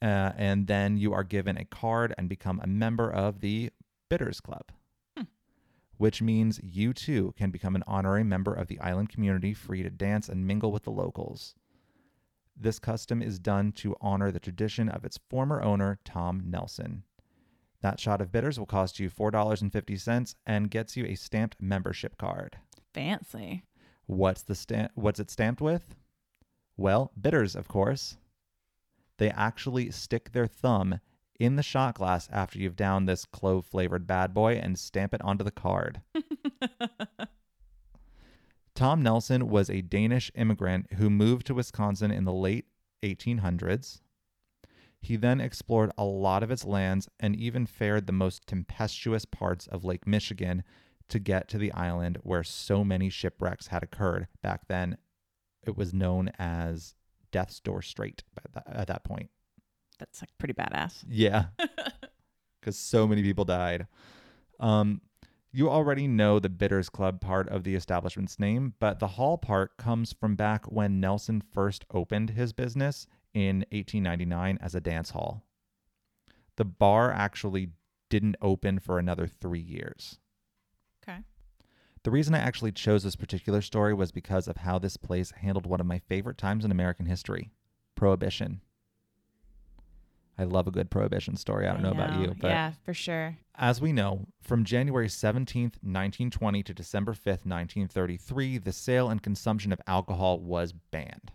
Uh, 0.00 0.32
and 0.36 0.66
then 0.66 0.96
you 0.96 1.12
are 1.12 1.24
given 1.24 1.58
a 1.58 1.64
card 1.64 2.14
and 2.16 2.28
become 2.28 2.60
a 2.62 2.68
member 2.68 3.10
of 3.10 3.40
the 3.40 3.70
Bitters 4.08 4.40
Club. 4.40 4.70
Which 5.98 6.22
means 6.22 6.60
you 6.62 6.92
too 6.92 7.34
can 7.36 7.50
become 7.50 7.76
an 7.76 7.84
honorary 7.86 8.24
member 8.24 8.54
of 8.54 8.68
the 8.68 8.80
island 8.80 9.10
community, 9.10 9.52
free 9.52 9.82
to 9.82 9.90
dance 9.90 10.28
and 10.28 10.46
mingle 10.46 10.72
with 10.72 10.84
the 10.84 10.90
locals. 10.90 11.54
This 12.56 12.78
custom 12.78 13.22
is 13.22 13.38
done 13.38 13.72
to 13.72 13.94
honor 14.00 14.32
the 14.32 14.40
tradition 14.40 14.88
of 14.88 15.04
its 15.04 15.18
former 15.28 15.62
owner, 15.62 15.98
Tom 16.04 16.42
Nelson. 16.46 17.04
That 17.82 18.00
shot 18.00 18.20
of 18.20 18.32
bitters 18.32 18.58
will 18.58 18.66
cost 18.66 18.98
you 18.98 19.10
$4.50 19.10 20.34
and 20.46 20.70
gets 20.70 20.96
you 20.96 21.04
a 21.04 21.14
stamped 21.14 21.60
membership 21.60 22.16
card. 22.16 22.58
fancy 22.92 23.62
What's 24.06 24.42
the 24.42 24.54
stamp 24.54 24.92
what's 24.94 25.20
it 25.20 25.30
stamped 25.30 25.60
with? 25.60 25.94
Well, 26.76 27.12
bitters, 27.20 27.54
of 27.54 27.68
course. 27.68 28.16
They 29.18 29.30
actually 29.30 29.90
stick 29.90 30.32
their 30.32 30.46
thumb 30.46 31.00
in 31.38 31.56
the 31.56 31.62
shot 31.62 31.94
glass 31.94 32.28
after 32.32 32.58
you've 32.58 32.76
downed 32.76 33.08
this 33.08 33.24
clove 33.24 33.64
flavored 33.64 34.06
bad 34.06 34.34
boy 34.34 34.54
and 34.54 34.78
stamp 34.78 35.14
it 35.14 35.22
onto 35.22 35.44
the 35.44 35.50
card. 35.50 36.00
Tom 38.74 39.02
Nelson 39.02 39.48
was 39.48 39.68
a 39.68 39.82
Danish 39.82 40.30
immigrant 40.34 40.92
who 40.94 41.10
moved 41.10 41.46
to 41.46 41.54
Wisconsin 41.54 42.10
in 42.10 42.24
the 42.24 42.32
late 42.32 42.66
1800s. 43.02 44.00
He 45.00 45.16
then 45.16 45.40
explored 45.40 45.92
a 45.96 46.04
lot 46.04 46.42
of 46.42 46.50
its 46.50 46.64
lands 46.64 47.08
and 47.20 47.36
even 47.36 47.66
fared 47.66 48.06
the 48.06 48.12
most 48.12 48.46
tempestuous 48.46 49.24
parts 49.24 49.66
of 49.68 49.84
Lake 49.84 50.06
Michigan 50.06 50.64
to 51.08 51.18
get 51.18 51.48
to 51.48 51.58
the 51.58 51.72
island 51.72 52.18
where 52.22 52.44
so 52.44 52.84
many 52.84 53.08
shipwrecks 53.08 53.68
had 53.68 53.82
occurred. 53.82 54.26
Back 54.42 54.68
then, 54.68 54.98
it 55.64 55.76
was 55.76 55.94
known 55.94 56.30
as 56.38 56.94
Death's 57.30 57.60
Door 57.60 57.82
Strait 57.82 58.22
at 58.44 58.52
that, 58.52 58.76
at 58.76 58.86
that 58.88 59.04
point. 59.04 59.30
That's 59.98 60.22
like 60.22 60.30
pretty 60.38 60.54
badass 60.54 61.04
Yeah, 61.08 61.46
because 62.60 62.78
so 62.78 63.06
many 63.06 63.22
people 63.22 63.44
died. 63.44 63.86
Um, 64.60 65.00
you 65.50 65.70
already 65.70 66.06
know 66.06 66.38
the 66.38 66.50
Bitters 66.50 66.88
Club 66.88 67.20
part 67.20 67.48
of 67.48 67.64
the 67.64 67.74
establishment's 67.74 68.38
name, 68.38 68.74
but 68.80 68.98
the 68.98 69.06
hall 69.06 69.38
part 69.38 69.76
comes 69.78 70.12
from 70.12 70.36
back 70.36 70.70
when 70.70 71.00
Nelson 71.00 71.42
first 71.52 71.86
opened 71.92 72.30
his 72.30 72.52
business 72.52 73.06
in 73.32 73.64
1899 73.70 74.58
as 74.60 74.74
a 74.74 74.80
dance 74.80 75.10
hall. 75.10 75.44
The 76.56 76.64
bar 76.64 77.10
actually 77.10 77.70
didn't 78.10 78.36
open 78.42 78.78
for 78.78 78.98
another 78.98 79.26
three 79.26 79.60
years. 79.60 80.18
okay 81.02 81.20
The 82.04 82.10
reason 82.10 82.34
I 82.34 82.38
actually 82.38 82.72
chose 82.72 83.02
this 83.02 83.16
particular 83.16 83.62
story 83.62 83.94
was 83.94 84.12
because 84.12 84.48
of 84.48 84.58
how 84.58 84.78
this 84.78 84.96
place 84.96 85.30
handled 85.30 85.66
one 85.66 85.80
of 85.80 85.86
my 85.86 85.98
favorite 85.98 86.38
times 86.38 86.64
in 86.64 86.70
American 86.70 87.06
history 87.06 87.52
Prohibition. 87.94 88.60
I 90.38 90.44
love 90.44 90.68
a 90.68 90.70
good 90.70 90.90
Prohibition 90.90 91.36
story. 91.36 91.66
I 91.66 91.72
don't 91.72 91.82
know, 91.82 91.90
about 91.90 92.20
you, 92.20 92.34
but 92.40 92.48
yeah 92.48 92.72
for 92.84 92.94
sure 92.94 93.36
as 93.58 93.80
we 93.80 93.92
know, 93.92 94.26
from 94.40 94.64
January 94.64 95.08
17th, 95.08 95.82
1920 95.82 96.62
to 96.62 96.72
December 96.72 97.12
5th, 97.12 97.44
1933, 97.44 98.58
the 98.58 98.72
sale 98.72 99.10
and 99.10 99.20
consumption 99.20 99.72
of 99.72 99.80
alcohol 99.88 100.38
was 100.38 100.72
banned. 100.72 101.32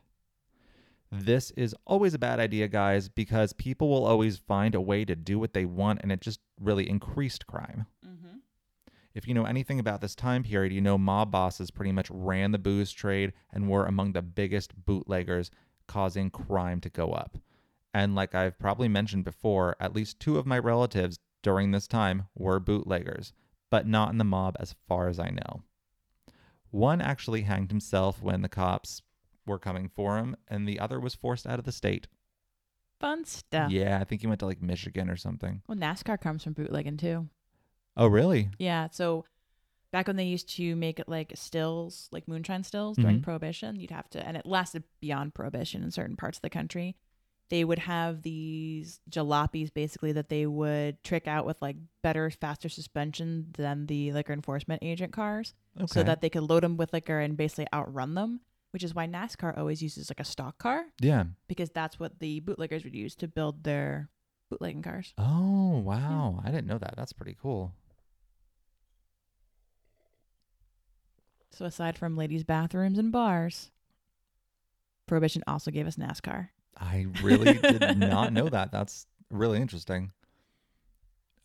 This 1.12 1.52
is 1.52 1.76
always 1.86 2.14
a 2.14 2.20
bad 2.20 2.40
idea, 2.40 2.70
guys, 2.70 3.10
because 3.10 3.52
people 3.54 3.90
will 3.90 4.06
always 4.06 4.38
find 4.38 4.74
a 4.74 4.82
way 4.82 5.04
to 5.04 5.16
do 5.16 5.38
what 5.38 5.54
they 5.54 5.66
want, 5.66 6.00
and 6.02 6.12
it 6.12 6.22
just 6.22 6.40
really 6.60 6.90
increased 6.90 7.46
crime. 7.46 7.86
mm-hmm. 8.04 8.38
If 9.14 9.28
you 9.28 9.36
know 9.36 9.46
anything 9.46 9.80
about 9.80 10.02
this 10.02 10.16
time 10.16 10.42
period, 10.42 10.74
you 10.74 10.82
know 10.82 10.98
mob 10.98 11.30
bosses 11.30 11.70
pretty 11.70 11.92
much 11.92 12.10
ran 12.10 12.52
the 12.52 12.58
booze 12.58 12.92
trade 12.92 13.34
and 13.52 13.70
were 13.70 13.86
among 13.86 14.14
the 14.14 14.24
biggest 14.24 14.74
bootleggers, 14.88 15.52
causing 15.88 16.32
crime 16.32 16.80
to 16.80 16.90
go 16.90 17.12
up. 17.12 17.38
And 17.94 18.16
like 18.16 18.34
I've 18.34 18.58
probably 18.58 18.88
mentioned 18.88 19.24
before, 19.24 19.76
at 19.80 19.94
least 19.94 20.20
two 20.20 20.38
of 20.38 20.46
my 20.46 20.58
relatives 20.58 21.20
during 21.44 21.72
this 21.72 21.88
time 21.88 22.28
were 22.36 22.60
bootleggers, 22.60 23.34
but 23.70 23.86
not 23.88 24.12
in 24.12 24.18
the 24.18 24.24
mob 24.24 24.56
as 24.60 24.76
far 24.88 25.08
as 25.08 25.20
I 25.20 25.30
know. 25.30 25.64
One 26.72 27.02
actually 27.02 27.42
hanged 27.44 27.70
himself 27.70 28.22
when 28.22 28.42
the 28.42 28.50
cops 28.50 29.02
were 29.46 29.60
coming 29.60 29.90
for 29.90 30.18
him, 30.18 30.36
and 30.48 30.68
the 30.68 30.80
other 30.80 31.00
was 31.00 31.14
forced 31.14 31.46
out 31.46 31.60
of 31.60 31.66
the 31.66 31.72
state. 31.72 32.08
fun 33.00 33.26
stuff 33.26 33.70
Yeah, 33.70 34.00
I 34.00 34.06
think 34.06 34.22
he 34.22 34.28
went 34.28 34.40
to 34.40 34.46
like 34.46 34.62
Michigan 34.62 35.10
or 35.10 35.18
something. 35.18 35.62
well 35.68 35.78
nascar 35.78 36.20
comes 36.20 36.44
from 36.44 36.54
bootlegging 36.54 36.98
too 36.98 37.28
Oh, 37.98 38.08
really? 38.08 38.50
Yeah, 38.58 38.88
so 38.92 39.26
back 39.92 40.08
when 40.08 40.16
they 40.16 40.24
used 40.26 40.50
to 40.56 40.76
make 40.76 41.00
it 41.00 41.08
like 41.10 41.32
stills, 41.36 42.08
like 42.12 42.28
moonshine 42.28 42.64
stills 42.64 42.98
during 42.98 43.20
Mhm. 43.20 43.24
Prohibition, 43.24 43.80
you'd 43.80 43.92
have 43.92 44.10
to, 44.12 44.26
and 44.26 44.36
it 44.36 44.48
lasted 44.48 44.84
beyond 45.00 45.36
Prohibition 45.36 45.84
in 45.84 45.92
certain 45.92 46.16
parts 46.16 46.40
of 46.40 46.42
the 46.42 46.50
country. 46.50 46.96
They 47.50 47.64
would 47.64 47.80
have 47.80 48.22
these 48.24 49.00
jalopies 49.10 49.72
basically 49.74 50.12
that 50.14 50.30
they 50.30 50.46
would 50.48 51.04
trick 51.04 51.28
out 51.28 51.46
with 51.46 51.62
like 51.62 51.76
better, 52.02 52.30
faster 52.32 52.70
suspension 52.70 53.48
than 53.58 53.86
the 53.86 54.12
liquor 54.12 54.34
enforcement 54.34 54.82
agent 54.84 55.12
cars, 55.14 55.54
Okay. 55.78 55.86
so 55.88 56.04
that 56.04 56.22
they 56.22 56.30
could 56.30 56.44
load 56.44 56.64
them 56.64 56.78
with 56.78 56.94
liquor 56.94 57.20
and 57.20 57.38
basically 57.38 57.68
outrun 57.74 58.16
them. 58.16 58.42
Which 58.72 58.84
is 58.84 58.96
why 58.96 59.06
NASCAR 59.06 59.56
always 59.56 59.84
uses 59.84 60.10
like 60.10 60.20
a 60.20 60.24
stock 60.24 60.58
car 60.58 60.86
yeah. 61.00 61.26
because 61.48 61.70
that's 61.70 62.00
what 62.00 62.18
the 62.20 62.40
bootleggers 62.40 62.84
would 62.84 62.96
use 62.96 63.14
to 63.18 63.28
build 63.28 63.64
their 63.64 64.10
bootlegging 64.50 64.82
cars. 64.82 65.14
Oh, 65.20 65.78
wow. 65.78 66.42
I 66.44 66.50
didn't 66.50 66.66
know 66.66 66.80
that. 66.80 66.96
That's 66.98 67.14
pretty 67.14 67.38
cool. 67.40 67.76
So 71.52 71.66
aside 71.66 71.98
from 72.00 72.18
ladies' 72.18 72.44
bathrooms 72.44 72.98
and 72.98 73.12
bars, 73.12 73.70
Prohibition 75.06 75.44
also 75.46 75.70
gave 75.70 75.86
us 75.86 75.98
NASCAR. 75.98 76.50
I 76.78 77.08
really 77.22 77.54
did 77.54 77.98
not 77.98 78.34
know 78.34 78.50
that. 78.50 78.72
That's 78.72 79.08
really 79.30 79.60
interesting. 79.60 80.12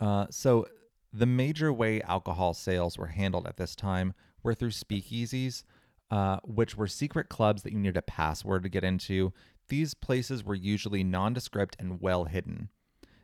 Uh, 0.01 0.27
so, 0.31 0.67
the 1.13 1.27
major 1.27 1.73
way 1.73 2.03
alcohol 2.03 2.55
sales 2.55 2.99
were 2.99 3.07
handled 3.07 3.47
at 3.47 3.57
this 3.57 3.75
time 3.75 4.15
were 4.43 4.55
through 4.55 4.71
speakeasies, 4.71 5.65
uh, 6.11 6.39
which 6.45 6.77
were 6.77 6.87
secret 6.87 7.29
clubs 7.29 7.63
that 7.63 7.73
you 7.73 7.79
needed 7.79 7.97
a 7.97 8.03
password 8.03 8.63
to 8.63 8.69
get 8.69 8.85
into. 8.85 9.33
These 9.69 9.95
places 9.95 10.45
were 10.45 10.55
usually 10.55 11.03
nondescript 11.03 11.77
and 11.79 12.01
well 12.01 12.25
hidden. 12.25 12.69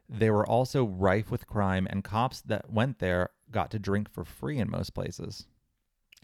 They 0.08 0.30
were 0.30 0.46
also 0.46 0.84
rife 0.84 1.30
with 1.30 1.46
crime, 1.46 1.86
and 1.90 2.04
cops 2.04 2.40
that 2.42 2.70
went 2.70 2.98
there 2.98 3.30
got 3.50 3.70
to 3.70 3.78
drink 3.78 4.10
for 4.10 4.24
free 4.24 4.58
in 4.58 4.70
most 4.70 4.94
places. 4.94 5.46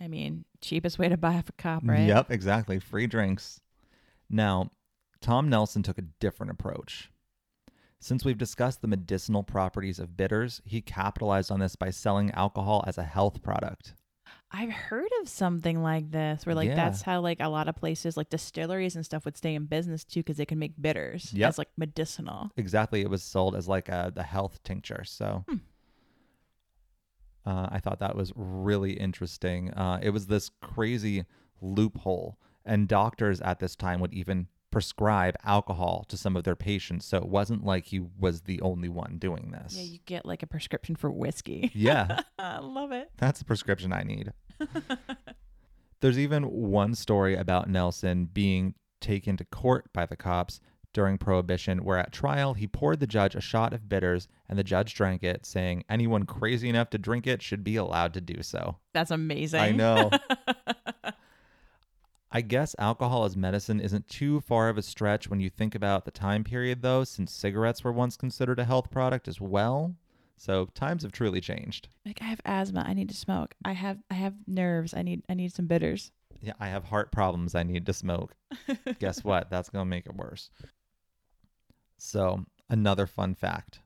I 0.01 0.09
mean, 0.09 0.45
cheapest 0.61 0.99
way 0.99 1.09
to 1.09 1.17
buy 1.17 1.35
off 1.37 1.49
a 1.49 1.53
cop, 1.53 1.83
right? 1.85 2.07
Yep, 2.07 2.31
exactly. 2.31 2.79
Free 2.79 3.07
drinks. 3.07 3.61
Now, 4.29 4.71
Tom 5.21 5.49
Nelson 5.49 5.83
took 5.83 5.99
a 5.99 6.03
different 6.03 6.51
approach. 6.53 7.11
Since 7.99 8.25
we've 8.25 8.39
discussed 8.39 8.81
the 8.81 8.89
medicinal 8.89 9.43
properties 9.43 9.99
of 9.99 10.17
bitters, 10.17 10.63
he 10.65 10.81
capitalized 10.81 11.51
on 11.51 11.61
this 11.61 11.77
by 11.77 11.91
selling 11.91 12.31
alcohol 12.31 12.83
as 12.87 12.97
a 12.97 13.03
health 13.05 13.43
product. 13.43 13.95
I've 14.51 14.71
heard 14.71 15.11
of 15.21 15.29
something 15.29 15.83
like 15.83 16.11
this 16.11 16.47
where 16.47 16.55
like 16.55 16.69
Yeah. 16.69 16.77
that's 16.77 17.03
how 17.03 17.21
like 17.21 17.41
a 17.41 17.49
lot 17.49 17.69
of 17.69 17.77
places 17.77 18.17
like 18.17 18.31
distilleries 18.31 18.97
and 18.97 19.05
stuff 19.05 19.25
would 19.25 19.37
stay 19.37 19.55
in 19.55 19.67
business 19.67 20.05
too 20.05 20.21
because 20.21 20.39
they 20.39 20.47
can 20.47 20.59
make 20.59 20.81
bitters 20.81 21.33
Yep. 21.35 21.49
as 21.51 21.59
like 21.59 21.69
medicinal. 21.77 22.51
Exactly. 22.57 23.03
It 23.03 23.11
was 23.11 23.23
sold 23.23 23.55
as 23.55 23.69
like 23.69 23.89
a 23.89 24.11
the 24.15 24.23
health 24.23 24.63
tincture. 24.65 25.05
So 25.05 25.45
Hmm. 25.49 25.57
uh, 27.45 27.69
I 27.71 27.81
thought 27.81 28.01
that 28.01 28.17
was 28.17 28.33
really 28.35 28.95
interesting. 28.95 29.71
Uh, 29.73 30.01
it 30.03 30.11
was 30.11 30.27
this 30.27 30.51
crazy 30.63 31.27
loophole, 31.61 32.39
and 32.65 32.89
doctors 32.89 33.41
at 33.43 33.59
this 33.61 33.77
time 33.77 34.01
would 34.01 34.15
even 34.15 34.49
prescribe 34.71 35.37
alcohol 35.45 36.05
to 36.09 36.17
some 36.17 36.37
of 36.37 36.45
their 36.45 36.57
patients. 36.57 37.07
So 37.07 37.19
it 37.19 37.29
wasn't 37.29 37.65
like 37.65 37.87
he 37.87 38.01
was 38.01 38.43
the 38.43 38.61
only 38.61 38.89
one 38.89 39.17
doing 39.19 39.51
this. 39.53 39.75
Yeah, 39.77 39.85
you 39.85 39.99
get 40.07 40.25
like 40.25 40.43
a 40.43 40.47
prescription 40.47 40.97
for 40.97 41.11
whiskey. 41.11 41.71
yeah, 41.75 42.21
I 42.39 42.59
love 42.59 42.93
it. 42.93 43.11
that's 43.19 43.39
the 43.39 43.45
prescription 43.45 43.93
I 43.93 44.03
need. 44.03 44.33
There's 46.01 46.19
even 46.19 46.45
one 46.45 46.95
story 46.95 47.35
about 47.37 47.69
Nelson 47.69 48.27
being 48.27 48.75
taken 49.01 49.37
to 49.37 49.45
court 49.45 49.93
by 49.93 50.07
the 50.07 50.17
cops 50.17 50.61
during 50.93 51.19
Prohibition, 51.19 51.85
where 51.85 51.99
at 51.99 52.13
trial 52.13 52.55
he 52.55 52.67
poured 52.67 53.01
the 53.01 53.07
judge 53.07 53.35
a 53.35 53.41
shot 53.41 53.73
of 53.73 53.89
bitters 53.89 54.27
and 54.49 54.59
the 54.59 54.65
judge 54.65 54.95
drank 54.95 55.23
it, 55.23 55.47
saying 55.47 55.85
anyone 55.89 56.25
crazy 56.25 56.69
enough 56.69 56.91
to 56.91 56.99
drink 56.99 57.27
it 57.27 57.43
should 57.43 57.63
be 57.63 57.77
allowed 57.77 58.15
to 58.15 58.21
do 58.21 58.43
so. 58.43 58.77
That's 58.93 59.11
amazing. 59.11 59.61
I 59.61 59.71
know. 59.73 60.11
I 62.33 62.43
guess 62.43 62.77
alcohol 62.79 63.25
as 63.25 63.37
medicine 63.37 63.81
isn't 63.81 64.09
too 64.09 64.41
far 64.41 64.69
of 64.69 64.79
a 64.79 64.83
stretch 64.83 65.29
when 65.29 65.41
you 65.41 65.51
think 65.51 65.75
about 65.75 66.05
the 66.05 66.11
time 66.13 66.45
period, 66.45 66.81
though, 66.83 67.03
since 67.03 67.33
cigarettes 67.33 67.83
were 67.83 67.93
once 67.93 68.17
considered 68.17 68.61
a 68.61 68.65
health 68.65 68.91
product 68.91 69.27
as 69.27 69.41
well. 69.41 69.97
So 70.37 70.67
times 70.75 71.03
have 71.03 71.13
truly 71.13 71.41
changed. 71.41 71.89
like 72.07 72.23
I 72.23 72.27
have 72.27 72.41
asthma. 72.45 72.85
I 72.87 72.95
need 72.95 73.09
to 73.11 73.17
smoke. 73.17 73.55
I 73.65 73.73
have 73.73 73.99
I 74.11 74.15
have 74.15 74.35
nerves. 74.47 74.95
I 74.95 75.03
need 75.03 75.23
I 75.29 75.35
need 75.35 75.53
some 75.53 75.67
bitters. 75.67 76.13
Yeah, 76.41 76.55
I 76.59 76.69
have 76.69 76.85
heart 76.85 77.13
problems. 77.13 77.55
I 77.55 77.63
need 77.65 77.85
to 77.87 77.93
smoke. 77.93 78.35
Guess 78.99 79.23
what? 79.25 79.51
That's 79.51 79.69
going 79.69 79.85
to 79.85 79.91
make 79.91 80.07
it 80.07 80.15
worse. 80.17 80.49
So, 81.99 82.47
another 82.71 83.07
fun 83.07 83.35
fact 83.35 83.81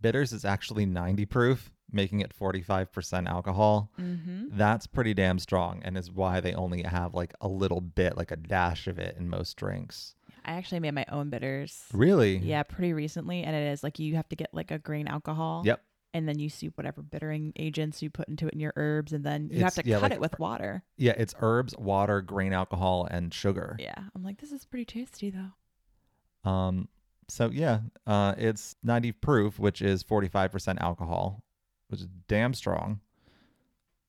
bitters 0.00 0.32
is 0.32 0.44
actually 0.44 0.86
90 0.86 1.26
proof, 1.26 1.72
making 1.90 2.20
it 2.20 2.32
45% 2.38 3.26
alcohol. 3.28 3.90
mm-hmm. 3.98 4.46
That's 4.52 4.86
pretty 4.86 5.14
damn 5.14 5.38
strong 5.38 5.80
and 5.84 5.96
is 5.96 6.10
why 6.10 6.40
they 6.40 6.54
only 6.54 6.82
have 6.82 7.14
like 7.14 7.34
a 7.40 7.48
little 7.48 7.80
bit, 7.80 8.16
like 8.16 8.30
a 8.30 8.36
dash 8.36 8.86
of 8.86 8.98
it 8.98 9.16
in 9.18 9.28
most 9.28 9.56
drinks. 9.56 10.14
I 10.44 10.52
actually 10.52 10.80
made 10.80 10.94
my 10.94 11.04
own 11.10 11.28
bitters. 11.30 11.84
Really? 11.92 12.38
Yeah, 12.38 12.62
pretty 12.62 12.92
recently, 12.94 13.42
and 13.42 13.54
it 13.54 13.70
is 13.70 13.82
like 13.82 13.98
you 13.98 14.16
have 14.16 14.28
to 14.30 14.36
get 14.36 14.48
like 14.52 14.70
a 14.70 14.78
grain 14.78 15.06
alcohol. 15.06 15.62
Yep. 15.64 15.82
And 16.14 16.26
then 16.26 16.38
you 16.38 16.48
soup 16.48 16.78
whatever 16.78 17.02
bittering 17.02 17.52
agents 17.56 18.00
you 18.00 18.08
put 18.08 18.28
into 18.28 18.46
it 18.46 18.54
in 18.54 18.60
your 18.60 18.72
herbs, 18.76 19.12
and 19.12 19.22
then 19.22 19.50
you 19.52 19.60
have 19.60 19.74
to 19.74 19.82
yeah, 19.84 19.96
cut 19.96 20.04
like- 20.04 20.12
it 20.12 20.20
with 20.20 20.38
water. 20.38 20.82
Yeah, 20.96 21.12
it's 21.18 21.34
herbs, 21.40 21.74
water, 21.76 22.22
grain 22.22 22.54
alcohol, 22.54 23.06
and 23.10 23.32
sugar. 23.32 23.76
Yeah, 23.78 23.94
I'm 24.14 24.22
like, 24.24 24.40
this 24.40 24.50
is 24.50 24.64
pretty 24.64 24.86
tasty 24.86 25.30
though. 25.30 26.50
Um, 26.50 26.88
so 27.28 27.50
yeah, 27.52 27.80
uh, 28.06 28.34
it's 28.38 28.74
90 28.82 29.12
proof, 29.12 29.58
which 29.58 29.82
is 29.82 30.02
45% 30.02 30.78
alcohol, 30.80 31.42
which 31.88 32.00
is 32.00 32.08
damn 32.28 32.54
strong. 32.54 33.00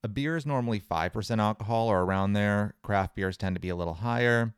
A 0.03 0.07
beer 0.07 0.38
is 0.38 0.45
normally 0.45 0.80
5% 0.80 1.39
alcohol 1.39 1.88
or 1.89 2.01
around 2.03 2.34
there. 2.34 2.75
Craft 2.84 3.15
beers 3.15 3.36
tend 3.38 3.55
to 3.55 3.59
be 3.59 3.69
a 3.69 3.75
little 3.75 3.95
higher. 3.95 4.53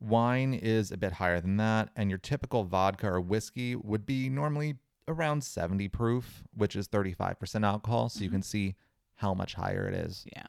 Wine 0.00 0.52
is 0.52 0.90
a 0.92 0.96
bit 0.98 1.12
higher 1.12 1.40
than 1.40 1.56
that, 1.56 1.88
and 1.96 2.10
your 2.10 2.18
typical 2.18 2.64
vodka 2.64 3.08
or 3.08 3.20
whiskey 3.20 3.74
would 3.74 4.04
be 4.04 4.28
normally 4.28 4.76
around 5.08 5.42
70 5.42 5.88
proof, 5.88 6.42
which 6.54 6.76
is 6.76 6.86
35% 6.88 7.64
alcohol. 7.64 8.08
So 8.10 8.20
you 8.22 8.28
Mhm. 8.28 8.32
can 8.32 8.42
see 8.42 8.74
how 9.16 9.32
much 9.32 9.54
higher 9.54 9.86
it 9.88 9.94
is. 9.94 10.26
Yeah. 10.34 10.48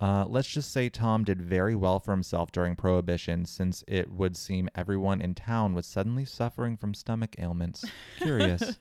Uh, 0.00 0.24
let's 0.26 0.48
just 0.48 0.72
say 0.72 0.88
Tom 0.88 1.22
did 1.22 1.40
very 1.40 1.76
well 1.76 2.00
for 2.00 2.10
himself 2.10 2.50
during 2.50 2.74
Prohibition, 2.74 3.44
since 3.46 3.84
it 3.86 4.10
would 4.10 4.36
seem 4.36 4.68
everyone 4.74 5.20
in 5.20 5.34
town 5.34 5.72
was 5.72 5.86
suddenly 5.86 6.24
suffering 6.24 6.76
from 6.76 6.94
stomach 6.94 7.36
ailments. 7.38 7.84
Curious. 8.18 8.78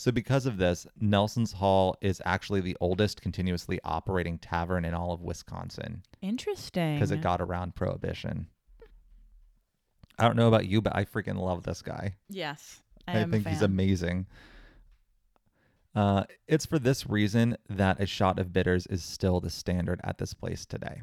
So, 0.00 0.10
because 0.10 0.46
of 0.46 0.56
this, 0.56 0.86
Nelson's 0.98 1.52
Hall 1.52 1.94
is 2.00 2.22
actually 2.24 2.62
the 2.62 2.74
oldest 2.80 3.20
continuously 3.20 3.78
operating 3.84 4.38
tavern 4.38 4.86
in 4.86 4.94
all 4.94 5.12
of 5.12 5.20
Wisconsin 5.20 6.04
Interesting. 6.22 6.94
because 6.94 7.10
it 7.10 7.20
got 7.20 7.42
around 7.42 7.74
Prohibition. 7.74 8.46
I 10.18 10.24
don't 10.24 10.36
know 10.36 10.48
about 10.48 10.64
you, 10.64 10.80
but 10.80 10.96
I 10.96 11.04
freaking 11.04 11.36
love 11.36 11.64
this 11.64 11.82
guy. 11.82 12.14
Yes, 12.30 12.80
I, 13.06 13.20
I, 13.20 13.24
think 13.26 13.46
he's 13.46 13.60
amazing. 13.60 14.26
Uh, 15.94 16.24
it's 16.48 16.64
for 16.64 16.78
this 16.78 17.06
reason 17.06 17.58
that 17.68 18.00
a 18.00 18.06
shot 18.06 18.38
of 18.38 18.54
bitters 18.54 18.86
is 18.86 19.04
still 19.04 19.38
the 19.38 19.50
standard 19.50 20.00
at 20.02 20.16
this 20.16 20.32
place 20.32 20.64
today. 20.64 21.02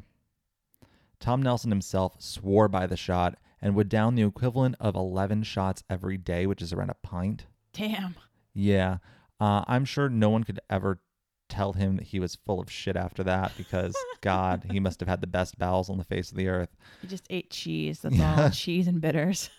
Tom 1.20 1.44
Nelson 1.44 1.70
himself 1.70 2.16
swore 2.18 2.68
by 2.68 2.88
the 2.88 2.98
shot 2.98 3.36
and 3.62 3.76
would 3.76 3.90
down 3.90 4.16
the 4.16 4.24
equivalent 4.24 4.74
of 4.80 4.96
11 4.96 5.44
shots 5.44 5.84
every 5.88 6.18
day, 6.18 6.48
which 6.48 6.64
is 6.64 6.74
around 6.74 6.90
a 6.90 6.96
pint. 6.96 7.46
Damn. 7.74 8.16
Yeah. 8.58 8.98
Uh, 9.40 9.64
I'm 9.68 9.86
sure 9.86 10.10
no 10.10 10.30
one 10.30 10.44
could 10.44 10.60
ever 10.70 11.00
tell 11.48 11.74
him 11.74 11.96
that 11.98 12.08
he 12.08 12.20
was 12.20 12.36
full 12.36 12.60
of 12.60 12.72
shit 12.72 12.96
after 12.96 13.24
that 13.24 13.52
because, 13.56 13.96
God, 14.22 14.66
he 14.72 14.80
must 14.80 15.00
have 15.00 15.08
had 15.08 15.22
the 15.22 15.28
best 15.28 15.58
bowels 15.60 15.90
on 15.90 15.98
the 15.98 16.04
face 16.04 16.32
of 16.32 16.38
the 16.38 16.48
earth. 16.48 16.76
He 17.02 17.08
just 17.08 17.28
ate 17.30 17.50
cheese. 17.52 18.00
That's 18.02 18.16
Yeah. 18.16 18.44
all. 18.46 18.50
Cheese 18.52 18.88
and 18.88 19.00
bitters. 19.00 19.50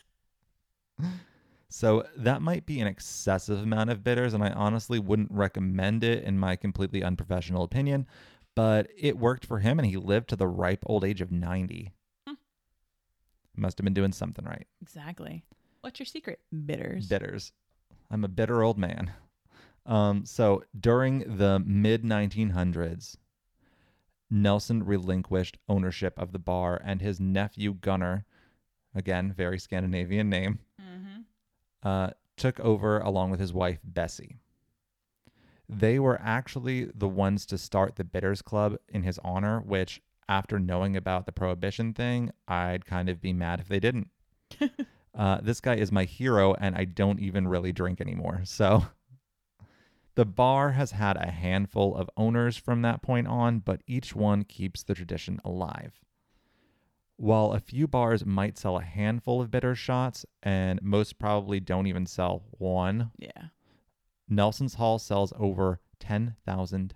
So 1.70 2.05
that 2.16 2.40
might 2.42 2.66
be 2.66 2.80
an 2.80 2.86
excessive 2.86 3.62
amount 3.62 3.90
of 3.90 4.03
bitters, 4.03 4.34
and 4.34 4.42
I 4.42 4.51
honestly 4.51 4.99
wouldn't 4.99 5.30
recommend 5.30 6.03
it 6.03 6.24
in 6.24 6.38
my 6.38 6.57
completely 6.57 7.03
unprofessional 7.05 7.62
opinion. 7.62 8.07
But 8.57 8.88
it 8.96 9.18
worked 9.18 9.44
for 9.46 9.61
him, 9.61 9.78
and 9.78 9.86
he 9.86 9.96
lived 9.96 10.30
to 10.30 10.36
the 10.36 10.49
ripe 10.49 10.82
old 10.86 11.05
age 11.05 11.20
of 11.20 11.30
90. 11.30 11.92
Hmm. 12.26 12.34
Must 13.55 13.78
have 13.78 13.84
been 13.84 13.94
doing 13.94 14.12
something 14.12 14.44
right. 14.44 14.66
Exactly. 14.82 15.44
What's 15.82 16.01
your 16.01 16.07
secret? 16.07 16.40
Bitters. 16.66 17.07
Bitters. 17.07 17.53
I'm 18.11 18.24
a 18.24 18.28
bitter 18.28 18.62
old 18.62 18.78
man. 18.78 19.12
Um, 19.86 20.24
so 20.24 20.62
during 20.78 21.20
the 21.38 21.62
mid 21.64 22.02
1900s, 22.02 23.16
Nelson 24.30 24.84
relinquished 24.84 25.59
ownership 25.68 26.18
of 26.18 26.32
the 26.32 26.38
bar, 26.38 26.80
and 26.84 27.00
his 27.00 27.18
nephew 27.18 27.74
Gunnar, 27.74 28.24
again, 28.94 29.32
very 29.32 29.59
Scandinavian 29.59 30.28
name, 30.28 30.59
mm-hmm. 30.80 31.20
uh, 31.82 32.11
took 32.36 32.61
over 32.61 32.98
along 32.98 33.30
with 33.30 33.40
his 33.40 33.52
wife 33.52 33.78
Bessie. 33.82 34.36
They 35.68 35.98
were 35.98 36.20
actually 36.22 36.90
the 36.94 37.09
ones 37.09 37.44
to 37.46 37.59
start 37.59 37.96
the 37.96 38.04
Bitters 38.04 38.42
Club 38.42 38.76
in 38.88 39.02
his 39.02 39.18
honor, 39.24 39.61
which, 39.61 40.02
after 40.28 40.59
knowing 40.59 40.96
about 40.96 41.26
the 41.26 41.32
Prohibition 41.32 41.92
thing, 41.94 42.30
I'd 42.46 42.86
kind 42.86 43.09
of 43.09 43.20
be 43.20 43.32
mad 43.32 43.61
if 43.61 43.68
they 43.68 43.80
didn't. 43.80 44.09
uh, 45.18 45.40
this 45.42 45.60
guy 45.60 45.74
is 45.74 45.90
my 45.90 46.04
hero, 46.04 46.54
and 46.54 46.76
I 46.76 46.84
don't 46.84 47.18
even 47.18 47.48
really 47.48 47.72
drink 47.72 48.00
anymore. 48.00 48.42
So 48.44 48.86
the 50.14 50.24
bar 50.24 50.70
has 50.70 50.92
had 50.92 51.16
a 51.16 51.30
handful 51.30 51.96
of 51.96 52.08
owners 52.16 52.56
from 52.56 52.82
that 52.82 53.02
point 53.02 53.26
on, 53.26 53.58
but 53.58 53.82
each 53.86 54.14
one 54.14 54.44
keeps 54.44 54.82
the 54.84 54.94
tradition 54.94 55.40
alive. 55.44 56.00
While 57.16 57.52
a 57.52 57.58
few 57.60 57.88
bars 57.88 58.24
might 58.24 58.56
sell 58.56 58.78
a 58.78 58.82
handful 58.82 59.40
of 59.40 59.50
bitter 59.50 59.74
shots, 59.74 60.24
and 60.40 60.80
most 60.82 61.18
probably 61.18 61.58
don't 61.58 61.88
even 61.88 62.06
sell 62.06 62.44
one, 62.52 63.10
Yeah. 63.18 63.48
Nelson's 64.28 64.74
Hall 64.74 64.98
sells 64.98 65.32
over 65.38 65.80
10,000 66.00 66.94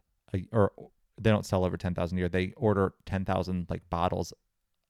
or 0.53 0.73
they 1.21 1.31
don't 1.31 1.47
sell 1.47 1.65
over 1.65 1.77
10,000 1.77 2.17
a 2.17 2.21
year. 2.21 2.29
They 2.29 2.53
order 2.57 2.95
10,000 3.07 3.67
like 3.69 3.89
bottles 3.91 4.33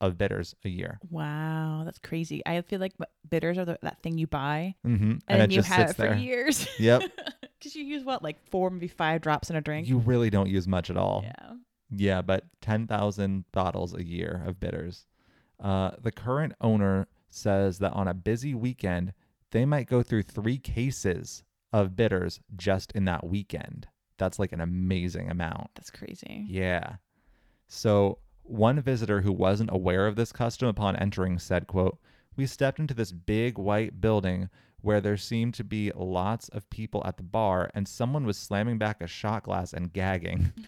of 0.03 0.19
bitters 0.19 0.55
a 0.65 0.69
year. 0.69 0.99
Wow, 1.09 1.83
that's 1.87 1.99
crazy. 1.99 2.43
I 2.45 2.61
feel 2.61 2.81
like 2.81 2.93
bitters 3.31 3.57
are 3.57 3.65
the, 3.65 3.79
that 3.83 4.03
thing 4.03 4.19
you 4.19 4.27
buy 4.27 4.75
Mm-hmm. 4.87 5.13
and, 5.29 5.43
And, 5.43 5.53
you 5.53 5.63
have 5.63 5.91
it 5.91 5.97
for 5.97 6.03
there. 6.03 6.17
years. 6.17 6.67
Yep. 6.79 7.03
Because 7.59 7.75
you 7.77 7.85
use 7.85 8.05
what, 8.05 8.23
like 8.23 8.45
four, 8.51 8.69
maybe 8.71 8.89
five 8.89 9.23
drops 9.23 9.49
in 9.49 9.57
a 9.57 9.61
drink. 9.61 9.89
You 9.89 9.99
really 9.99 10.29
don't 10.29 10.49
use 10.51 10.69
much 10.69 10.91
at 10.91 10.97
all. 10.99 11.23
yeah. 11.25 11.55
Yeah, 11.95 12.23
but 12.23 12.45
10,000 12.63 13.45
bottles 13.53 13.95
a 13.95 14.03
year 14.05 14.43
of 14.47 14.59
bitters. 14.59 15.07
Uh, 15.61 15.93
the 16.01 16.11
current 16.11 16.55
owner 16.61 17.07
says 17.29 17.79
that 17.79 17.93
on 17.93 18.09
a 18.09 18.15
busy 18.15 18.55
weekend, 18.55 19.13
they 19.53 19.65
might 19.67 19.87
go 19.89 20.03
through 20.03 20.23
three 20.23 20.57
cases 20.59 21.45
of 21.73 21.95
bitters 21.95 22.41
just 22.57 22.93
in 22.93 23.05
that 23.05 23.25
weekend. 23.27 23.87
That's 24.19 24.39
like 24.39 24.53
an 24.53 24.61
amazing 24.61 25.31
amount. 25.31 25.69
That's 25.75 25.91
crazy. 25.91 26.47
Yeah. 26.49 26.95
So 27.69 28.19
one 28.43 28.81
visitor 28.81 29.21
who 29.23 29.33
wasn't 29.33 29.71
aware 29.73 30.07
of 30.07 30.17
this 30.17 30.33
custom 30.33 30.69
upon 30.69 30.97
entering 30.97 31.39
said, 31.39 31.67
quote, 31.67 31.99
We 32.37 32.47
stepped 32.47 32.79
into 32.79 32.95
this 32.95 33.13
big 33.13 33.59
white 33.59 34.01
building 34.01 34.49
where 34.81 35.01
there 35.01 35.17
seemed 35.17 35.55
to 35.55 35.65
be 35.65 35.93
lots 35.95 36.49
of 36.49 36.69
people 36.69 37.03
at 37.07 37.17
the 37.17 37.23
bar 37.23 37.71
and 37.75 37.87
someone 37.87 38.27
was 38.27 38.37
slamming 38.37 38.79
back 38.79 39.01
a 39.01 39.07
shot 39.07 39.45
glass 39.45 39.73
and 39.73 39.93
gagging. 39.93 40.53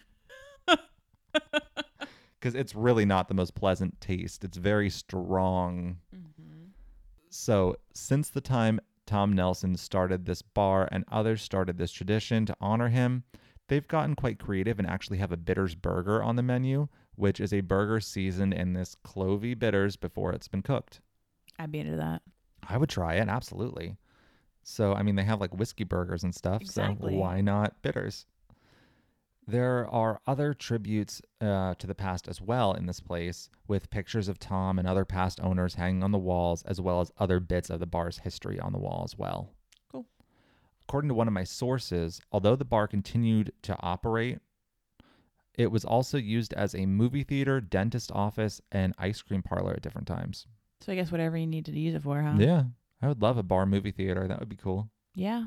Because 2.38 2.54
it's 2.54 2.74
really 2.74 3.06
not 3.06 3.28
the 3.28 3.34
most 3.34 3.54
pleasant 3.54 3.98
taste. 4.02 4.44
It's 4.44 4.58
very 4.58 4.90
strong. 4.90 5.96
Mm-hmm. 6.14 6.66
So, 7.30 7.76
since 7.94 8.28
the 8.28 8.42
time 8.42 8.80
Tom 9.06 9.32
Nelson 9.32 9.78
started 9.78 10.26
this 10.26 10.42
bar 10.42 10.86
and 10.92 11.06
others 11.10 11.40
started 11.40 11.78
this 11.78 11.90
tradition 11.90 12.44
to 12.44 12.56
honor 12.60 12.90
him, 12.90 13.24
they've 13.68 13.88
gotten 13.88 14.14
quite 14.14 14.38
creative 14.38 14.78
and 14.78 14.86
actually 14.86 15.16
have 15.18 15.32
a 15.32 15.38
bitters 15.38 15.74
burger 15.74 16.22
on 16.22 16.36
the 16.36 16.42
menu, 16.42 16.88
which 17.16 17.40
is 17.40 17.52
a 17.52 17.60
burger 17.60 18.00
seasoned 18.00 18.54
in 18.54 18.72
this 18.72 18.96
clovey 19.04 19.58
bitters 19.58 19.96
before 19.96 20.32
it's 20.32 20.48
been 20.48 20.62
cooked. 20.62 21.00
I'd 21.58 21.72
be 21.72 21.80
into 21.80 21.96
that. 21.96 22.22
I 22.68 22.76
would 22.76 22.88
try 22.88 23.14
it, 23.14 23.28
absolutely. 23.28 23.96
So, 24.62 24.94
I 24.94 25.02
mean, 25.02 25.16
they 25.16 25.24
have 25.24 25.40
like 25.40 25.54
whiskey 25.54 25.84
burgers 25.84 26.24
and 26.24 26.34
stuff. 26.34 26.62
Exactly. 26.62 27.12
So, 27.12 27.18
why 27.18 27.40
not 27.40 27.80
bitters? 27.82 28.26
There 29.46 29.86
are 29.90 30.22
other 30.26 30.54
tributes 30.54 31.20
uh, 31.42 31.74
to 31.74 31.86
the 31.86 31.94
past 31.94 32.28
as 32.28 32.40
well 32.40 32.72
in 32.72 32.86
this 32.86 33.00
place, 33.00 33.50
with 33.68 33.90
pictures 33.90 34.26
of 34.26 34.38
Tom 34.38 34.78
and 34.78 34.88
other 34.88 35.04
past 35.04 35.38
owners 35.42 35.74
hanging 35.74 36.02
on 36.02 36.12
the 36.12 36.18
walls, 36.18 36.62
as 36.62 36.80
well 36.80 37.02
as 37.02 37.12
other 37.18 37.40
bits 37.40 37.68
of 37.68 37.78
the 37.78 37.86
bar's 37.86 38.18
history 38.18 38.58
on 38.58 38.72
the 38.72 38.78
wall 38.78 39.02
as 39.04 39.18
well. 39.18 39.50
Cool. 39.92 40.06
According 40.88 41.08
to 41.08 41.14
one 41.14 41.28
of 41.28 41.34
my 41.34 41.44
sources, 41.44 42.22
although 42.32 42.56
the 42.56 42.64
bar 42.64 42.88
continued 42.88 43.52
to 43.62 43.76
operate, 43.80 44.38
it 45.57 45.70
was 45.70 45.84
also 45.84 46.18
used 46.18 46.52
as 46.55 46.74
a 46.74 46.86
movie 46.86 47.22
theater, 47.22 47.61
dentist 47.61 48.11
office, 48.12 48.61
and 48.72 48.94
ice 48.98 49.22
cream 49.22 49.42
parlor 49.42 49.72
at 49.74 49.82
different 49.82 50.09
times. 50.09 50.46
So 50.80 50.92
I 50.92 50.96
guess 50.96 51.11
whatever 51.12 51.36
you 51.36 51.46
needed 51.46 51.72
to 51.74 51.80
use 51.80 51.94
it 51.94 52.02
for, 52.02 52.20
huh? 52.20 52.34
Yeah, 52.38 52.64
I 53.00 53.09
would 53.09 53.22
love 53.22 53.38
a 53.38 53.42
bar 53.42 53.64
movie 53.66 53.92
theater. 53.92 54.26
That 54.28 54.40
would 54.40 54.48
be 54.48 54.57
cool. 54.57 54.90
Yeah. 55.14 55.46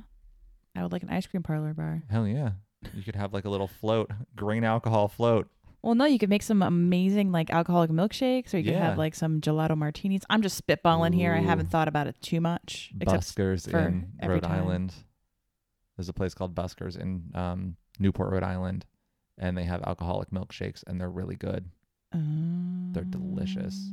I 0.75 0.83
would 0.83 0.91
like 0.91 1.03
an 1.03 1.09
ice 1.09 1.25
cream 1.27 1.43
parlor 1.43 1.73
bar. 1.73 2.03
Hell 2.09 2.27
yeah. 2.27 2.51
You 2.93 3.03
could 3.03 3.15
have 3.15 3.33
like 3.33 3.45
a 3.45 3.49
little 3.49 3.67
float, 3.67 4.11
grain 4.35 4.63
alcohol 4.63 5.07
float. 5.07 5.47
Well, 5.81 5.95
no, 5.95 6.05
you 6.05 6.19
could 6.19 6.29
make 6.29 6.43
some 6.43 6.61
amazing 6.61 7.31
like 7.31 7.49
alcoholic 7.49 7.89
milkshakes, 7.91 8.53
or 8.53 8.57
you 8.57 8.63
could 8.65 8.73
Yeah. 8.73 8.89
have 8.89 8.97
like 8.97 9.15
some 9.15 9.41
gelato 9.41 9.77
martinis. 9.77 10.21
I'm 10.29 10.41
just 10.41 10.65
spitballing 10.65 11.13
here. 11.15 11.33
I 11.33 11.41
Ooh. 11.41 11.45
haven't 11.45 11.69
thought 11.71 11.87
about 11.87 12.07
it 12.07 12.15
too 12.21 12.41
much. 12.41 12.91
Buskers 12.97 13.69
for 13.69 13.79
in 13.79 14.11
every 14.19 14.35
Rhode 14.35 14.43
time. 14.43 14.59
Island. 14.63 14.93
There's 15.95 16.09
a 16.09 16.13
place 16.13 16.33
called 16.33 16.53
Buskers 16.55 16.97
in 16.97 17.31
um, 17.33 17.75
Newport, 17.99 18.31
Rhode 18.31 18.43
Island, 18.43 18.85
and 19.37 19.57
they 19.57 19.63
have 19.63 19.83
alcoholic 19.83 20.31
milkshakes, 20.31 20.83
and 20.87 20.99
they're 20.99 21.09
really 21.09 21.35
good. 21.35 21.69
They're 22.93 23.03
delicious. 23.03 23.89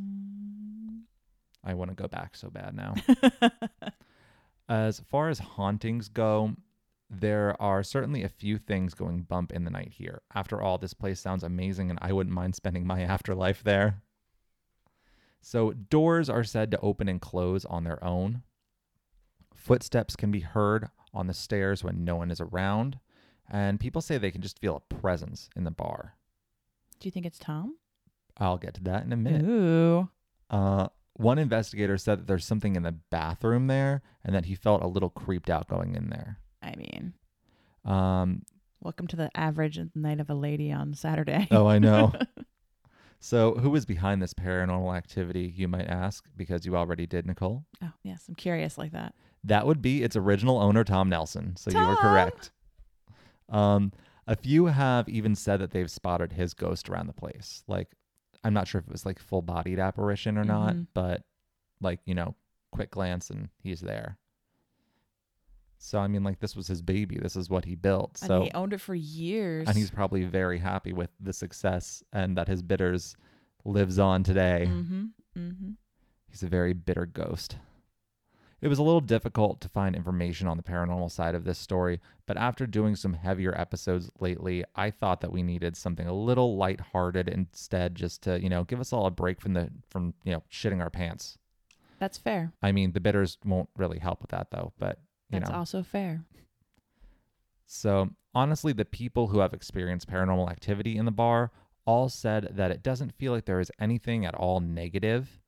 I 1.65 1.75
want 1.75 1.91
to 1.91 1.95
go 1.95 2.09
back 2.09 2.37
so 2.37 2.51
bad 2.51 2.75
now. 2.75 2.95
As 4.69 5.01
far 5.01 5.29
as 5.29 5.39
hauntings 5.39 6.09
go, 6.09 6.55
there 7.11 7.61
are 7.61 7.83
certainly 7.83 8.23
a 8.23 8.29
few 8.29 8.59
things 8.59 8.95
going 8.95 9.23
bump 9.23 9.53
in 9.53 9.65
the 9.65 9.71
night 9.71 9.93
here. 9.97 10.23
After 10.35 10.61
all, 10.61 10.79
this 10.79 10.95
place 10.95 11.21
sounds 11.21 11.43
amazing 11.43 11.91
and 11.91 11.99
I 12.03 12.13
wouldn't 12.13 12.35
mind 12.35 12.55
spending 12.55 12.87
my 12.87 13.03
afterlife 13.03 13.63
there. 13.63 14.03
So, 15.41 15.73
doors 15.73 16.31
are 16.31 16.45
said 16.45 16.71
to 16.71 16.81
open 16.81 17.07
and 17.07 17.21
close 17.21 17.67
on 17.67 17.85
their 17.85 18.03
own. 18.03 18.43
Footsteps 19.55 20.17
can 20.17 20.31
be 20.31 20.41
heard 20.41 20.89
on 21.13 21.27
the 21.27 21.35
stairs 21.35 21.85
when 21.85 22.05
no 22.05 22.17
one 22.17 22.31
is 22.31 22.41
around. 22.41 22.99
And 23.51 23.79
people 23.79 24.01
say 24.01 24.19
they 24.19 24.31
can 24.31 24.41
just 24.43 24.59
feel 24.59 24.77
a 24.77 24.95
presence 24.95 25.51
in 25.55 25.65
the 25.65 25.71
bar. 25.71 26.15
Do 27.01 27.07
you 27.07 27.11
think 27.13 27.27
it's 27.27 27.39
Tom? 27.39 27.77
I'll 28.39 28.59
get 28.59 28.75
to 28.75 28.83
that 28.85 29.05
in 29.05 29.13
a 29.13 29.17
minute. 29.17 29.45
Ooh. 29.45 30.09
Uh, 30.51 30.89
one 31.15 31.39
investigator 31.39 31.97
said 31.99 32.19
that 32.21 32.27
there's 32.27 32.45
something 32.45 32.75
in 32.75 32.83
the 32.83 32.93
bathroom 33.11 33.67
there 33.69 34.03
and 34.25 34.35
that 34.35 34.47
he 34.47 34.55
felt 34.55 34.83
a 34.83 34.87
little 34.89 35.11
creeped 35.11 35.51
out 35.51 35.69
going 35.69 35.95
in 35.95 36.11
there. 36.11 36.39
I 36.63 36.75
mean, 36.77 37.13
Um, 37.85 38.43
welcome 38.81 39.07
to 39.09 39.17
the 39.17 39.31
average 39.37 39.79
night 39.95 40.19
of 40.21 40.31
a 40.31 40.35
lady 40.35 40.73
on 40.73 40.95
Saturday. 40.95 41.47
oh, 41.51 41.67
I 41.67 41.79
know. 41.79 42.13
so, 43.21 43.55
who 43.55 43.71
was 43.71 43.85
behind 43.85 44.23
this 44.23 44.35
paranormal 44.35 44.97
activity, 44.97 45.53
you 45.55 45.69
might 45.69 45.87
ask, 45.87 46.25
because 46.37 46.65
you 46.67 46.77
already 46.77 47.07
did, 47.07 47.27
Nicole? 47.27 47.65
oh, 47.83 47.93
yes. 48.03 48.25
I'm 48.29 48.35
curious 48.35 48.77
like 48.79 48.93
that. 48.93 49.15
That 49.45 49.67
would 49.67 49.83
be 49.83 50.03
its 50.03 50.17
original 50.17 50.59
owner, 50.59 50.83
Tom 50.85 51.09
Nelson. 51.11 51.55
So, 51.57 51.71
you 51.71 51.87
were 51.87 51.97
correct. 51.97 52.51
Um, 53.49 53.93
a 54.27 54.35
few 54.37 54.67
have 54.67 55.09
even 55.09 55.35
said 55.35 55.61
that 55.61 55.71
they've 55.73 55.91
spotted 55.91 56.33
his 56.33 56.55
ghost 56.55 56.89
around 56.89 57.07
the 57.09 57.13
place. 57.13 57.63
Like, 57.69 57.89
I'm 58.43 58.55
not 58.55 58.67
sure 58.69 58.79
if 58.81 58.87
it 58.87 58.93
was 58.93 59.05
like 59.07 59.19
full 59.19 59.43
bodied 59.43 59.79
apparition 59.79 60.37
or 60.39 60.45
not, 60.45 60.75
Mhm. 60.75 60.87
but 60.95 61.23
like, 61.81 62.01
you 62.07 62.15
know, 62.15 62.35
quick 62.73 62.91
glance 62.91 63.31
and 63.31 63.49
he's 63.63 63.81
there. 63.81 64.19
So, 65.79 65.99
I 65.99 66.07
mean, 66.07 66.25
like, 66.25 66.41
this 66.41 66.57
was 66.57 66.67
his 66.67 66.81
baby. 66.81 67.19
This 67.19 67.37
is 67.37 67.51
what 67.51 67.67
he 67.67 67.75
built. 67.75 68.17
So, 68.17 68.37
and 68.37 68.45
he 68.45 68.51
owned 68.53 68.73
it 68.73 68.81
for 68.81 68.95
years. 68.95 69.69
and 69.69 69.77
he's 69.77 69.91
probably 69.91 70.25
very 70.25 70.59
happy 70.59 70.93
with 70.95 71.11
the 71.21 71.33
success 71.33 72.03
and 72.13 72.37
that 72.39 72.49
his 72.49 72.63
bitters 72.63 73.17
lives 73.67 73.99
on 73.99 74.23
today. 74.23 74.65
Mm-hmm. 74.69 75.05
Mm-hmm. 75.37 75.71
He's 76.31 76.43
a 76.43 76.49
very 76.49 76.73
bitter 76.73 77.05
ghost. 77.07 77.57
It 78.65 78.69
was 78.69 78.79
a 78.79 78.83
little 78.83 79.03
difficult 79.03 79.61
to 79.61 79.69
find 79.69 79.95
information 79.95 80.49
on 80.49 80.57
the 80.57 80.63
paranormal 80.63 81.11
side 81.11 81.35
of 81.35 81.45
this 81.45 81.59
story, 81.59 82.01
but 82.25 82.39
after 82.39 82.67
doing 82.67 82.97
some 82.97 83.13
heavier 83.13 83.55
episodes 83.55 84.11
lately, 84.21 84.65
I 84.75 84.91
thought 84.91 85.21
that 85.21 85.31
we 85.31 85.43
needed 85.43 85.77
something 85.77 86.07
a 86.07 86.15
little 86.15 86.57
lighthearted 86.57 87.29
instead 87.29 87.95
just 87.95 88.23
to, 88.23 88.41
you 88.41 88.49
know, 88.49 88.65
give 88.65 88.81
us 88.81 88.91
all 88.91 89.05
a 89.05 89.11
break 89.11 89.39
from 89.39 89.53
the 89.53 89.69
from, 89.91 90.15
you 90.25 90.33
know, 90.33 90.43
shitting 90.51 90.81
our 90.81 90.89
pants. 90.89 91.37
That's 91.99 92.17
fair. 92.17 92.55
I 92.63 92.73
mean, 92.73 92.93
the 92.93 93.01
bitters 93.01 93.37
won't 93.45 93.69
really 93.77 93.99
help 93.99 94.23
with 94.23 94.31
that 94.31 94.51
though, 94.51 94.73
but 94.79 94.99
you 95.29 95.41
That's 95.41 95.51
know. 95.51 95.59
also 95.59 95.83
fair. 95.83 96.25
So, 97.67 98.09
honestly, 98.35 98.73
the 98.73 98.87
people 98.87 99.27
who 99.27 99.41
have 99.41 99.53
experienced 99.53 100.09
paranormal 100.09 100.51
activity 100.51 100.97
in 100.97 101.05
the 101.05 101.11
bar 101.11 101.51
all 101.85 102.09
said 102.09 102.49
that 102.53 102.71
it 102.71 102.83
doesn't 102.83 103.13
feel 103.13 103.33
like 103.35 103.45
there 103.45 103.61
is 103.61 103.71
anything 103.79 104.25
at 104.25 104.35
all 104.35 104.61
negative. 104.61 105.43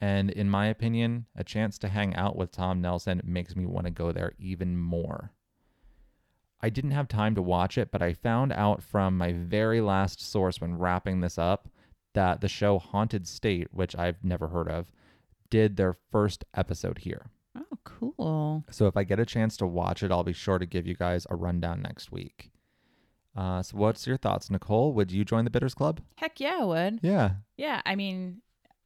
And 0.00 0.30
in 0.30 0.48
my 0.48 0.66
opinion, 0.66 1.26
a 1.36 1.44
chance 1.44 1.78
to 1.78 1.88
hang 1.88 2.14
out 2.16 2.36
with 2.36 2.52
Tom 2.52 2.80
Nelson 2.80 3.20
makes 3.24 3.54
me 3.54 3.66
want 3.66 3.86
to 3.86 3.90
go 3.90 4.12
there 4.12 4.32
even 4.38 4.76
more. 4.78 5.32
I 6.62 6.70
didn't 6.70 6.90
have 6.92 7.08
time 7.08 7.34
to 7.34 7.42
watch 7.42 7.78
it, 7.78 7.90
but 7.90 8.02
I 8.02 8.12
found 8.14 8.52
out 8.52 8.82
from 8.82 9.16
my 9.16 9.32
very 9.32 9.80
last 9.80 10.20
source 10.20 10.60
when 10.60 10.78
wrapping 10.78 11.20
this 11.20 11.38
up 11.38 11.68
that 12.14 12.40
the 12.40 12.48
show 12.48 12.78
Haunted 12.78 13.26
State, 13.26 13.68
which 13.72 13.96
I've 13.96 14.22
never 14.24 14.48
heard 14.48 14.68
of, 14.68 14.90
did 15.48 15.76
their 15.76 15.96
first 16.10 16.44
episode 16.54 16.98
here. 16.98 17.26
Oh, 17.56 17.78
cool. 17.84 18.64
So 18.70 18.86
if 18.86 18.96
I 18.96 19.04
get 19.04 19.20
a 19.20 19.26
chance 19.26 19.56
to 19.58 19.66
watch 19.66 20.02
it, 20.02 20.10
I'll 20.10 20.22
be 20.22 20.32
sure 20.32 20.58
to 20.58 20.66
give 20.66 20.86
you 20.86 20.94
guys 20.94 21.26
a 21.30 21.36
rundown 21.36 21.82
next 21.82 22.12
week. 22.12 22.50
Uh, 23.36 23.62
so 23.62 23.76
what's 23.76 24.06
your 24.06 24.16
thoughts, 24.16 24.50
Nicole? 24.50 24.92
Would 24.92 25.12
you 25.12 25.24
join 25.24 25.44
the 25.44 25.50
Bitters 25.50 25.74
Club? 25.74 26.00
Heck 26.16 26.40
yeah, 26.40 26.58
I 26.60 26.64
would. 26.64 27.00
Yeah. 27.02 27.30
Yeah, 27.56 27.80
I 27.86 27.94
mean, 27.96 28.42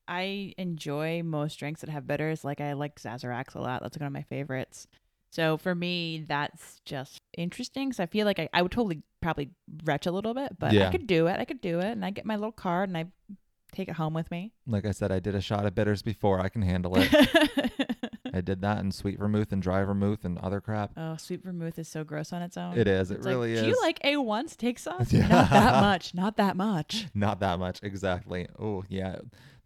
I 0.08 0.54
enjoy 0.58 1.22
most 1.22 1.58
drinks 1.58 1.80
that 1.80 1.90
have 1.90 2.06
bitters. 2.06 2.44
Like 2.44 2.60
I 2.60 2.72
like 2.74 3.00
Sazerac 3.00 3.54
a 3.54 3.60
lot. 3.60 3.82
That's 3.82 3.98
one 3.98 4.06
of 4.06 4.12
my 4.12 4.22
favorites. 4.22 4.86
So 5.30 5.56
for 5.56 5.74
me, 5.74 6.24
that's 6.28 6.80
just 6.84 7.20
interesting 7.36 7.88
because 7.88 7.98
I 8.00 8.06
feel 8.06 8.24
like 8.24 8.38
I, 8.38 8.48
I 8.54 8.62
would 8.62 8.70
totally 8.70 9.02
probably 9.20 9.50
retch 9.84 10.06
a 10.06 10.12
little 10.12 10.32
bit, 10.34 10.58
but 10.58 10.72
Yeah. 10.72 10.88
I 10.88 10.90
could 10.92 11.06
do 11.08 11.26
it. 11.26 11.40
I 11.40 11.44
could 11.44 11.60
do 11.60 11.80
it, 11.80 11.90
and 11.90 12.04
I 12.04 12.10
get 12.10 12.24
my 12.24 12.36
little 12.36 12.52
card 12.52 12.88
and 12.88 12.96
I 12.96 13.06
take 13.72 13.88
it 13.88 13.96
home 13.96 14.14
with 14.14 14.30
me. 14.30 14.52
Like 14.66 14.84
I 14.86 14.92
said, 14.92 15.10
I 15.10 15.18
did 15.18 15.34
a 15.34 15.40
shot 15.40 15.66
of 15.66 15.74
bitters 15.74 16.02
before. 16.02 16.38
I 16.38 16.48
can 16.48 16.62
handle 16.62 16.92
it. 16.96 17.08
I 18.32 18.40
did 18.40 18.62
that 18.62 18.78
in 18.78 18.90
sweet 18.90 19.18
vermouth 19.18 19.52
and 19.52 19.62
dry 19.62 19.82
vermouth 19.84 20.24
and 20.24 20.38
other 20.38 20.60
crap. 20.60 20.92
oh, 20.96 21.16
sweet 21.16 21.42
vermouth 21.44 21.78
is 21.78 21.88
so 21.88 22.02
gross 22.04 22.32
on 22.32 22.42
its 22.42 22.56
own. 22.56 22.76
It 22.76 22.88
is. 22.88 23.10
It 23.10 23.16
It's 23.16 23.26
like, 23.26 23.32
really 23.32 23.54
Do 23.54 23.66
you 23.66 23.80
like 23.80 24.00
A1 24.02 24.50
steak 24.50 24.78
sauce? 24.78 25.12
Yeah. 25.12 25.26
Not 25.28 25.50
that 25.50 25.80
much. 25.80 26.14
Not 26.14 26.36
that 26.36 26.56
much. 26.56 27.06
Not 27.14 27.40
that 27.40 27.58
much, 27.58 27.80
exactly. 27.82 28.48
Oh, 28.58 28.82
yeah. 28.88 29.16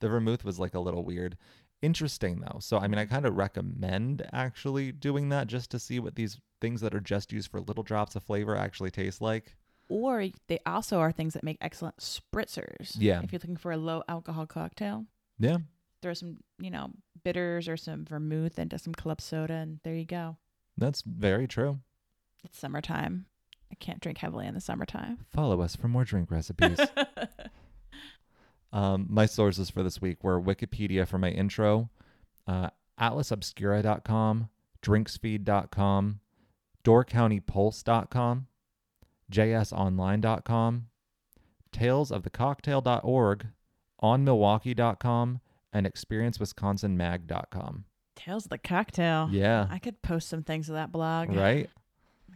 The 0.01 0.09
vermouth 0.09 0.45
was 0.45 0.59
like 0.59 0.75
a 0.75 0.81
little 0.81 1.05
weird. 1.05 1.37
Interesting 1.81 2.41
though. 2.41 2.59
So 2.61 2.79
I 2.79 2.89
mean, 2.89 2.99
I 2.99 3.05
kind 3.07 3.25
of 3.27 3.37
recommend 3.37 4.27
actually 4.33 4.91
doing 4.93 5.29
that 5.29 5.47
just 5.47 5.71
to 5.71 5.79
see 5.79 5.99
what 6.01 6.17
these 6.17 6.39
things 6.61 6.81
that 6.81 6.95
are 6.95 7.01
just 7.01 7.33
used 7.33 7.51
for 7.51 7.61
little 7.61 7.83
drops 7.85 8.17
of 8.17 8.23
flavor 8.25 8.57
actually 8.57 8.91
taste 8.91 9.21
like. 9.21 9.57
Or 9.89 10.27
they 10.49 10.59
also 10.67 10.99
are 10.99 11.13
things 11.13 11.35
that 11.35 11.45
make 11.45 11.57
excellent 11.61 11.99
spritzers. 11.99 12.97
Yeah. 12.99 13.21
If 13.23 13.33
you're 13.33 13.39
looking 13.39 13.57
for 13.57 13.73
a 13.73 13.77
low 13.77 14.03
alcohol 14.09 14.45
cocktail. 14.47 15.07
Yeah. 15.39 15.59
throw 16.03 16.15
some, 16.15 16.39
you 16.59 16.71
know, 16.71 16.91
bitters 17.25 17.69
or 17.69 17.77
some 17.77 18.05
vermouth 18.05 18.59
into 18.59 18.79
some 18.79 18.93
club 18.93 19.21
soda, 19.21 19.55
and 19.55 19.79
there 19.85 19.95
you 19.95 20.05
go. 20.05 20.37
That's 20.77 21.03
very 21.03 21.47
true. 21.49 21.79
It's 22.45 22.59
summertime. 22.59 23.27
I 23.71 23.75
can't 23.77 24.01
drink 24.01 24.19
heavily 24.19 24.47
in 24.47 24.55
the 24.55 24.61
summertime. 24.61 25.19
Follow 25.33 25.61
us 25.61 25.77
for 25.77 25.89
more 25.89 26.05
drink 26.05 26.31
recipes. 26.31 26.79
um, 28.73 29.07
my 29.09 29.27
sources 29.27 29.71
for 29.71 29.83
this 29.83 30.01
week 30.01 30.23
were 30.23 30.41
Wikipedia 30.41 31.07
for 31.07 31.19
my 31.19 31.31
intro, 31.31 31.91
uh, 32.47 32.71
atlasobscura.com, 33.01 34.49
drinksfeed.com, 34.83 36.21
doorcountypulse.com, 36.85 38.47
jsonline.com, 39.33 40.87
talesofthecocktail.org, 41.73 43.47
onmilwaukee.com, 44.03 45.41
and 45.73 45.87
experiencewisconsinmag.com. 45.87 47.85
Tales 48.17 48.45
of 48.47 48.51
the 48.51 48.59
cocktail. 48.59 49.29
Yeah, 49.31 49.67
I 49.71 49.79
could 49.79 50.03
post 50.03 50.29
some 50.29 50.43
things 50.43 50.67
to 50.67 50.73
that 50.73 50.91
blog. 50.93 51.31
right? 51.35 51.71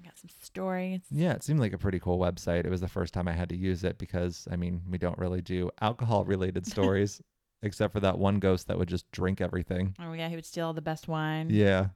Got 0.04 0.18
some 0.18 0.30
stories. 0.40 1.02
Yeah, 1.10 1.32
it 1.32 1.44
seemed 1.44 1.60
like 1.60 1.72
a 1.72 1.78
pretty 1.78 2.00
cool 2.00 2.18
website. 2.18 2.64
It 2.64 2.70
was 2.70 2.80
the 2.80 2.88
first 2.88 3.14
time 3.14 3.28
I 3.28 3.32
had 3.32 3.48
to 3.50 3.56
use 3.56 3.84
it 3.84 3.98
because, 3.98 4.48
I 4.50 4.56
mean, 4.56 4.82
we 4.90 4.98
don't 4.98 5.18
really 5.18 5.40
do 5.42 5.70
alcohol 5.80 6.24
related 6.24 6.66
stories 6.76 7.20
except 7.62 7.92
for 7.92 8.00
that 8.00 8.18
one 8.18 8.40
ghost 8.40 8.66
that 8.66 8.78
would 8.78 8.88
just 8.88 9.08
drink 9.12 9.40
everything. 9.40 9.94
Oh 10.00 10.12
yeah, 10.12 10.28
he 10.28 10.34
would 10.34 10.44
steal 10.46 10.66
all 10.66 10.72
the 10.72 10.80
best 10.82 11.06
wine. 11.06 11.48
Yeah. 11.50 11.88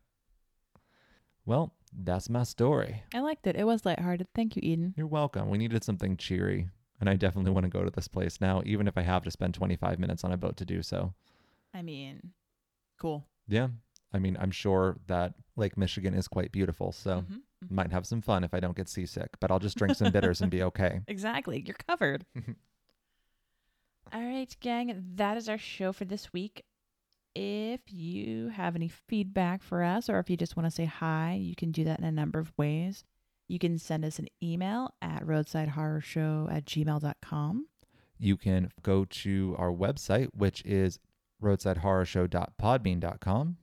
Well, 1.45 1.73
that's 1.93 2.29
my 2.29 2.43
story. 2.45 3.03
I 3.15 3.21
liked 3.21 3.47
it. 3.47 3.57
It 3.57 3.65
was 3.65 3.85
lighthearted. 3.85 4.29
Thank 4.35 4.57
you, 4.57 4.61
Eden. 4.65 4.95
You're 4.97 5.07
welcome. 5.07 5.49
We 5.49 5.59
needed 5.59 5.85
something 5.85 6.17
cheery, 6.17 6.69
and 7.01 7.09
I 7.09 7.15
definitely 7.15 7.53
want 7.53 7.65
to 7.65 7.71
go 7.71 7.85
to 7.85 7.91
this 7.91 8.09
place 8.09 8.41
now, 8.41 8.63
even 8.67 8.89
if 8.89 8.97
I 8.99 9.03
have 9.03 9.23
to 9.25 9.31
spend 9.31 9.55
25 9.55 9.99
minutes 9.99 10.25
on 10.25 10.33
a 10.33 10.37
boat 10.37 10.57
to 10.59 10.65
do 10.65 10.83
so. 10.83 11.15
I 11.75 11.83
mean, 11.83 12.33
cool. 12.99 13.27
Yeah. 13.49 13.69
I 14.13 14.19
mean, 14.19 14.37
I'm 14.41 14.51
sure 14.51 14.97
that 15.09 15.35
Lake 15.57 15.77
Michigan 15.77 16.15
is 16.15 16.27
quite 16.29 16.53
beautiful, 16.53 16.91
so 16.93 17.23
Mhm, 17.23 17.27
mhm. 17.31 17.41
Mm-hmm. 17.65 17.75
might 17.75 17.93
have 17.93 18.07
some 18.07 18.21
fun 18.21 18.45
if 18.45 18.53
I 18.53 18.61
don't 18.61 18.77
get 18.77 18.87
seasick, 18.89 19.31
but 19.41 19.51
I'll 19.51 19.59
just 19.59 19.79
drink 19.79 19.97
some 19.97 20.13
bitters 20.13 20.43
and 20.43 20.51
be 20.51 20.63
okay. 20.63 21.01
Exactly. 21.09 21.63
You're 21.65 21.77
covered. 21.89 22.27
All 24.13 24.23
right, 24.23 24.55
gang. 24.61 25.03
That 25.15 25.39
is 25.39 25.49
our 25.49 25.59
show 25.59 25.93
for 25.93 26.05
this 26.05 26.33
week. 26.33 26.63
If 27.35 27.81
you 27.87 28.49
have 28.49 28.77
any 28.77 28.89
feedback 28.89 29.63
for 29.63 29.83
us 29.83 30.09
or 30.09 30.19
if 30.19 30.31
you 30.31 30.37
just 30.37 30.57
want 30.57 30.67
to 30.67 30.71
say 30.71 30.85
hi, 30.85 31.39
you 31.41 31.57
can 31.57 31.73
do 31.73 31.85
that 31.85 31.99
in 31.99 32.05
a 32.05 32.13
number 32.13 32.39
of 32.39 32.53
ways. 32.57 33.05
You 33.49 33.59
can 33.59 33.79
send 33.79 34.05
us 34.05 34.19
an 34.19 34.29
email 34.43 34.91
at 35.01 35.25
roadsidehorrorshow 35.25 36.53
at 36.53 36.65
gmail.com. 36.67 37.67
You 38.19 38.37
can 38.37 38.71
go 38.83 39.05
to 39.05 39.55
our 39.59 39.71
website, 39.71 40.29
which 40.35 40.63
is 40.65 40.99
roadsidehorrorshow.podbean.com. 41.43 43.57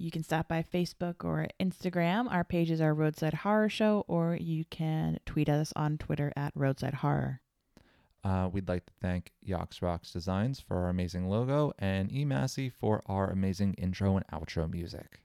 You 0.00 0.10
can 0.10 0.22
stop 0.22 0.48
by 0.48 0.62
Facebook 0.62 1.24
or 1.24 1.46
Instagram. 1.60 2.32
Our 2.32 2.42
pages 2.42 2.80
are 2.80 2.94
Roadside 2.94 3.34
Horror 3.34 3.68
Show, 3.68 4.06
or 4.08 4.34
you 4.34 4.64
can 4.70 5.18
tweet 5.26 5.50
us 5.50 5.74
on 5.76 5.98
Twitter 5.98 6.32
at 6.34 6.52
Roadside 6.54 6.94
Horror. 6.94 7.42
Uh, 8.24 8.48
we'd 8.50 8.66
like 8.66 8.86
to 8.86 8.92
thank 9.02 9.32
Yox 9.46 9.82
Rocks 9.82 10.10
Designs 10.10 10.58
for 10.58 10.78
our 10.78 10.88
amazing 10.88 11.28
logo 11.28 11.74
and 11.78 12.10
eMassey 12.10 12.72
for 12.72 13.02
our 13.04 13.28
amazing 13.28 13.74
intro 13.74 14.16
and 14.16 14.26
outro 14.28 14.70
music. 14.72 15.20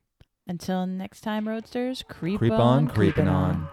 Until 0.45 0.85
next 0.85 1.21
time, 1.21 1.47
Roadsters, 1.47 2.03
creep, 2.03 2.39
Creep 2.39 2.51
on, 2.51 2.89
creeping 2.89 3.29
on. 3.29 3.69